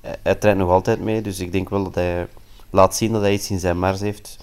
[0.00, 2.26] Hij, hij traint nog altijd mee, dus ik denk wel dat hij
[2.70, 4.38] laat zien dat hij iets in zijn mars heeft.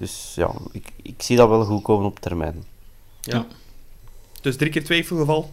[0.00, 2.64] Dus ja, ik, ik zie dat wel goed komen op termijn.
[3.20, 3.46] Ja.
[4.40, 5.50] Dus drie keer twijfelgeval.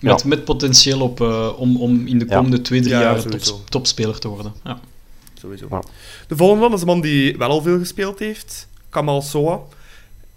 [0.00, 0.28] Met, Ja.
[0.28, 2.36] met potentieel op, eh, om, om in de Ja.
[2.36, 3.24] komende twee, drie Ja, jaar
[3.68, 4.54] topspeler te worden.
[4.64, 4.80] Ja.
[5.40, 5.66] Sowieso.
[5.70, 5.82] Ja.
[6.28, 8.68] De volgende man is een man die wel al veel gespeeld heeft.
[8.88, 9.60] Kamal Soa.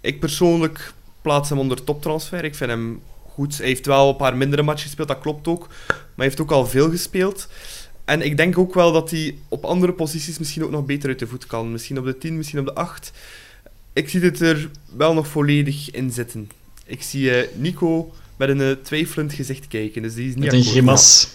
[0.00, 2.44] Ik persoonlijk plaats hem onder toptransfer.
[2.44, 3.58] Ik vind hem goed.
[3.58, 5.66] Hij heeft wel een paar mindere matches gespeeld, dat klopt ook.
[5.88, 7.48] Maar hij heeft ook al veel gespeeld.
[8.10, 11.18] En ik denk ook wel dat hij op andere posities misschien ook nog beter uit
[11.18, 11.72] de voet kan.
[11.72, 13.12] Misschien op de 10, misschien op de 8.
[13.92, 16.50] Ik zie dit er wel nog volledig in zitten.
[16.86, 20.02] Ik zie eh, Nico met een eh, twijfelend gezicht kijken.
[20.02, 21.28] Dus die is niet Met een grimas.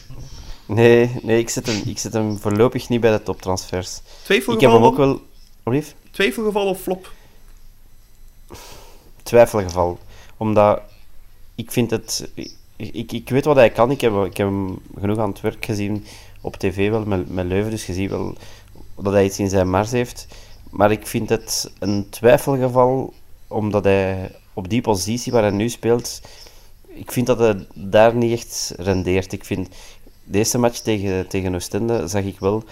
[0.66, 3.98] Nee, nee ik, zet hem, ik zet hem voorlopig niet bij de toptransfers.
[3.98, 5.22] Ik Twijfelgeval, heb hem ook wel...
[5.64, 5.96] Olief?
[6.12, 7.14] Twijfelgeval of flop?
[9.24, 10.00] twijfelgeval.
[10.38, 10.82] Omdat
[11.56, 12.30] ik vind het...
[12.36, 13.92] Ik, ik, ik weet wat hij kan.
[13.92, 16.06] Ik heb, ik heb hem genoeg aan het werk gezien
[16.46, 17.72] op tv wel, met, met Leuven.
[17.72, 18.36] Dus je ziet wel
[18.96, 20.28] dat hij iets in zijn mars heeft.
[20.70, 23.14] Maar ik vind het een twijfelgeval,
[23.48, 26.22] omdat hij op die positie waar hij nu speelt...
[26.88, 29.34] Ik vind dat hij daar niet echt rendeert.
[29.34, 29.70] Ik vind...
[30.24, 32.64] De eerste match tegen, tegen Oostende zag ik wel...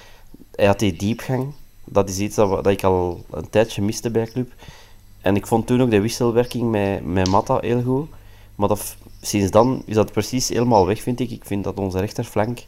[0.56, 1.54] Hij had die diepgang.
[1.86, 4.52] Dat is iets dat, dat ik al een tijdje miste bij club.
[5.22, 8.10] En ik vond toen ook de wisselwerking met, met Matta heel goed.
[8.56, 11.32] Maar dat, sinds dan is dat precies helemaal weg, vind ik.
[11.32, 12.60] Ik vind dat onze rechterflank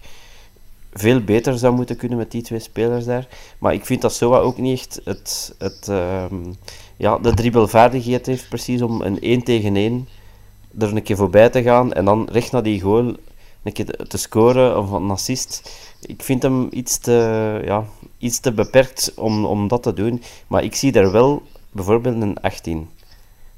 [0.98, 3.28] veel beter zou moeten kunnen met die twee spelers daar.
[3.60, 6.36] Maar ik vind dat Soa ook niet echt het, het, ehm,
[6.98, 10.08] ja, de dribbelvaardigheid heeft precies om een 1 tegen 1
[10.80, 13.16] er een keer voorbij te gaan en dan recht naar die goal
[13.64, 15.72] een keer te- scoren of een assist.
[16.06, 17.12] Ik vind hem iets te,
[17.66, 17.86] ja,
[18.18, 20.22] iets te beperkt om, om dat te doen.
[20.48, 21.42] Maar ik zie er wel
[21.72, 22.90] bijvoorbeeld een 18.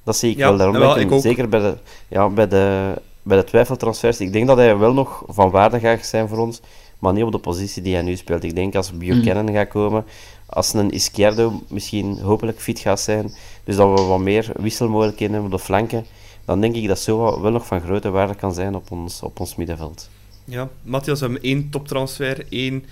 [0.04, 0.58] Dat zie ik Ja, wel.
[0.58, 1.78] Daarom wel, ik hem zeker bij de,
[2.08, 4.20] ja, bij, de, bij de twijfeltransfers.
[4.20, 6.62] Ik denk dat hij wel nog van waarde gaat zijn voor ons,
[7.00, 8.44] maar niet op de positie die hij nu speelt.
[8.44, 10.06] Ik denk als Buchanan gaat komen,
[10.46, 13.32] als een Izquierdo misschien hopelijk fit gaat zijn,
[13.64, 16.06] dus dat we wat meer wisselmogelijkheden hebben op de flanken,
[16.46, 19.40] dan denk ik dat Soa wel nog van grote waarde kan zijn op ons, op
[19.40, 20.10] ons middenveld.
[20.46, 22.86] Ja, Matthias, we hebben één toptransfer, één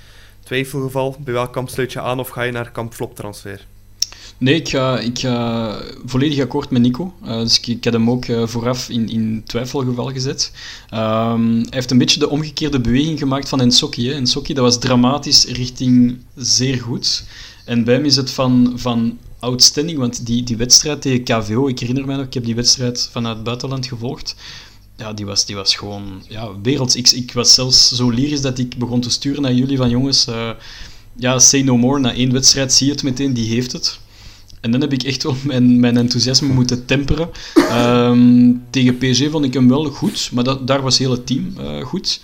[0.44, 1.16] twijfelgeval.
[1.20, 3.66] Bij welk kamp sluit je aan of ga je naar kamp floptransfer?
[4.38, 7.14] Nee, ik ga, volledig akkoord met Nico.
[7.24, 10.52] Eh, dus ik, heb hem ook eh, vooraf in, in twijfelgeval gezet.
[10.90, 14.08] Ehm, hij heeft een beetje de omgekeerde beweging gemaakt van Ensocchi.
[14.08, 14.14] hè.
[14.14, 17.24] Ensocchi, dat was dramatisch richting zeer goed.
[17.66, 21.80] En bij hem is het van, van outstanding, want die, die wedstrijd tegen KVO, ik
[21.80, 24.36] herinner mij nog, ik heb die wedstrijd vanuit het buitenland gevolgd.
[24.98, 26.96] Ja, die was, die was gewoon ja, werelds.
[26.96, 30.28] Ik, ik was zelfs zo lyrisch dat ik begon te sturen naar jullie van jongens,
[30.28, 30.50] eh,
[31.16, 32.00] ja, say no more.
[32.00, 34.00] Na één wedstrijd zie je het meteen, die heeft het.
[34.66, 37.30] En dan heb ik echt wel mijn, mijn enthousiasme moeten temperen.
[37.54, 41.82] Ehm, tegen PSG vond ik hem wel goed, maar dat, daar was het team eh,
[41.82, 42.22] goed.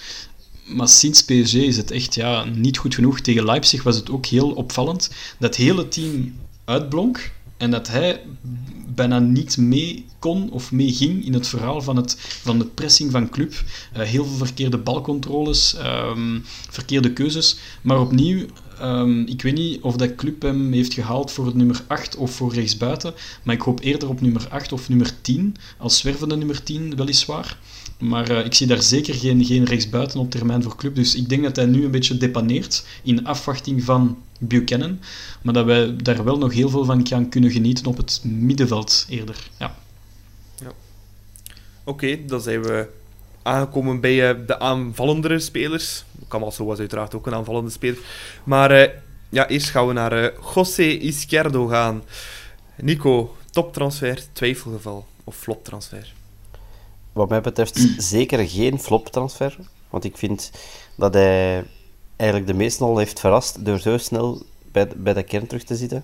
[0.65, 3.19] Maar sinds PSG is het echt ja, niet goed genoeg.
[3.19, 6.33] Tegen Leipzig was het ook heel opvallend dat hele team
[6.65, 8.21] uitblonk en dat hij
[8.95, 13.11] bijna niet mee kon of mee ging in het verhaal van, het, van de pressing
[13.11, 13.63] van club.
[13.93, 16.39] Eh, heel veel verkeerde balcontroles, ehm,
[16.69, 17.57] verkeerde keuzes.
[17.81, 18.45] Maar opnieuw,
[18.81, 22.31] ehm, ik weet niet of dat club hem heeft gehaald voor het nummer 8 of
[22.31, 23.13] voor rechtsbuiten.
[23.43, 27.57] Maar ik hoop eerder op nummer 8 of nummer 10, als zwervende nummer 10 weliswaar.
[27.99, 30.95] Maar eh, ik zie daar zeker geen, geen rechtsbuiten op termijn voor club.
[30.95, 34.99] Dus ik denk dat hij nu een beetje depaneert in afwachting van Buchanan.
[35.41, 39.05] Maar dat wij daar wel nog heel veel van gaan kunnen genieten op het middenveld
[39.09, 39.49] eerder.
[39.59, 39.75] Ja.
[41.83, 42.87] Oké, dan zijn we
[43.43, 46.03] aangekomen bij eh, de aanvallendere spelers.
[46.27, 47.97] Camalso was uiteraard ook een aanvallende speler.
[48.43, 48.89] Maar eh,
[49.29, 52.03] ja, eerst gaan we naar eh, José Izquierdo gaan.
[52.75, 56.13] Nico, toptransfer, twijfelgeval of floptransfer?
[57.13, 59.57] Wat mij betreft zeker geen flop-transfer.
[59.89, 60.51] Want ik vind
[60.95, 61.63] dat hij
[62.15, 65.63] eigenlijk de meesten al heeft verrast door zo snel bij de, bij de kern terug
[65.63, 66.03] te zitten.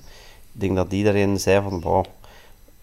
[0.53, 2.11] Ik denk dat iedereen zei van, wow, hij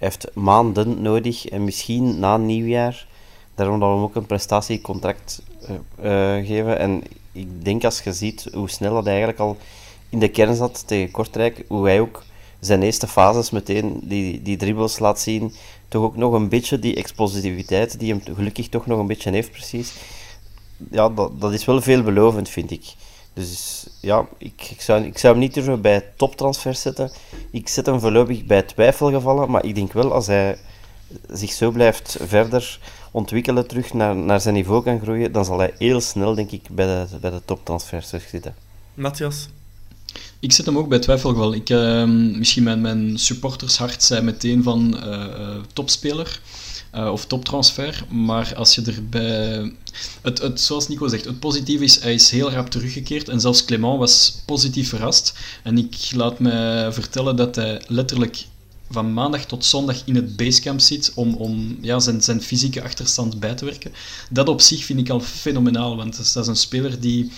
[0.08, 3.06] heeft maanden nodig en misschien na nieuwjaar.
[3.54, 5.42] Daarom dat we hem ook een prestatiecontract
[6.00, 6.78] eh, eh, geven.
[6.78, 7.02] En
[7.32, 9.56] ik denk als je ziet hoe snel dat hij eigenlijk al
[10.08, 12.22] in de kern zat tegen Kortrijk, hoe hij ook
[12.60, 15.52] zijn eerste fases meteen die, die dribbles laat zien,
[15.88, 19.50] toch ook nog een beetje die explosiviteit die hem gelukkig toch nog een beetje heeft
[19.50, 19.92] precies.
[20.90, 22.94] Ja, dat, dat is wel veelbelovend, vind ik.
[23.32, 27.12] Dus ja, ik, ik, zou, ik zou hem niet durven bij toptransfers zetten.
[27.50, 30.58] Ik zet hem voorlopig bij twijfelgevallen, maar ik denk wel als hij
[31.30, 32.78] zich zo blijft verder
[33.14, 36.62] ontwikkelen terug naar, naar zijn niveau kan groeien, dan zal hij heel snel, denk ik,
[36.70, 38.54] bij de, bij de toptransfers zitten.
[38.94, 39.48] Matthias?
[40.40, 41.54] Ik zit hem ook bij twijfelgeval.
[41.54, 46.40] Ik, uh, misschien mijn, mijn supportershart zei meteen van uh, topspeler
[46.94, 48.04] uh, of toptransfer.
[48.10, 49.72] Maar als je erbij.
[50.22, 53.28] Het, het, zoals Nico zegt, het positieve is, hij is heel rap teruggekeerd.
[53.28, 55.38] En zelfs Clement was positief verrast.
[55.62, 58.44] En ik laat me vertellen dat hij letterlijk
[58.90, 63.40] van maandag tot zondag in het basecamp zit om, om ja, zijn, zijn fysieke achterstand
[63.40, 63.92] bij te werken.
[64.30, 67.30] Dat op zich vind ik al fenomenaal, want dat is een speler die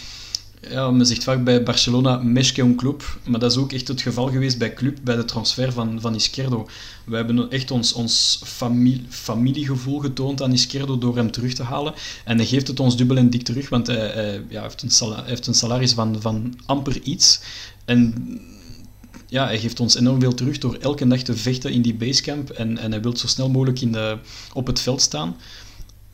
[0.70, 4.00] ja, men zegt vaak bij Barcelona Meschke un club, maar dat is ook echt het
[4.00, 6.68] geval geweest bij club, bij de transfer van, van Izquierdo.
[7.04, 11.94] We hebben echt ons, ons familie, familiegevoel getoond aan Izquierdo door hem terug te halen.
[12.24, 15.46] En hij geeft het ons dubbel en dik terug, want hij, ja, heeft, een heeft
[15.46, 17.40] een salaris van, van amper iets.
[17.84, 18.14] En
[19.26, 22.50] ja, hij geeft ons enorm veel terug door elke dag te vechten in die basecamp.
[22.50, 24.18] En, en hij wil zo snel mogelijk in de,
[24.52, 25.36] op het veld staan.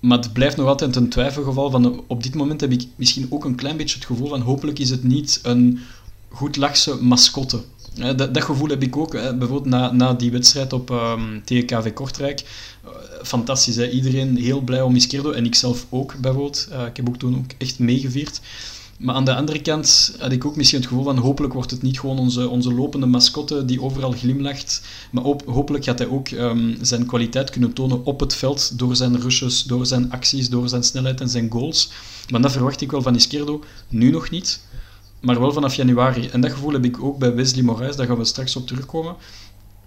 [0.00, 1.70] Maar het blijft nog altijd een twijfelgeval.
[1.70, 4.78] Van, op dit moment heb ik misschien ook een klein beetje het gevoel van hopelijk
[4.78, 5.78] is het niet een
[6.28, 7.62] goed lachse mascotte.
[7.94, 11.92] Dat, dat, gevoel heb ik ook, bijvoorbeeld na, na die wedstrijd op um, tegen KV
[11.92, 12.42] Kortrijk.
[12.84, 12.90] Uh,
[13.22, 13.90] fantastisch, hè?
[13.90, 16.68] iedereen heel blij om Izquierdo en ik zelf ook bijvoorbeeld.
[16.86, 18.40] Ik heb ook toen ook echt meegevierd.
[19.02, 21.82] Maar aan de andere kant had ik ook misschien het gevoel van hopelijk wordt het
[21.82, 24.82] niet gewoon onze, onze lopende mascotte die overal glimlacht.
[25.10, 28.96] Maar op, hopelijk gaat hij ook um, zijn kwaliteit kunnen tonen op het veld door
[28.96, 31.90] zijn rushes, door zijn acties, door zijn snelheid en zijn goals.
[32.30, 33.64] Maar dat verwacht ik wel van Izquierdo.
[33.88, 34.60] Nu nog niet,
[35.20, 36.28] maar wel vanaf januari.
[36.28, 39.16] En dat gevoel heb ik ook bij Wesley Moraes, daar gaan we straks op terugkomen.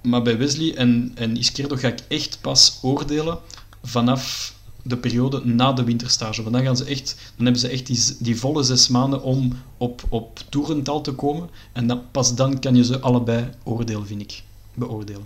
[0.01, 1.38] Maar bij Wesley en, en
[1.78, 3.38] ga ik echt pas oordelen
[3.84, 4.54] vanaf
[4.88, 6.41] de periode na de winterstage.
[6.41, 9.53] Want dan, gaan ze echt, dan hebben ze echt die, die volle zes maanden om
[9.77, 11.49] op, op toerental te komen.
[11.71, 14.41] En dan, pas dan kan je ze allebei oordelen, vind ik.
[14.73, 15.25] Beoordelen.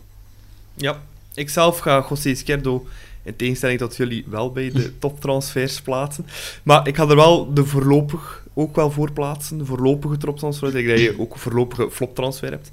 [0.73, 1.01] Ja,
[1.33, 2.85] ik zelf ga José Izquierdo
[3.23, 6.25] in tegenstelling tot jullie wel bij de toptransfers plaatsen.
[6.63, 9.57] Maar ik ga er wel de voorlopig ook wel voor plaatsen.
[9.57, 10.75] De voorlopige toptransfer.
[10.75, 12.69] Ik dat je ook een voorlopige floptransfer hebt.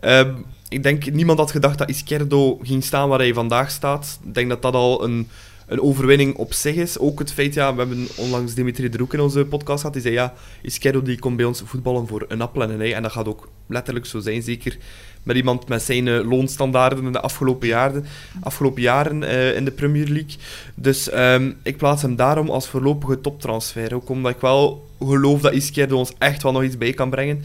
[0.00, 4.18] Um, ik denk, niemand had gedacht dat Izquierdo ging staan waar hij vandaag staat.
[4.24, 5.28] Ik denk dat dat al een
[5.66, 6.98] een overwinning op zich is.
[6.98, 10.02] Ook het feit, ja, we hebben onlangs Dimitri de Roek in onze podcast gehad, die
[10.02, 12.92] zei, ja, Isquero die komt bij ons voetballen voor een appel en een ei.
[12.92, 14.78] En dat gaat ook letterlijk zo zijn, zeker
[15.22, 18.04] met iemand met zijn uh, loonstandaarden in de afgelopen jaren,
[18.40, 20.36] afgelopen jaren uh, in de Premier League.
[20.74, 23.94] Dus um, ik plaats hem daarom als voorlopige toptransfer.
[23.94, 27.42] Ook omdat ik wel geloof dat Isquero ons echt wel nog iets bij kan brengen.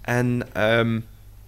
[0.00, 1.04] En um,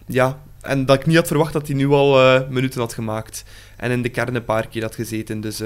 [0.06, 3.44] ja, en dat ik niet had verwacht dat hij nu al uh, minuten had gemaakt.
[3.76, 5.40] En in de kern een paar keer had gezeten.
[5.40, 5.62] Dus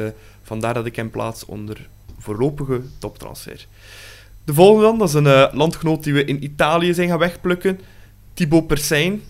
[0.48, 1.88] vandaar dat ik hem plaats onder
[2.18, 3.66] voorlopige toptransfer.
[4.44, 7.80] De volgende dan, dat is een uh, landgenoot die we in Italië zijn gaan wegplukken.
[8.34, 9.22] Thibaut Persijn.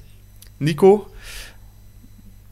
[0.56, 1.10] Nico,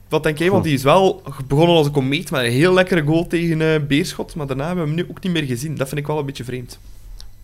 [0.08, 0.50] wat denk jij?
[0.50, 3.86] Want die is wel begonnen als een komeet met een heel lekkere goal tegen uh,
[3.86, 4.34] Beerschot.
[4.34, 5.76] Maar daarna hebben we hem nu ook niet meer gezien.
[5.76, 6.78] Dat vind ik wel een beetje vreemd.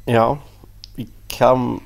[0.04, 0.38] Ja,
[0.94, 1.80] ik ga hem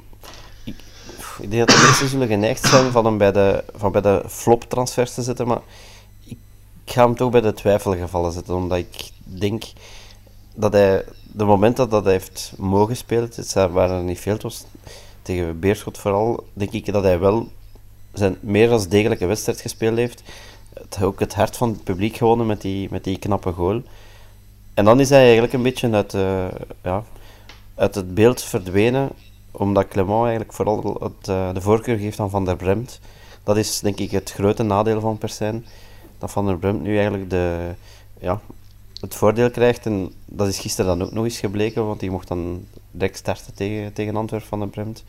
[1.41, 4.23] ik denk dat de meesten zullen geneigd zijn van hem bij de, van bij de
[4.29, 5.61] flop-transfers te zetten, maar
[6.87, 9.65] ik ga hem toch bij de twijfelgevallen zetten, omdat ik denk
[10.55, 14.65] dat hij, de momenten dat hij heeft mogen spelen, het waren er niet veel, was
[15.23, 17.49] tegen Beerschot vooral, denk ik dat hij wel
[18.13, 20.23] zijn meer dan degelijke wedstrijd gespeeld heeft.
[20.75, 23.83] Het, ook het hart van het publiek gewonnen met die, met die knappe goal.
[24.75, 26.47] En dan is hij eigenlijk een beetje uit, uh,
[26.83, 27.05] ja,
[27.75, 29.11] uit het beeld verdwenen
[29.51, 33.01] omdat Clement eigenlijk vooral het, uh, de voorkeur geeft aan Van der Bremt.
[33.43, 35.67] Dat is denk ik het grote nadeel van Persijn.
[36.19, 37.75] Dat Van der Bremt nu eigenlijk de,
[38.21, 38.41] ja,
[39.01, 39.87] het voordeel krijgt.
[39.87, 43.55] En dat is gisteren dan ook nog eens gebleken, want die mocht dan direct starten
[43.55, 45.05] tegen, tegen Antwerp van der Bremt.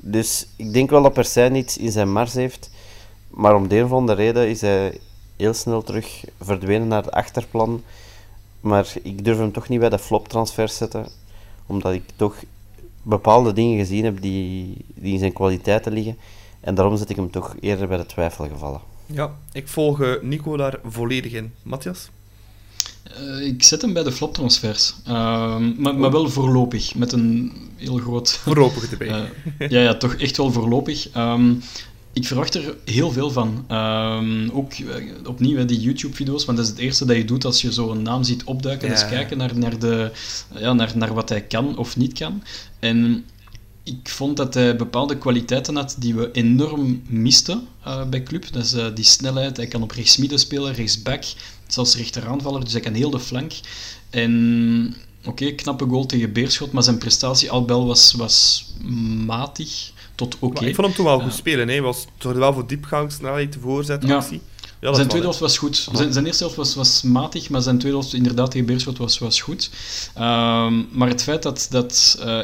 [0.00, 2.70] Dus ik denk wel dat Persijn iets in zijn mars heeft.
[3.30, 4.98] Maar om de een of andere reden is hij
[5.36, 7.82] heel snel terug verdwenen naar het achterplan.
[8.60, 11.06] Maar ik durf hem toch niet bij de flop-transfer zetten.
[11.66, 12.36] Omdat ik toch
[13.02, 16.18] bepaalde dingen gezien heb die, die in zijn kwaliteiten liggen.
[16.60, 18.80] En daarom zet ik hem toch eerder bij de twijfel gevallen.
[19.12, 21.52] Ja, ik volg uh, Nico daar volledig in.
[21.62, 22.08] Matthias?
[23.20, 24.94] Uh, ik zet hem bij de floptransfers.
[25.08, 28.30] Uh, maar, maar wel voorlopig, met een heel groot...
[28.32, 29.08] Voorlopig erbij.
[29.08, 31.16] uh, ja, ja, toch echt wel voorlopig.
[31.16, 31.62] Um,
[32.12, 33.64] ik verwacht er heel veel van.
[33.70, 34.72] Um, ook
[35.26, 38.22] opnieuw die YouTube-video's, want dat is het eerste dat je doet als je zo'n naam
[38.22, 38.88] ziet opduiken.
[38.88, 38.94] Ja.
[38.94, 40.10] Dus kijken naar, naar, de,
[40.58, 42.42] ja, naar, naar wat hij kan of niet kan.
[42.78, 43.24] En
[43.88, 48.52] ik vond dat hij bepaalde kwaliteiten had die we enorm misten uh, bij club.
[48.52, 49.56] Dat is uh, die snelheid.
[49.56, 51.24] Hij kan op rechtsmidden spelen, rechtsback,
[51.66, 52.64] zelfs rechteraanvaller.
[52.64, 53.52] Dus hij kan heel de flank.
[54.10, 58.66] En oké, okay, knappe goal tegen Beerschot, maar zijn prestatie al wel was, was
[59.26, 60.44] matig tot oké.
[60.44, 60.68] Okay.
[60.68, 61.68] Ik vond hem toen wel goed spelen.
[61.68, 64.40] Hij was toch wel voor diepgang, snelheid, voorzet, actie.
[64.80, 65.88] dat zijn tweede helft was goed.
[65.92, 69.18] Zijn, zijn eerste helft was, was matig, maar zijn tweede helft inderdaad tegen Beerschot was,
[69.18, 69.70] was goed.
[70.14, 72.40] Ehm, maar het feit dat, dat eh,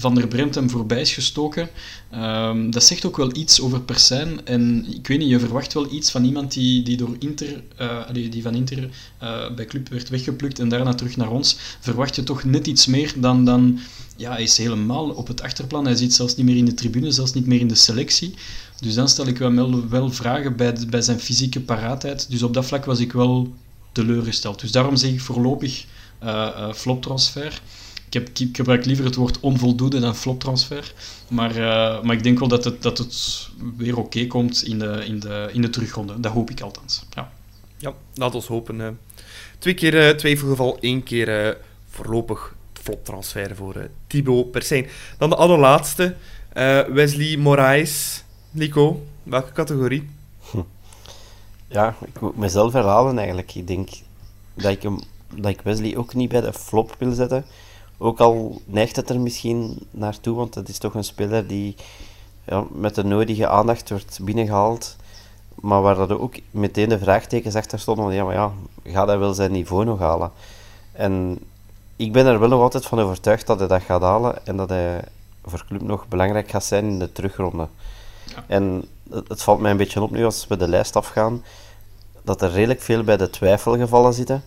[0.00, 1.68] Van der Bremt hem voorbij is gestoken,
[2.10, 4.46] ehm, dat zegt ook wel iets over Persijn.
[4.46, 8.06] En ik weet niet, je verwacht wel iets van iemand die, die door Inter, eh,
[8.06, 12.16] allee, die van Inter eh, bij club werd weggeplukt en daarna terug naar ons, verwacht
[12.16, 13.44] je toch net iets meer dan...
[13.44, 13.78] dan
[14.16, 15.84] ja, hij is helemaal op het achterplan.
[15.84, 18.34] Hij zit zelfs niet meer in de tribune, zelfs niet meer in de selectie.
[18.80, 22.30] Dus dan stel ik wel, wel vragen bij, bij zijn fysieke paraatheid.
[22.30, 23.52] Dus op dat vlak was ik wel
[23.92, 24.60] teleurgesteld.
[24.60, 25.84] Dus daarom zeg ik voorlopig
[26.18, 27.62] eh eh, floptransfer.
[28.08, 30.92] Ik, heb, ik gebruik liever het woord onvoldoende dan floptransfer.
[31.28, 35.02] Maar, eh, maar ik denk wel dat het, dat het weer oké komt in de,
[35.06, 36.20] in, de, in de terugronde.
[36.20, 37.04] Dat hoop ik althans.
[37.10, 37.30] Ja.
[37.76, 38.80] Ja, laat ons hopen.
[38.80, 38.88] eh.
[39.58, 41.56] Twee keer eh, twijfelgeval, één keer
[41.90, 44.86] voorlopig floptransfer voor Thibaut Persijn.
[45.18, 46.14] Dan de allerlaatste,
[46.52, 48.22] eh, Wesley Moraes.
[48.50, 50.08] Nico, welke categorie?
[51.68, 53.54] Ja, ik moet mezelf herhalen eigenlijk.
[53.54, 53.88] Ik denk
[54.54, 54.98] dat ik, hem,
[55.34, 57.44] dat ik Wesley ook niet bij de flop wil zetten.
[57.98, 61.76] Ook al neigt het er misschien naartoe, want het is toch een speler die
[62.44, 64.96] ja, met de nodige aandacht wordt binnengehaald.
[65.54, 68.52] Maar waar dat ook meteen de vraagtekens achter stonden van ja, maar ja,
[68.84, 70.30] gaat hij wel zijn niveau nog halen?
[70.92, 71.38] En
[71.96, 74.68] ik ben er wel nog altijd van overtuigd dat hij dat gaat halen en dat
[74.68, 75.04] hij
[75.44, 77.68] voor club nog belangrijk gaat zijn in de terugronde.
[78.46, 81.44] En het, het valt mij een beetje op nu als we de lijst afgaan,
[82.22, 84.42] dat er redelijk veel bij de twijfelgevallen zitten.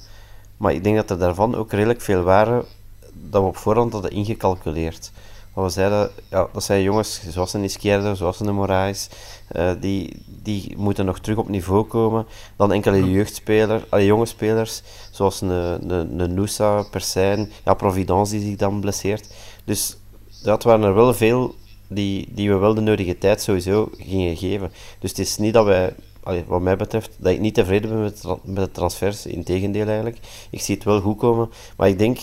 [0.58, 2.66] Maar ik denk dat er daarvan ook redelijk veel waren
[3.14, 5.12] dat we op voorhand hadden ingecalculeerd.
[5.56, 9.10] Dat we zeiden, ja, dat zijn jongens zoals een Izquierdo, zoals een Moraes,
[9.48, 12.26] eh, die, die moeten nog terug op niveau komen.
[12.56, 14.82] Dan enkele jeugdspelers, allee, jonge spelers,
[15.12, 19.34] zoals een, een, een Noosa, Persijn, ja, Providence die zich dan blesseert.
[19.66, 19.98] Dus
[20.44, 21.56] dat waren er wel veel
[21.88, 24.72] die, die we wel de nodige tijd sowieso gingen geven.
[25.00, 28.02] Dus het is niet dat wij, allee, wat mij betreft, dat ik niet tevreden ben
[28.02, 29.26] met, met de transfers.
[29.26, 30.18] Integendeel eigenlijk.
[30.50, 31.50] Ik zie het wel goed komen.
[31.78, 32.20] Maar ik denk,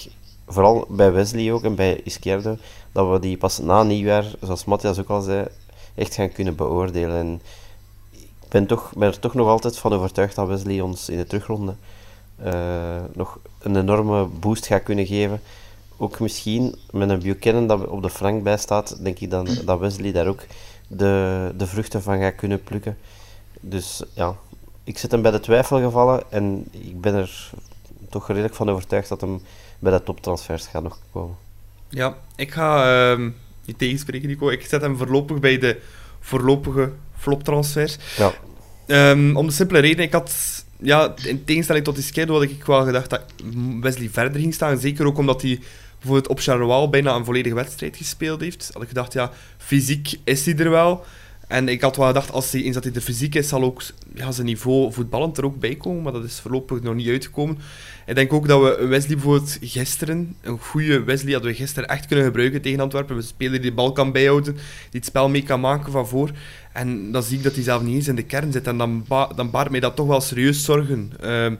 [0.48, 2.56] vooral bij Wesley ook en bij Izquierdo,
[2.92, 5.46] dat we die pas na nieuwjaar, zoals Matthias ook al zei,
[5.94, 7.16] echt gaan kunnen beoordelen.
[7.16, 7.40] En
[8.10, 11.26] ik ben, toch, ben er toch nog altijd van overtuigd dat Wesley ons in de
[11.26, 11.74] terugronde
[12.36, 15.40] eh, nog een enorme boost gaat kunnen geven.
[15.96, 19.78] Ook misschien met een Buchanan dat op de frank bij staat, denk ik dan dat
[19.78, 20.42] Wesley daar ook
[20.88, 22.96] de, de vruchten van gaat kunnen plukken.
[23.60, 24.34] Dus ja,
[24.84, 27.50] ik zit hem bij de twijfelgevallen en ik ben er
[28.10, 29.40] toch redelijk van overtuigd dat hem
[29.78, 31.36] bij de toptransfers gaat nog komen.
[31.88, 33.30] Ja, ik ga ehm
[33.64, 34.48] niet tegenspreken, Nico.
[34.50, 35.80] Ik zet hem voorlopig bij de
[36.20, 37.96] voorlopige floptransfers.
[38.16, 38.32] Ja,
[38.88, 42.64] Ehm, om de simpele reden, ik had, ja, in tegenstelling tot die scheido had ik
[42.64, 43.22] wel gedacht dat
[43.80, 44.78] Wesley verder ging staan.
[44.78, 45.60] Zeker ook omdat hij
[45.98, 48.70] bijvoorbeeld op Charleroi bijna een volledige wedstrijd gespeeld heeft.
[48.72, 51.04] Had ik gedacht, ja, fysiek is hij er wel.
[51.48, 53.82] En ik had wel gedacht, als hij eens dat hij er fysiek is, zal ook
[54.14, 56.02] ja, zijn niveau voetballend er ook bij komen.
[56.02, 57.58] Maar dat is voorlopig nog niet uitgekomen.
[58.06, 62.06] Ik denk ook dat we Wesley bijvoorbeeld gisteren, een goede Wesley hadden we gisteren echt
[62.06, 63.16] kunnen gebruiken tegen Antwerpen.
[63.16, 64.62] Een speler die de bal kan bijhouden, die
[65.00, 66.30] het spel mee kan maken van voor.
[66.72, 68.66] En dan zie ik dat hij zelf niet eens in de kern zit.
[68.66, 71.54] En dan, ba dan baart mij dat toch wel serieus zorgen ehm,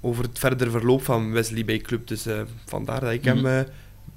[0.00, 2.06] over het verdere verloop van Wesley bij club.
[2.08, 3.64] Dus eh, vandaar dat ik hem Mhm.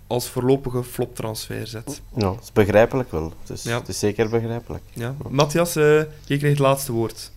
[0.08, 2.02] Als voorlopige floptransfer zet.
[2.16, 3.34] ja dat is begrijpelijk wel.
[3.46, 3.80] Dus Ja.
[3.80, 4.84] Het is zeker begrijpelijk.
[4.94, 5.16] Ja.
[5.30, 5.84] Matthias, eh
[6.26, 7.32] je krijgt het laatste woord.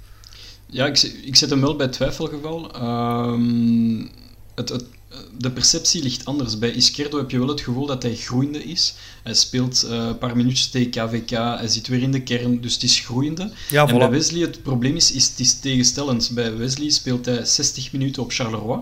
[0.66, 2.72] Ja, ik, ik zet hem wel bij twijfelgeval.
[2.72, 4.06] Ehm,
[4.54, 4.84] het, het,
[5.38, 6.58] de perceptie ligt anders.
[6.58, 8.94] Bij Izquierdo heb je wel het gevoel dat hij groeiende is.
[9.22, 12.74] Hij speelt eh, een paar minuutjes tegen KVK, hij zit weer in de kern, dus
[12.74, 13.52] het is groeiende.
[13.70, 14.10] Ja, en bij.
[14.10, 16.30] Wesley, het probleem is, is, het is tegenstellend.
[16.34, 18.80] Bij Wesley speelt hij 60 minuten op Charleroi,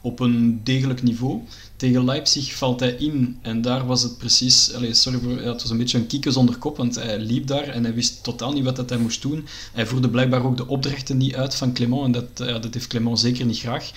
[0.00, 1.42] op een degelijk niveau.
[1.76, 4.72] Tegen Leipzig valt hij in en daar was het precies...
[4.74, 7.68] Allez, sorry voor, het was een beetje een kieken zonder kop, want hij liep daar
[7.68, 9.46] en hij wist totaal niet wat hij moest doen.
[9.72, 12.86] Hij voerde blijkbaar ook de opdrachten niet uit van Clement en dat, ja, dat heeft
[12.86, 13.90] Clement zeker niet graag.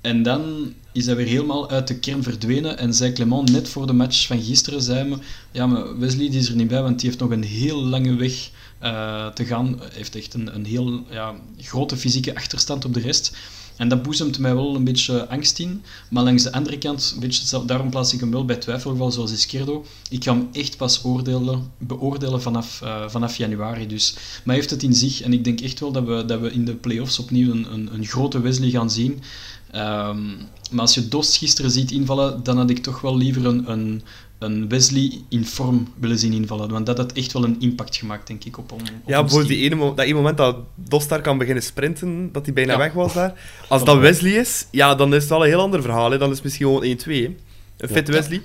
[0.00, 3.86] En dan is hij weer helemaal uit de kern verdwenen en zei Clement net voor
[3.86, 5.16] de match van gisteren, zei
[5.50, 8.50] ja, Wesley die is er niet bij, want die heeft nog een heel lange weg
[8.78, 9.78] eh, te gaan.
[9.78, 13.36] Hij heeft echt een, een heel ja, grote fysieke achterstand op de rest.
[13.76, 15.82] En dat boezemt mij wel een beetje angst in.
[16.10, 19.32] Maar langs de andere kant, een beetje daarom plaats ik hem wel bij twijfelgeval, zoals
[19.32, 19.84] Izquierdo.
[20.10, 23.86] Ik ga hem echt pas oordelen, beoordelen vanaf, eh, vanaf januari.
[23.86, 24.14] Dus.
[24.44, 25.20] Maar heeft het in zich.
[25.20, 27.94] En ik denk echt wel dat we, dat we in de play-offs opnieuw een, een,
[27.94, 29.22] een grote Wesley gaan zien.
[29.70, 30.26] Ehm,
[30.70, 34.02] maar als je Dost gisteren ziet invallen, dan had ik toch wel liever een, een,
[34.42, 36.70] een Wesley in vorm willen zien invallen.
[36.70, 39.70] Want dat had echt wel een impact gemaakt, denk ik, op, op Ja, bijvoorbeeld die
[39.70, 42.78] ene, dat ene moment dat Dostar kan beginnen sprinten, dat hij bijna Ja.
[42.78, 43.34] weg was daar.
[43.68, 46.10] Als dat Wesley is, ja, dan is het wel een heel ander verhaal.
[46.10, 46.18] Hè.
[46.18, 46.86] Dan is het misschien gewoon 1-2.
[47.06, 47.34] hè.
[47.76, 48.12] Een Ja.
[48.12, 48.42] Wesley.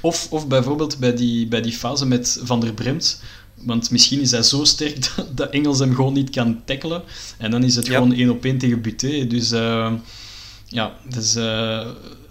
[0.00, 3.22] Of, of bijvoorbeeld bij die, bij die fase met Van der Bremt,
[3.54, 7.02] Want misschien is hij zo sterk dat, dat Engels hem gewoon niet kan tackelen.
[7.38, 7.92] En dan is het Ja.
[7.92, 9.26] gewoon één op één tegen Buté.
[9.26, 9.92] Dus eh,
[10.66, 11.86] ja, dus, eh,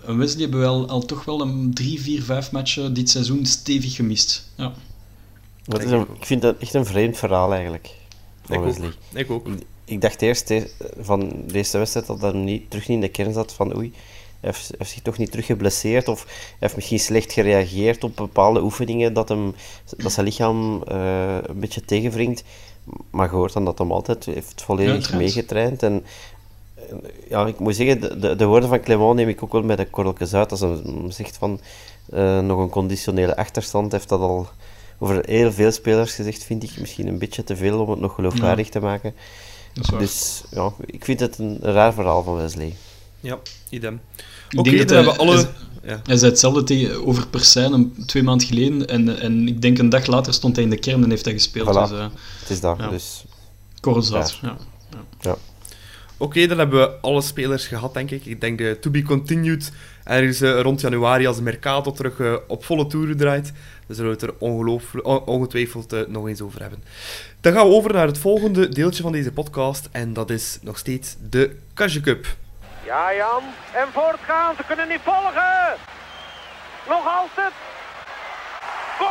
[0.06, 4.50] Wesley hebben wel al toch wel een drie, vier, vijf matchen dit seizoen stevig gemist.
[4.56, 4.74] Ja.
[5.66, 7.90] Is een, ik vind dat echt een vreemd verhaal eigenlijk.
[8.42, 8.94] Van Ik ook.
[9.14, 9.48] Ik ook.
[9.48, 10.62] Ik, ik dacht eerst eh,
[11.00, 13.94] van deze wedstrijd dat hij niet, terug niet in de kern zat van oei,
[14.40, 18.62] hij heeft, zich toch niet terug geblesseerd of hij heeft misschien slecht gereageerd op bepaalde
[18.62, 19.56] oefeningen dat, hem,
[19.98, 22.44] dat zijn lichaam eh, een beetje tegenwringt.
[23.10, 25.84] Maar je hoort dan dat hem altijd heeft volledig meegetraind.
[25.84, 26.06] En
[27.30, 29.78] ja, ik moet zeggen, de, de, de woorden van Clement neem ik ook wel met
[29.78, 30.52] de korreltjes uit.
[30.52, 31.60] Als hij zegt van
[32.10, 34.50] eh, nog een conditionele achterstand, heeft dat al
[35.00, 38.16] over heel veel spelers gezegd, vind ik misschien een beetje te veel om het nog
[38.16, 39.14] geloofwaardig te maken.
[39.98, 42.76] Dus ja, ik vind het een, raar verhaal van Wesley.
[43.20, 43.40] Ja,
[43.70, 44.02] idem.
[44.50, 45.48] Ik Oké, dan dat hebben we alle...
[45.84, 46.02] Ja.
[46.04, 48.88] Hij zei hetzelfde tegen, over Persijn een, twee maanden geleden.
[48.88, 51.34] En, en ik denk een dag later stond hij in de kern en heeft hij
[51.34, 51.68] gespeeld.
[51.68, 51.90] Voilà.
[51.90, 52.08] Dus uh,
[52.40, 52.78] Het is dat.
[52.78, 52.90] Ja.
[52.90, 53.24] Dus
[53.80, 54.40] korrelzout.
[55.22, 55.38] Ja.
[56.22, 58.26] Oké, dan hebben we alle spelers gehad, denk ik.
[58.26, 59.72] Ik denk de to be continued.
[60.04, 63.54] Ergens eh, rond januari, als de Mercato terug eh, op volle toeren draait.
[63.88, 64.34] Dan zullen we het er
[65.26, 66.84] ongetwijfeld eh, nog eens over hebben.
[67.42, 69.90] Dan gaan we over naar het volgende deeltje van deze podcast.
[69.92, 72.26] En dat is nog steeds de Kasje Cup.
[72.86, 73.44] Ja, Jan.
[73.74, 74.56] En voortgaan.
[74.56, 75.76] Ze kunnen niet volgen.
[76.88, 77.52] Nog altijd.
[78.98, 79.10] Goal!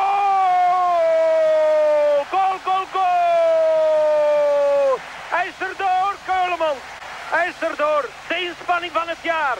[2.30, 4.98] Goal, goal, goal!
[5.30, 6.98] Hij is er door, Keulemans.
[7.00, 7.08] Hij
[7.48, 8.08] is er door.
[8.28, 9.58] De inspanning van het jaar.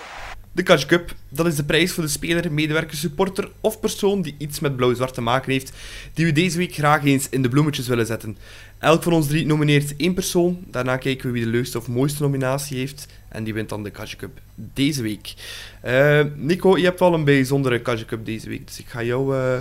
[0.52, 4.34] De Cash Cup, dat is de prijs voor de speler, medewerker, supporter of persoon die
[4.38, 5.72] iets met blauw-zwart te maken heeft,
[6.14, 8.36] die we deze week graag eens in de bloemetjes willen zetten.
[8.78, 12.22] Elk van ons drie nomineert één persoon, daarna kijken we wie de leukste of mooiste
[12.22, 15.34] nominatie heeft, en die wint dan de Cash Cup deze week.
[15.80, 19.36] Eh, Nico, je hebt wel een bijzondere Cash Cup deze week, dus ik ga jou
[19.36, 19.58] eh,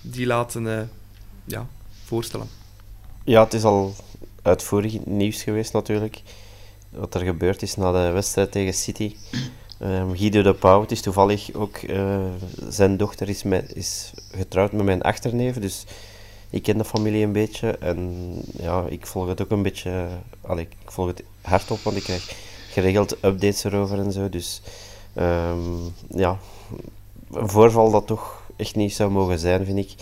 [0.00, 0.84] die laten eh,
[1.44, 1.66] ja,
[2.04, 2.48] voorstellen.
[3.24, 3.94] ja, het is al
[4.42, 6.22] uitvoerig nieuws geweest natuurlijk.
[6.96, 9.16] Wat er gebeurd is na de wedstrijd tegen City.
[9.78, 12.24] Ehm, Guido de Pauw, het is toevallig ook, eh,
[12.68, 15.84] zijn dochter is, met, is getrouwd met mijn achterneef, dus
[16.50, 17.70] ik ken de familie een beetje.
[17.78, 20.06] En ja, ik volg het ook een beetje,
[20.40, 22.34] allee, ik volg het hardop, want ik krijg
[22.70, 24.28] geregeld updates erover en zo.
[24.28, 24.60] Dus
[25.14, 25.58] ehm,
[26.08, 26.38] ja,
[27.32, 29.94] een voorval dat toch echt niet zou mogen zijn, vind ik.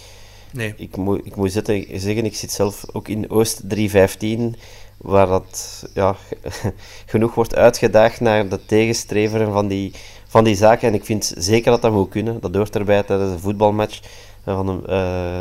[0.53, 0.75] Nee.
[0.77, 4.57] Ik moet, ik moet zitten, zeggen, ik zit zelf ook in Oost 315,
[5.05, 6.17] waar dat ja,
[7.07, 9.93] genoeg wordt uitgedaagd naar de tegenstreveren van die,
[10.27, 10.89] van die zaken.
[10.89, 12.41] En ik vind zeker dat dat moet kunnen.
[12.41, 14.01] Dat hoort erbij tijdens een voetbalmatch.
[14.45, 15.41] eh, Van een, eh,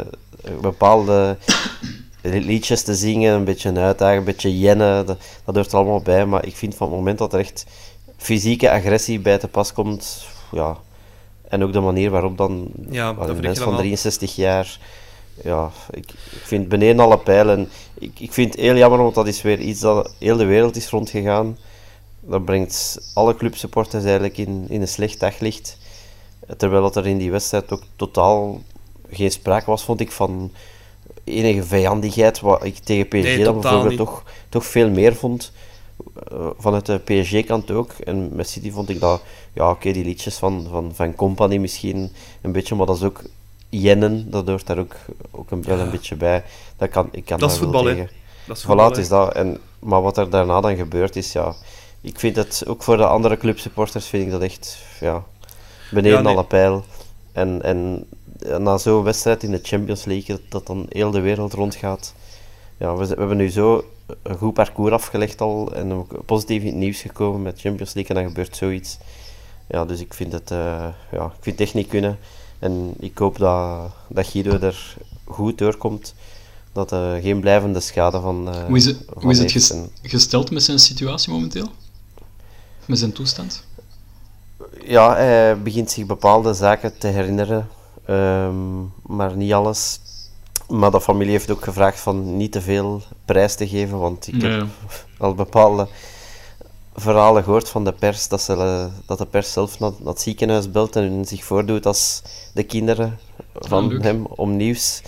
[0.61, 1.38] bepaalde
[2.22, 5.06] liedjes te zingen, een beetje uitdagen, een beetje jennen.
[5.06, 6.26] Dat, dat hoort er allemaal bij.
[6.26, 7.65] Maar ik vind van het moment dat er echt
[8.18, 10.77] fysieke agressie bij te pas komt, ja,
[11.48, 13.77] en ook de manier waarop dan Ja, een mens van helemaal.
[13.77, 14.80] 63 jaar,
[15.44, 17.69] ja, ik, ik vind beneden alle pijlen.
[18.03, 20.75] Ik, ik vind het heel jammer, want dat is weer iets dat heel de wereld
[20.75, 21.57] is rondgegaan.
[22.19, 25.77] Dat brengt alle clubsupporters eigenlijk in, in een slecht daglicht.
[26.57, 28.61] Terwijl dat er in die wedstrijd ook totaal
[29.09, 30.51] geen sprake was, vond ik, van
[31.23, 32.39] enige vijandigheid.
[32.39, 33.97] Wat ik tegen PSG Nee, dan bijvoorbeeld niet.
[33.97, 35.51] toch, toch veel meer vond.
[36.31, 37.91] Eh, vanuit de PSG-kant ook.
[37.91, 39.21] En met City vond ik dat,
[39.53, 42.11] ja, oké, die liedjes van, van, van Company misschien
[42.41, 43.21] een beetje, maar dat is ook
[43.81, 44.95] jennen, dat hoort daar ook,
[45.31, 46.43] ook een, wel een beetje bij.
[46.77, 47.95] Dat kan, ik kan Dat is voetbal, hè.
[48.47, 49.33] Dat is voetbal, is dat.
[49.33, 51.55] En, maar wat er daarna dan gebeurd is, ja,
[52.01, 55.23] ik vind het ook voor de andere clubsupporters vind ik dat echt, ja,
[55.91, 56.33] beneden Ja, nee.
[56.33, 56.83] alle pijl.
[57.31, 58.05] En, en
[58.57, 62.13] na zo'n wedstrijd in de Champions League, dat, dat dan heel de wereld rondgaat.
[62.77, 63.83] Ja, we, we hebben nu zo
[64.21, 68.15] een goed parcours afgelegd al en ook positief in het nieuws gekomen met Champions League
[68.15, 68.97] en dan gebeurt zoiets.
[69.67, 72.17] Ja, dus ik vind het, eh, ja, ik vind het echt niet kunnen.
[72.64, 74.95] En ik hoop dat, dat Guido er
[75.26, 76.14] goed doorkomt.
[76.73, 78.49] Dat er geen blijvende schade van.
[78.49, 81.68] eh, Hoe is het, hoe is het ges- gesteld met zijn situatie momenteel?
[82.85, 83.64] Met zijn toestand?
[84.85, 87.68] ja, hij begint zich bepaalde zaken te herinneren,
[88.06, 89.99] ehm, maar niet alles.
[90.69, 94.41] Maar de familie heeft ook gevraagd van niet te veel prijs te geven, want ik
[94.41, 94.68] heb
[95.18, 95.88] al bepaalde
[96.95, 100.21] verhalen gehoord van de pers, dat, ze, eh, dat de pers zelf naar, naar het
[100.21, 102.21] ziekenhuis belt en zich voordoet als
[102.53, 103.19] de kinderen
[103.53, 105.01] van Ah, hem om nieuws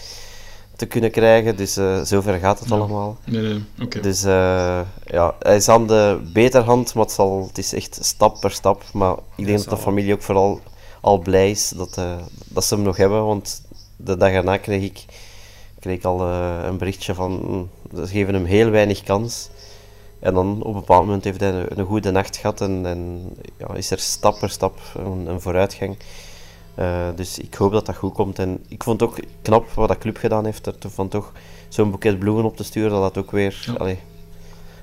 [0.76, 1.56] te kunnen krijgen.
[1.56, 2.76] Dus eh, zover gaat het Ja.
[2.76, 3.18] allemaal.
[3.26, 4.00] Nee, nee, oké.
[4.00, 8.40] Dus eh, ja, hij is aan de beterhand, maar het, zal, het is echt stap
[8.40, 8.84] per stap.
[8.94, 10.60] Maar ik denk dat de familie ook vooral
[11.02, 13.62] al blij is dat, eh, dat ze hem nog hebben, want
[13.98, 15.06] de dag erna kreeg ik,
[15.80, 19.50] kreeg ik al eh, een berichtje van mm, ze geven hem heel weinig kans.
[20.26, 23.30] En dan op een bepaald moment heeft hij een, een goede nacht gehad en, en
[23.58, 25.98] ja, is er stap per stap een, een vooruitgang.
[26.80, 28.40] Uh, dus ik hoop dat dat goed komt.
[28.40, 31.32] En ik vond ook knap wat dat club gedaan heeft, er van toch
[31.68, 33.74] zo'n boeket bloemen op te sturen, dat dat ook weer ja.
[33.74, 34.00] allee,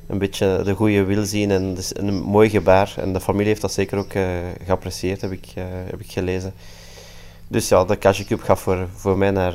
[0.07, 2.95] een beetje de goede wil zien en dus een mooi gebaar.
[2.97, 4.27] En de familie heeft dat zeker ook uh,
[4.65, 6.55] geapprecieerd, heb ik, uh, heb ik gelezen.
[7.49, 9.55] Dus ja, de Cash Cup gaat voor, voor mij naar,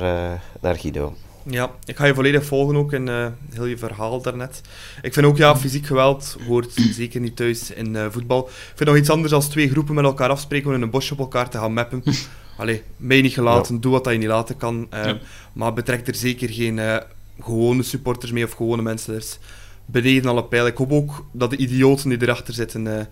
[0.60, 1.12] naar Guido.
[1.50, 4.60] Ja, ik ga je volledig volgen ook in uh, heel je verhaal daarnet.
[5.02, 8.48] Ik vind ook, ja, fysiek geweld hoort zeker niet thuis in uh, voetbal.
[8.48, 11.12] Ik vind nog iets anders als twee groepen met elkaar afspreken om in een bosje
[11.12, 12.02] op elkaar te gaan mappen.
[12.58, 13.80] Allee, mij niet gelaten, ja.
[13.80, 14.86] doe wat je niet laten kan.
[14.94, 15.18] Uh, ja.
[15.52, 17.02] Maar betrek er zeker geen
[17.40, 19.14] gewone supporters mee of gewone mensen.
[19.14, 19.38] Is
[19.86, 20.66] beneden alle pijl.
[20.66, 23.08] Ik hoop ook dat de idioten die erachter zitten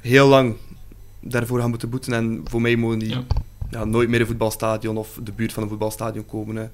[0.00, 0.56] heel lang
[1.20, 2.12] daarvoor gaan moeten boeten.
[2.12, 3.16] En voor mij mogen die
[3.70, 3.84] ja.
[3.84, 6.72] nooit meer in een voetbalstadion of de buurt van een voetbalstadion komen.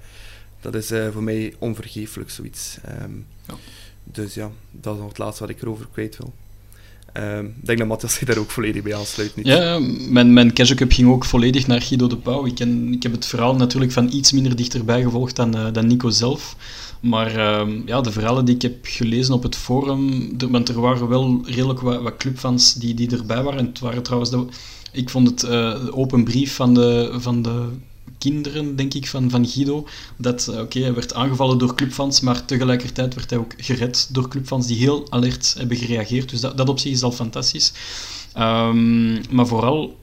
[0.65, 2.79] Dat is uh, voor mij onvergeeflijk, zoiets.
[3.03, 3.55] Um, ja.
[4.05, 6.33] Dus ja, dat is nog het laatste wat ik erover kwijt wil.
[7.23, 9.37] Um, ik denk dat Matthias zich daar ook volledig bij aansluit.
[9.37, 9.47] Niet?
[9.47, 9.79] Ja,
[10.09, 12.47] mijn, mijn Casual Cup ging ook volledig naar Guido de Pauw.
[12.47, 15.87] Ik, ken, ik heb het verhaal natuurlijk van iets minder dichterbij gevolgd dan, uh, dan
[15.87, 16.57] Nico zelf.
[17.01, 20.81] Maar um, ja, de verhalen die ik heb gelezen op het forum, er, want er
[20.81, 23.59] waren wel redelijk wat, wat clubfans die, die erbij waren.
[23.59, 24.47] En het waren trouwens, de,
[24.93, 25.51] ik vond het uh,
[25.85, 27.69] de open brief van de, van de
[28.19, 29.87] kinderen, denk ik, van, van Guido.
[30.17, 34.29] Dat, eh, oké, hij werd aangevallen door clubfans, maar tegelijkertijd werd hij ook gered door
[34.29, 36.31] clubfans die heel alert hebben gereageerd.
[36.31, 37.73] Dus dat, dat op zich is al fantastisch.
[38.39, 39.97] Um, maar vooral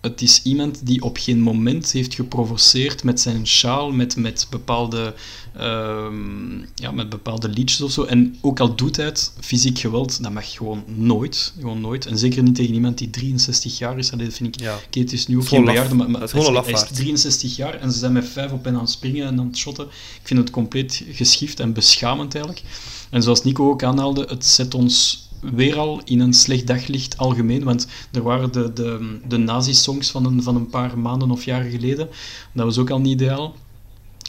[0.00, 5.14] het is iemand die op geen moment heeft geprovoceerd met zijn sjaal, met, met, bepaalde,
[5.60, 8.04] um, ja, met bepaalde liedjes of zo.
[8.04, 11.52] En ook al doet hij het, fysiek geweld, dat mag gewoon nooit.
[11.58, 12.06] Gewoon nooit.
[12.06, 14.10] En zeker niet tegen iemand die 63 jaar is.
[14.10, 14.78] Dat vind ik, ja.
[14.86, 18.12] okay, is nu ook geen bejaarde, maar, maar hij, is 63 jaar en ze zijn
[18.12, 19.84] met vijf op en aan het springen en aan het shotten.
[19.84, 22.64] Ik vind het compleet geschift en beschamend eigenlijk.
[23.10, 27.64] En zoals Nico ook aanhaalde, het zet ons weer al in een slecht daglicht algemeen.
[27.64, 31.70] Want er waren de, de, de nazi-songs van een, van een paar maanden of jaren
[31.70, 32.08] geleden.
[32.52, 33.54] Dat was ook al niet ideaal.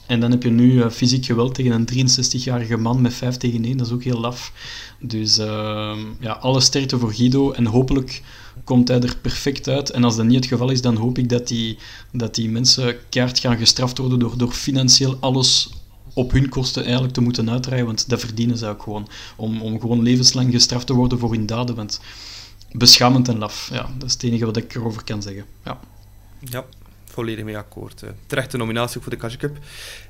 [0.08, 3.66] En dan heb je nu uh, fysiek geweld tegen een 63-jarige man met 5 tegen
[3.66, 3.78] 1.
[3.78, 4.54] Dat is ook heel laf.
[5.00, 7.52] Dus uh, ja, alle sterkte voor Guido.
[7.52, 8.22] En hopelijk
[8.64, 9.90] komt hij er perfect uit.
[9.90, 11.78] En als dat niet het geval is, dan hoop ik dat die,
[12.12, 15.70] dat die mensen keihard gaan gestraft worden door, door financieel alles
[16.14, 19.08] op hun kosten eigenlijk te moeten uitdraaien, want dat verdienen ze ook gewoon.
[19.36, 22.02] Om, om gewoon levenslang gestraft te worden voor hun daden, want
[22.72, 25.46] beschamend en laf, ja, dat is het enige wat ik erover kan zeggen.
[25.64, 25.80] Ja,
[26.40, 26.66] ja
[27.12, 28.02] volledig mee akkoord.
[28.04, 29.36] Uh, terechte nominatie voor de Cash.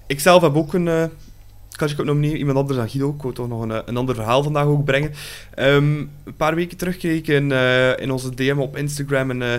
[0.07, 1.03] Ik zelf heb ook een uh,
[1.71, 3.13] Cash iemand anders dan Guido.
[3.15, 5.13] Ik wil toch nog een, eh, een ander verhaal vandaag ook brengen.
[5.59, 9.41] Um, een paar weken terug kreeg ik in, uh, in onze DM op Instagram een
[9.41, 9.53] uh,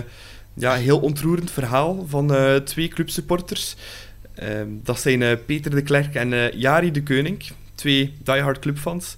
[0.53, 3.75] ja, heel ontroerend verhaal van twee clubsupporters.
[4.35, 7.43] Ehm, dat zijn uh, Peter de Klerk en uh, Jari de Keuning,
[7.75, 9.15] twee diehard clubfans.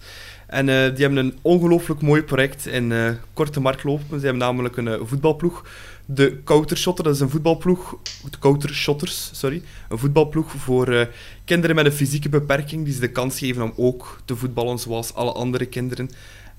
[0.48, 2.94] En uh, die hebben een ongelooflijk mooi project in
[3.34, 4.20] korte markt lopen.
[4.20, 5.66] Ze hebben namelijk een voetbalploeg,
[6.06, 7.04] de Koutershotter.
[7.04, 7.98] Dat is een voetbalploeg,
[8.30, 9.62] de Koutershotters, sorry.
[9.90, 11.10] Een voetbalploeg voor
[11.46, 15.14] kinderen met een fysieke beperking, die ze de kans geven om ook te voetballen zoals
[15.14, 16.06] alle andere kinderen.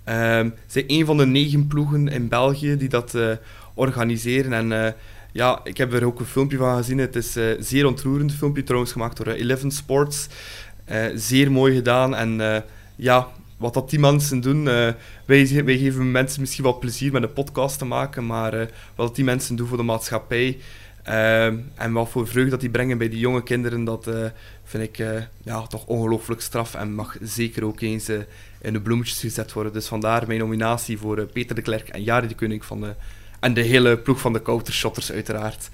[0.09, 3.19] Um, ze zijn een van de negen ploegen in België die dat
[3.75, 4.95] organiseren en
[5.37, 6.99] ja, ik heb er ook een filmpje van gezien.
[6.99, 8.33] Het is uh, zeer ontroerend.
[8.33, 10.29] filmpje trouwens gemaakt door uh, Eleven Sports.
[10.91, 12.15] Uh, zeer mooi gedaan.
[12.15, 12.63] En
[12.97, 17.33] ja, wat dat die mensen doen, wij, wij geven mensen misschien wat plezier met een
[17.33, 20.59] podcast te maken, maar wat die mensen doen voor de maatschappij
[21.75, 24.11] en wat voor vreugde dat die brengen bij die jonge kinderen, dat
[24.65, 25.07] vind ik
[25.43, 28.09] ja, toch ongelooflijk straf en mag zeker ook eens
[28.61, 29.73] in de bloemetjes gezet worden.
[29.73, 32.95] Dus vandaar mijn nominatie voor Peter de Klerk en Jari de Koning van de
[33.41, 35.69] en de hele ploeg van de Countershotters uiteraard.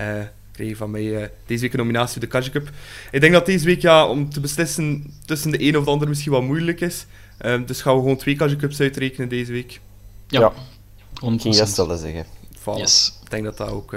[0.00, 0.22] Uh,
[0.52, 2.70] kreeg van mij uh, deze week een nominatie voor de Kaja Cup.
[3.10, 6.08] Ik denk dat deze week ja, om te beslissen tussen de een of de ander
[6.08, 7.06] misschien wat moeilijk is.
[7.44, 9.80] Uh, dus gaan we gewoon twee Kaja Cups uitrekenen deze week.
[10.28, 10.52] Ja, ja.
[11.38, 11.42] 100%.
[11.42, 12.26] Yes, zeggen.
[12.58, 12.76] Voilà.
[12.76, 13.18] Yes.
[13.22, 13.92] Ik denk dat dat ook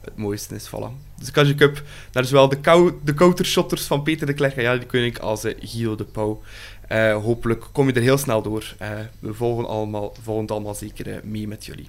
[0.00, 0.68] het mooiste is.
[0.68, 1.16] Voilà.
[1.16, 4.56] Dus de Kaja Cup, daar is wel de, kou de Countershotters van Peter de Klerk
[4.56, 6.42] en ja, die ik als Guido de Pauw.
[7.22, 8.74] hopelijk kom je er heel snel door.
[9.18, 11.88] we volgen, allemaal, volgen het allemaal zeker mee met jullie.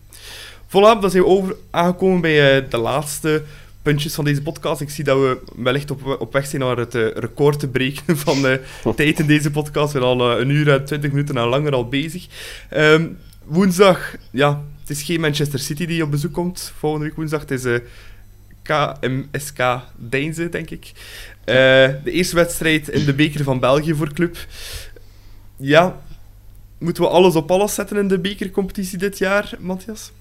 [0.68, 3.44] Voilà, dan zijn we over aangekomen bij uh, de laatste
[3.81, 4.81] puntjes van deze podcast.
[4.81, 8.18] Ik zie dat we wellicht op, op weg zijn naar het uh, record te breken
[8.27, 8.61] van de
[8.95, 9.94] tijd in deze podcast.
[9.94, 12.27] We zijn al een uur en twintig minuten en langer al bezig.
[12.73, 17.41] Um, woensdag, ja, het is geen Manchester City die op bezoek komt volgende week woensdag.
[17.41, 17.80] Het is
[18.61, 19.64] KMSK
[19.95, 20.91] Deinze, denk ik.
[21.45, 24.38] de eerste wedstrijd in de beker van België voor club.
[25.57, 26.02] Ja,
[26.77, 30.11] moeten we alles op alles zetten in de bekercompetitie dit jaar, Matthias?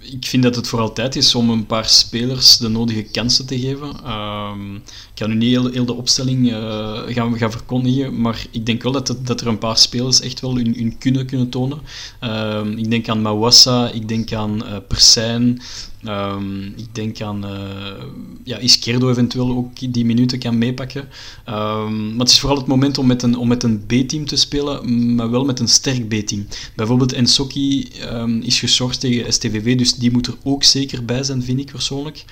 [0.00, 3.58] Ik vind dat het voor altijd is om een paar spelers de nodige kansen te
[3.58, 4.04] geven.
[4.04, 4.82] Ehm, ik
[5.14, 9.16] ga nu niet heel, de opstelling uh, gaan, gaan verkondigen, maar ik denk wel dat,
[9.24, 11.80] dat er een paar spelers echt wel hun, kunnen kunnen tonen.
[12.20, 15.62] Ehm, ik denk aan Mawassa, ik denk aan uh, Persijn,
[16.04, 18.04] Ehm, ik denk aan uh,
[18.44, 21.08] ja, Izquierdo eventueel ook die minuten kan meepakken.
[21.44, 24.36] Ehm, maar het is vooral het moment om met een, om met een B-team te
[24.36, 26.46] spelen, maar wel met een sterk B-team.
[26.76, 31.42] Bijvoorbeeld Ensoki um, is geschorst tegen STVV, dus die moet er ook zeker bij zijn,
[31.42, 32.24] vind ik persoonlijk.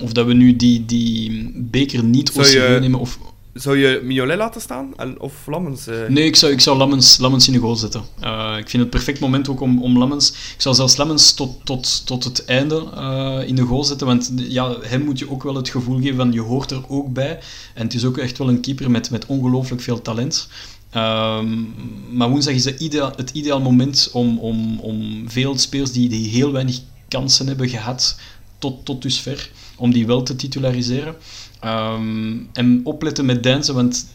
[0.00, 3.18] of dat we nu die, die beker niet OCW nemen, of
[3.56, 4.94] zou je Mignolet laten staan?
[5.18, 5.88] Of Lammens?
[5.88, 6.08] Uh...
[6.08, 8.02] Nee, ik zou, ik zou Lammens, Lammens in de goal zetten.
[8.22, 10.30] Uh, ik vind het perfect moment ook om, om Lammens...
[10.30, 14.06] Ik zou zelfs Lammens tot, tot, tot het einde uh, in de goal zetten.
[14.06, 17.12] Want ja, hem moet je ook wel het gevoel geven van je hoort er ook
[17.12, 17.38] bij.
[17.74, 20.48] En het is ook echt wel een keeper met, met ongelooflijk veel talent.
[20.90, 21.64] Ehm,
[22.10, 26.28] maar woensdag is het ideaal, het ideaal moment om, om, om veel spelers die, die
[26.28, 28.18] heel weinig kansen hebben gehad
[28.58, 31.16] tot, tot dusver, om die wel te titulariseren.
[31.64, 34.06] Um, en opletten met dansen, want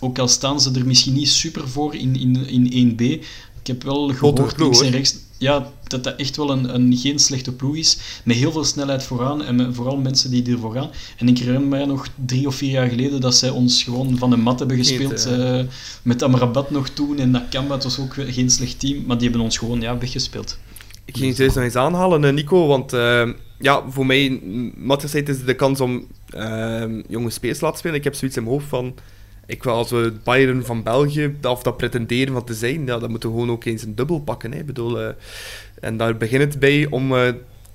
[0.00, 3.02] ook al staan ze er misschien niet super voor in, in, in 1B,
[3.60, 7.18] ik heb wel gehoord links en rechts ja, dat dat echt wel een, een, geen
[7.18, 7.98] slechte ploeg is.
[8.24, 10.90] Met heel veel snelheid vooraan en met, vooral mensen die ervoor gaan.
[11.16, 14.30] En ik herinner mij nog drie of vier jaar geleden dat zij ons gewoon van
[14.30, 15.26] de mat hebben gespeeld.
[15.26, 15.60] Uh,
[16.02, 19.04] met Amrabat nog toen en Nakamba, het was ook geen slecht team.
[19.06, 20.58] Maar die hebben ons gewoon ja, weggespeeld.
[21.04, 24.40] Ik ging het juist nog eens aanhalen, eh, Nico, want uh, ja, voor mij,
[24.88, 26.06] het is de kans om
[26.36, 27.96] uh, jonge spelers laten spelen.
[27.96, 28.94] Ik heb zoiets in mijn hoofd van,
[29.46, 32.98] ik wil als we het Bayern van België, of dat pretenderen van te zijn, ja,
[32.98, 34.52] dan moeten we gewoon ook eens een dubbel pakken.
[34.52, 34.58] Hè.
[34.58, 35.08] Ik bedoel, uh,
[35.80, 37.32] en daar begint het bij om uh,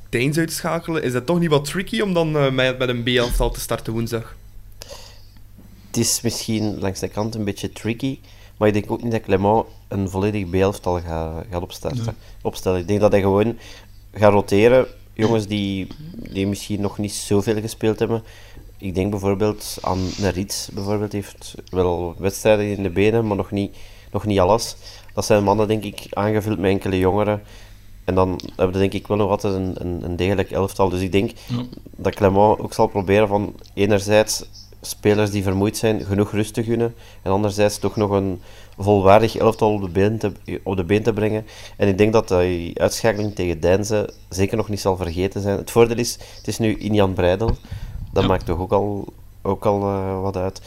[0.10, 1.04] Deins uit te schakelen.
[1.04, 4.36] Is dat toch niet wat tricky om dan met, met een B-aantal te starten woensdag?
[5.88, 8.20] Het is misschien langs de kant een beetje tricky,
[8.58, 12.80] maar ik denk ook niet dat Clement een volledig B-elftal gaat, gaat opstarten, opstellen.
[12.80, 13.58] Ik denk dat hij gewoon
[14.14, 14.88] gaat roteren.
[15.14, 15.88] Jongens die,
[16.32, 18.24] die misschien nog niet zoveel gespeeld hebben.
[18.78, 23.76] Ik denk bijvoorbeeld aan Nerits, bijvoorbeeld, heeft wel wedstrijden in de benen, maar nog niet,
[24.12, 24.76] nog niet alles.
[25.14, 27.42] Dat zijn mannen, denk ik, aangevuld met enkele jongeren.
[28.04, 30.90] En dan hebben we denk ik wel nog altijd een, een, een degelijk elftal.
[30.90, 31.32] Dus ik denk
[31.96, 34.46] dat Clement ook zal proberen van enerzijds
[34.82, 36.96] spelers die vermoeid zijn genoeg rust te gunnen.
[37.22, 38.42] En anderzijds toch nog een
[38.78, 40.32] volwaardig elftal op de been te,
[40.64, 41.46] op de been te brengen.
[41.78, 45.58] En ik denk dat die uitschakeling tegen Deinze zeker nog niet zal vergeten zijn.
[45.58, 47.56] Het voordeel is, het is nu Injan Breidel.
[48.12, 49.06] Dat maakt toch ook al,
[49.42, 50.62] ook al uh, wat uit.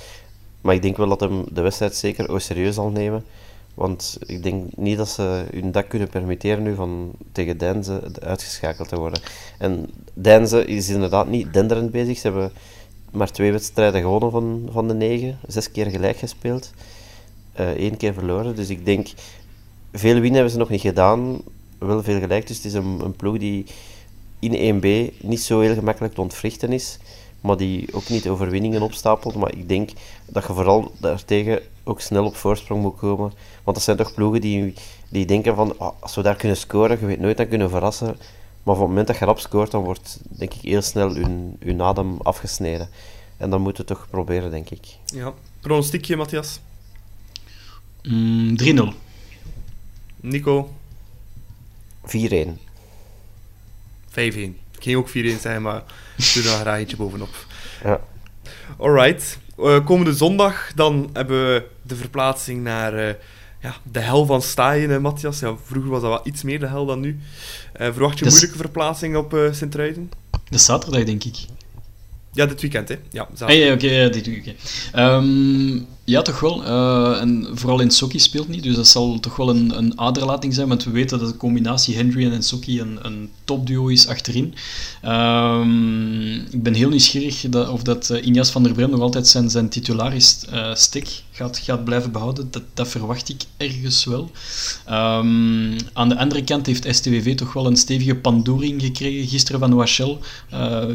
[0.61, 3.25] Maar ik denk wel dat hem de wedstrijd zeker ook serieus zal nemen.
[3.75, 8.89] Want ik denk niet dat ze hun dat kunnen permitteren nu van tegen Deinze uitgeschakeld
[8.89, 9.21] te worden.
[9.59, 12.19] En Deinze is inderdaad niet denderend bezig.
[12.19, 12.53] Ze hebben
[13.11, 15.39] maar twee wedstrijden gewonnen van, van de negen.
[15.47, 16.73] Zes keer gelijk gespeeld.
[17.61, 18.57] Uh, één keer verloren.
[18.57, 19.09] Dus ik denk,
[19.93, 21.41] veel winnen hebben ze nog niet gedaan.
[21.79, 22.47] Wel veel gelijk.
[22.47, 23.67] Dus het is een, een ploeg die
[24.39, 26.99] in 1B niet zo heel gemakkelijk te ontwrichten is.
[27.41, 29.35] Maar die ook niet overwinningen opstapelt.
[29.35, 29.91] Maar ik denk
[30.27, 33.33] dat je vooral daartegen ook snel op voorsprong moet komen.
[33.65, 34.75] Want dat zijn toch ploegen die,
[35.09, 38.17] die denken van, oh, als we daar kunnen scoren, je weet nooit, dan kunnen verrassen.
[38.63, 41.57] Maar op het moment dat je rap scoort, dan wordt denk ik heel snel hun,
[41.61, 42.89] hun adem afgesneden.
[43.37, 44.87] En dan moeten we toch proberen, denk ik.
[45.05, 45.33] Ja.
[45.61, 46.61] Pronostiekje, Matthias?
[48.09, 48.95] Mm, 3-0.
[50.21, 50.75] Nico?
[52.05, 52.59] 4-1.
[54.11, 54.15] 5-1.
[54.15, 55.83] Ik ging ook 4-1 zijn, maar
[56.35, 57.47] doe daar graag eentje bovenop.
[57.85, 58.01] Ja.
[58.79, 59.39] Alright.
[59.59, 63.09] Uh, komende zondag dan hebben we de verplaatsing naar...
[63.09, 63.15] Uh,
[63.61, 65.41] ja, de hel van Staaien, Matthias.
[65.41, 67.19] Ja, vroeger was dat wel iets meer de hel dan nu.
[67.81, 70.11] Uh, verwacht je een moeilijke verplaatsing op uh, Sint-Truiden?
[70.49, 71.37] De zaterdag, denk ik.
[72.33, 72.99] Ja, dit weekend, hè?
[73.11, 73.57] Ja, zaterdag.
[73.57, 74.91] Hey, oké, okay, dit weekend.
[74.95, 76.65] Um, ja, toch wel.
[76.65, 80.55] Uh, en vooral in Soki speelt niet, dus dat zal toch wel een, een aderlating
[80.55, 84.55] zijn, want we weten dat de combinatie Henry en Soki een, een topduo is achterin.
[85.05, 89.51] Um, ik ben heel nieuwsgierig of dat uh, Injas van der Bren nog altijd zijn,
[89.51, 92.49] zijn titularis uh, stek gaat, gaat blijven behouden.
[92.51, 94.31] Dat, dat verwacht ik ergens wel.
[94.91, 99.73] Um, aan de andere kant heeft STWV toch wel een stevige pandoering gekregen gisteren van
[99.73, 100.19] OHL.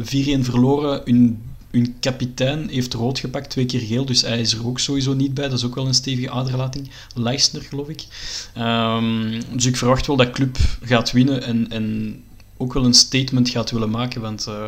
[0.00, 1.40] 4-1 verloren, hun
[1.72, 5.34] hun kapitein heeft rood gepakt, twee keer geel, dus hij is er ook sowieso niet
[5.34, 5.48] bij.
[5.48, 6.90] Dat is ook wel een stevige aderlating.
[7.14, 8.04] Leisner, geloof ik.
[8.58, 12.16] Um, dus ik verwacht wel dat club gaat winnen en, en
[12.56, 14.20] ook wel een statement gaat willen maken.
[14.20, 14.64] Want uh,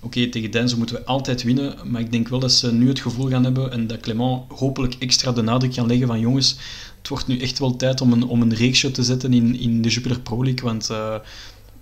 [0.00, 3.00] oké, tegen Denzo moeten we altijd winnen, maar ik denk wel dat ze nu het
[3.00, 6.56] gevoel gaan hebben en dat Clement hopelijk extra de nadruk kan leggen van jongens,
[6.98, 9.82] het wordt nu echt wel tijd om een, om een reeksje te zetten in, in
[9.82, 10.88] de Jupiler Pro League, want...
[10.90, 11.14] Uh,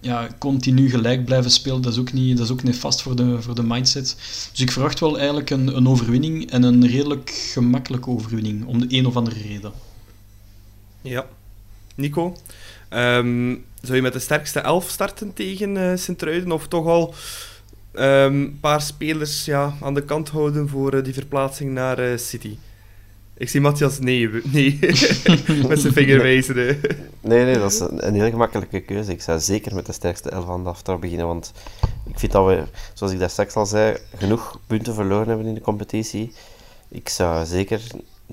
[0.01, 3.17] ja, continu gelijk blijven spelen, dat is ook niet, dat is ook niet vast voor
[3.17, 4.17] de, voor de mindset.
[4.51, 8.97] Dus ik verwacht wel eigenlijk een, een overwinning en een redelijk gemakkelijke overwinning, om de
[8.97, 9.73] een of andere reden.
[11.01, 11.27] Ja.
[11.95, 12.37] Nico,
[12.91, 17.15] um, zou je met de sterkste elf starten tegen uh, Sint-Truiden, of toch al
[17.93, 22.19] ehm, een paar spelers ja, aan de kant houden voor uh, die verplaatsing naar uh,
[22.19, 22.57] City?
[23.39, 24.79] Ik zie Matthias nee, nee.
[25.69, 26.57] met zijn vinger wijzen.
[26.57, 26.79] hè.
[27.21, 29.13] Nee, nee, dat is een, een heel gemakkelijke keuze.
[29.13, 31.53] Ik zou zeker met de sterkste elf van de aftrap beginnen, want
[32.07, 35.55] ik vind dat we, zoals ik daar straks al zei, genoeg punten verloren hebben in
[35.55, 36.33] de competitie.
[36.89, 37.81] Ik zou zeker,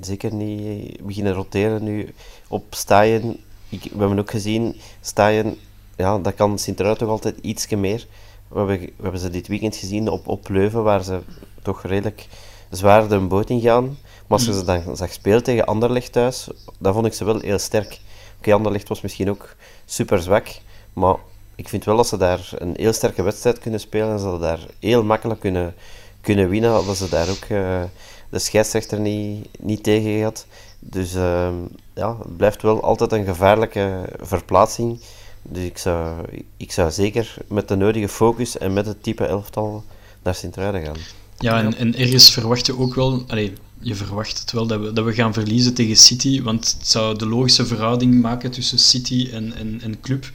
[0.02, 2.07] zeker niet beginnen roteren nu
[2.48, 3.38] op Staaien.
[3.69, 5.57] Ik, we hebben ook gezien, Staaien,
[5.95, 8.07] ja, dat kan Sint-Truiden toch altijd ietsje meer.
[8.48, 11.19] We hebben, we hebben ze dit weekend gezien op, op Leuven, waar ze
[11.61, 12.27] toch redelijk
[12.69, 13.98] zwaar de boot in gaan.
[14.27, 16.47] Maar als je ze dan zag spelen tegen Anderlecht thuis,
[16.80, 17.99] dan vond ik ze wel heel sterk.
[18.38, 20.47] Oké, Anderlecht was misschien ook super zwak,
[20.93, 21.15] maar
[21.56, 24.60] ik vind wel dat ze daar een heel sterke wedstrijd kunnen spelen en ze daar
[24.80, 25.73] heel makkelijk kunnen,
[26.22, 27.84] kunnen winnen, dat ze daar ook eh,
[28.30, 30.45] de scheidsrechter niet, niet tegen had.
[30.80, 31.53] Dus ehm,
[31.93, 34.99] ja, het blijft wel altijd een gevaarlijke verplaatsing.
[35.41, 36.26] Dus ik zou,
[36.57, 39.84] ik zou zeker met de nodige focus en met het type elftal
[40.23, 40.97] naar Sint-Truiden gaan.
[41.38, 43.23] Ja, en, en ergens verwacht je ook wel...
[43.27, 43.53] Allee,
[43.86, 47.18] je verwacht het wel dat we, dat we gaan verliezen tegen City, want het zou
[47.18, 50.32] de logische verhouding maken tussen City en, en, en club.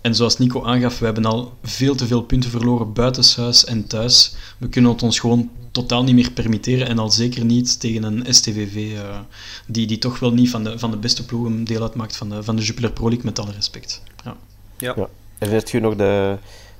[0.00, 4.34] En zoals Nico aangaf, we hebben al veel te veel punten verloren buitenshuis en thuis.
[4.58, 8.34] We kunnen het ons gewoon totaal niet meer permitteren en al zeker niet tegen een
[8.34, 9.18] STVV eh,
[9.66, 12.42] die, die toch wel niet van de, van de beste ploegen deel uitmaakt van de,
[12.42, 14.02] van de Jupiler Pro League, met alle respect.
[14.24, 14.36] Ja.
[14.78, 14.92] Ja.
[14.96, 15.08] Ja.
[15.38, 16.36] Herinnert je nog de,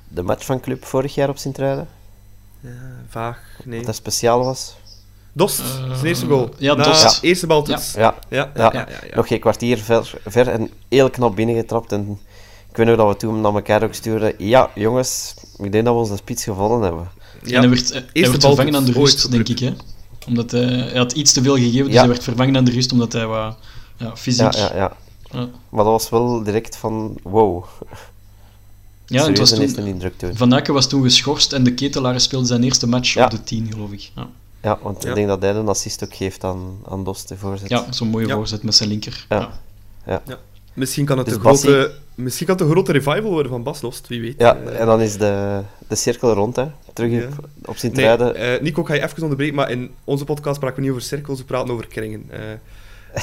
[0.07, 1.87] de match van club vorig jaar op Sint-Truiden?
[2.59, 3.77] Ja, vaag, nee.
[3.77, 4.75] Dat dat speciaal was?
[5.37, 5.55] Dost,
[5.93, 6.49] zijn eerste goal.
[6.57, 7.19] ja, Na Dost.
[7.21, 7.93] Eerste bal dus.
[7.93, 8.71] Ja, Ja, ja.
[8.73, 9.15] ja, ja, ja.
[9.15, 11.91] nog geen kwartier ver, ver en heel knap binnengetrapt.
[11.91, 12.19] En
[12.69, 14.33] ik weet nog dat we toen naar elkaar ook stuurden.
[14.37, 17.09] Ja, jongens, ik denk dat we onze spits gevonden hebben.
[17.43, 17.55] Ja.
[17.55, 19.59] En hij werd, hij Eerste werd bal vervangen aan de rust, denk ik.
[19.59, 19.73] Hè?
[20.27, 21.99] Omdat hij, hij had iets te veel gegeven, dus Ja.
[21.99, 23.57] hij werd vervangen aan de rust omdat hij wat
[23.97, 24.53] ja, fysiek...
[24.53, 24.95] Ja, ja, ja.
[25.31, 25.47] Ja.
[25.69, 27.63] Maar dat was wel direct van wow.
[29.05, 30.37] Ja, en het was Serieus een toen, eerste indruk toen.
[30.37, 33.25] Van Aken was toen geschorst en de Ketelaar speelde zijn eerste match Ja.
[33.25, 34.11] op de 10, geloof ik.
[34.15, 34.27] Ja,
[34.67, 35.09] Ja, want Ja.
[35.09, 37.69] ik denk dat hij een assist ook geeft aan, aan Dos, de voorzet.
[37.69, 38.33] ja zo'n mooie Ja.
[38.35, 39.25] voorzet met zijn linker.
[39.29, 39.49] Ja.
[40.05, 40.21] Ja.
[40.25, 40.37] ja.
[40.73, 43.63] Misschien kan het Dus een Bassi- grote, misschien kan het een grote revival worden van
[43.63, 44.35] Bas Lost, wie weet.
[44.37, 46.65] Ja, Eh, en dan is de, de cirkel rond, hè.
[46.93, 47.23] Terug Ja.
[47.27, 48.35] op, op Nee, Sint-Truiden.
[48.35, 51.03] eh, Nico, ik ga je even onderbreken, maar in onze podcast praten we niet over
[51.03, 52.23] cirkels, we praten over kringen.
[52.29, 52.39] Eh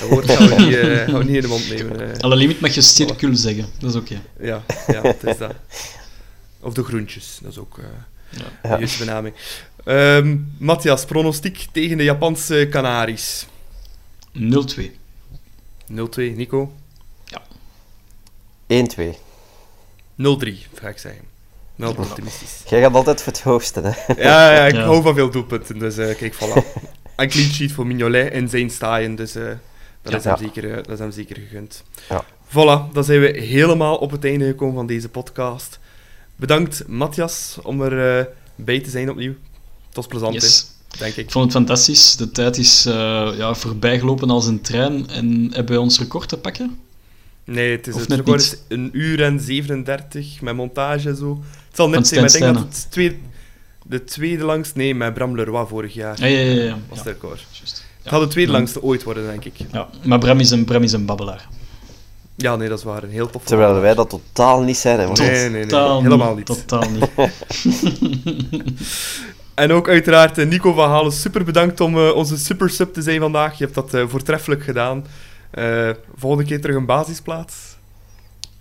[0.00, 2.20] dat woord gaan we niet, eh, gaan we niet in de mond nemen.
[2.20, 4.20] Alle limiet mag je cirkel zeggen, dat is oké.
[4.40, 5.52] ja, ja, het is dat.
[6.60, 7.84] Of de groentjes, dat is ook eh
[8.30, 8.42] Ja.
[8.62, 9.34] de juiste benaming.
[9.84, 13.46] Ehm, Matthias, pronostiek tegen de Japanse Canaries.
[14.32, 14.98] 0-2.
[15.86, 16.72] 0-2, Nico.
[18.66, 19.16] 1-2.
[20.16, 21.22] 0-3, ga ik zeggen.
[21.76, 22.62] Wel optimistisch.
[22.68, 24.12] Jij gaat altijd voor het hoogste, hè.
[24.22, 24.84] Ja, ja, ik Ja.
[24.84, 26.62] hou van veel doelpunten, dus eh, kijk, voilà.
[27.16, 29.44] Een clean sheet voor Mignolet in zijn staaien, dus eh,
[30.02, 30.18] dat, Ja.
[30.18, 30.38] is hem Ja.
[30.42, 31.82] zeker, eh, dat is hem zeker gegund.
[32.08, 32.24] Ja.
[32.48, 35.78] Voilà, dan zijn we helemaal op het einde gekomen van deze podcast.
[36.36, 38.24] Bedankt, Matthias, om er eh,
[38.56, 39.34] bij te zijn opnieuw.
[39.86, 40.66] Het was plezant, Yes.
[40.98, 41.24] denk ik.
[41.24, 42.16] Ik vond het fantastisch.
[42.16, 45.08] De tijd is eh, ja, voorbijgelopen als een trein.
[45.08, 46.78] En hebben we ons record te pakken?
[47.44, 51.42] Nee, het, is het record is een uur en 37 met montage en zo.
[51.68, 53.16] Het zal net zijn, maar ik denk dat het tweede,
[53.86, 54.78] de tweede langste...
[54.78, 56.62] Nee, met Bram Leroy vorig jaar Ja, ja, ja.
[56.62, 56.78] ja.
[56.88, 57.46] was het record.
[58.02, 59.54] Het gaat de tweede langste ooit worden, denk ik.
[59.72, 61.48] Ja, maar Bram is een, Bram is een babbelaar.
[62.36, 63.02] Ja, nee, dat is waar.
[63.02, 65.06] Een heel tof Terwijl wij dat totaal niet zijn, hè.
[65.06, 65.66] want- Nee, nee, nee.
[65.66, 66.46] Totaal helemaal niet.
[66.46, 67.10] Totaal niet.
[69.54, 73.02] En ook uiteraard eh, Nico van Halen, super bedankt om eh, onze super sub te
[73.02, 73.58] zijn vandaag.
[73.58, 75.06] Je hebt dat eh, voortreffelijk gedaan.
[75.50, 77.54] Eh, volgende keer terug een basisplaats.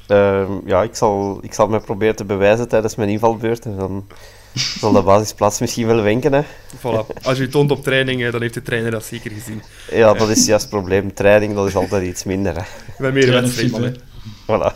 [0.07, 3.65] Ehm, ja, ik zal, ik zal me proberen te bewijzen tijdens mijn invalbeurt.
[3.65, 4.05] En dan
[4.53, 6.33] zal de basisplaats misschien wel wenken.
[6.33, 6.41] Hè.
[6.77, 7.21] Voilà.
[7.23, 9.61] Als je je toont op training, eh, dan heeft de trainer dat zeker gezien.
[9.91, 11.13] Ja, dat is juist het probleem.
[11.13, 12.55] Training, dat is altijd iets minder.
[12.55, 12.61] Hè.
[12.97, 13.91] Ben meer hè.
[14.45, 14.75] Voilà.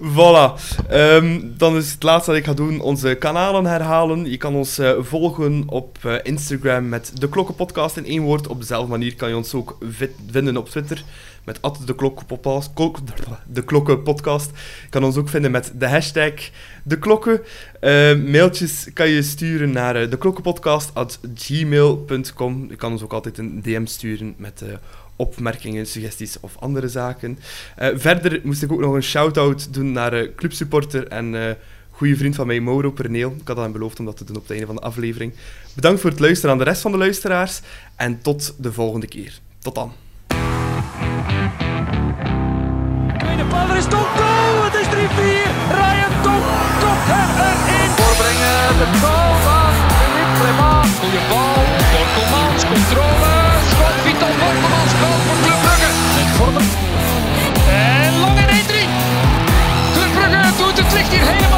[0.00, 0.52] Voilà.
[0.88, 4.30] Ehm, dan is het laatste dat ik ga doen, onze kanalen herhalen.
[4.30, 8.46] Je kan ons eh, volgen op eh, Instagram met De Klokkenpodcast in één woord.
[8.46, 11.04] Op dezelfde manier kan je ons ook vi- vinden op Twitter
[11.46, 12.70] met at de, Klokkenpodcast.
[12.74, 12.98] Klok-
[13.46, 14.50] de Klokkenpodcast.
[14.82, 16.32] Je kan ons ook vinden met de hashtag
[16.82, 17.40] De Klokken.
[17.80, 22.66] Eh, mailtjes kan je sturen naar uh, deklokkenpodcast.gmail.com.
[22.68, 24.62] Je kan ons ook altijd een DM sturen met...
[24.62, 24.68] eh,
[25.18, 27.38] opmerkingen, suggesties of andere zaken.
[27.76, 31.54] Eh, verder moest ik ook nog een shout-out doen naar eh, clubsupporter en eh
[31.90, 33.34] goede vriend van mij, Mauro Perneel.
[33.40, 35.32] Ik had hem beloofd om dat te doen op het einde van de aflevering.
[35.74, 37.60] Bedankt voor het luisteren aan de rest van de luisteraars
[37.96, 39.38] en tot de volgende keer.
[39.58, 39.92] Tot dan.
[43.56, 45.48] maar er is toch doel, Het is 3-4.
[45.80, 46.42] Ryan Tom,
[47.48, 47.90] erin.
[47.98, 50.90] Voorbrengen, de goal van Philippe Clement.
[51.00, 51.60] Goeie bal,
[51.92, 53.34] Borkelmans, controle.
[53.70, 55.90] Schot, Vital Borkelmans, goal voor Club Brugge.
[56.20, 56.62] En voor de...
[57.70, 58.74] En lang in 1-3.
[59.94, 60.12] Club
[60.60, 61.55] doet het licht hier helemaal.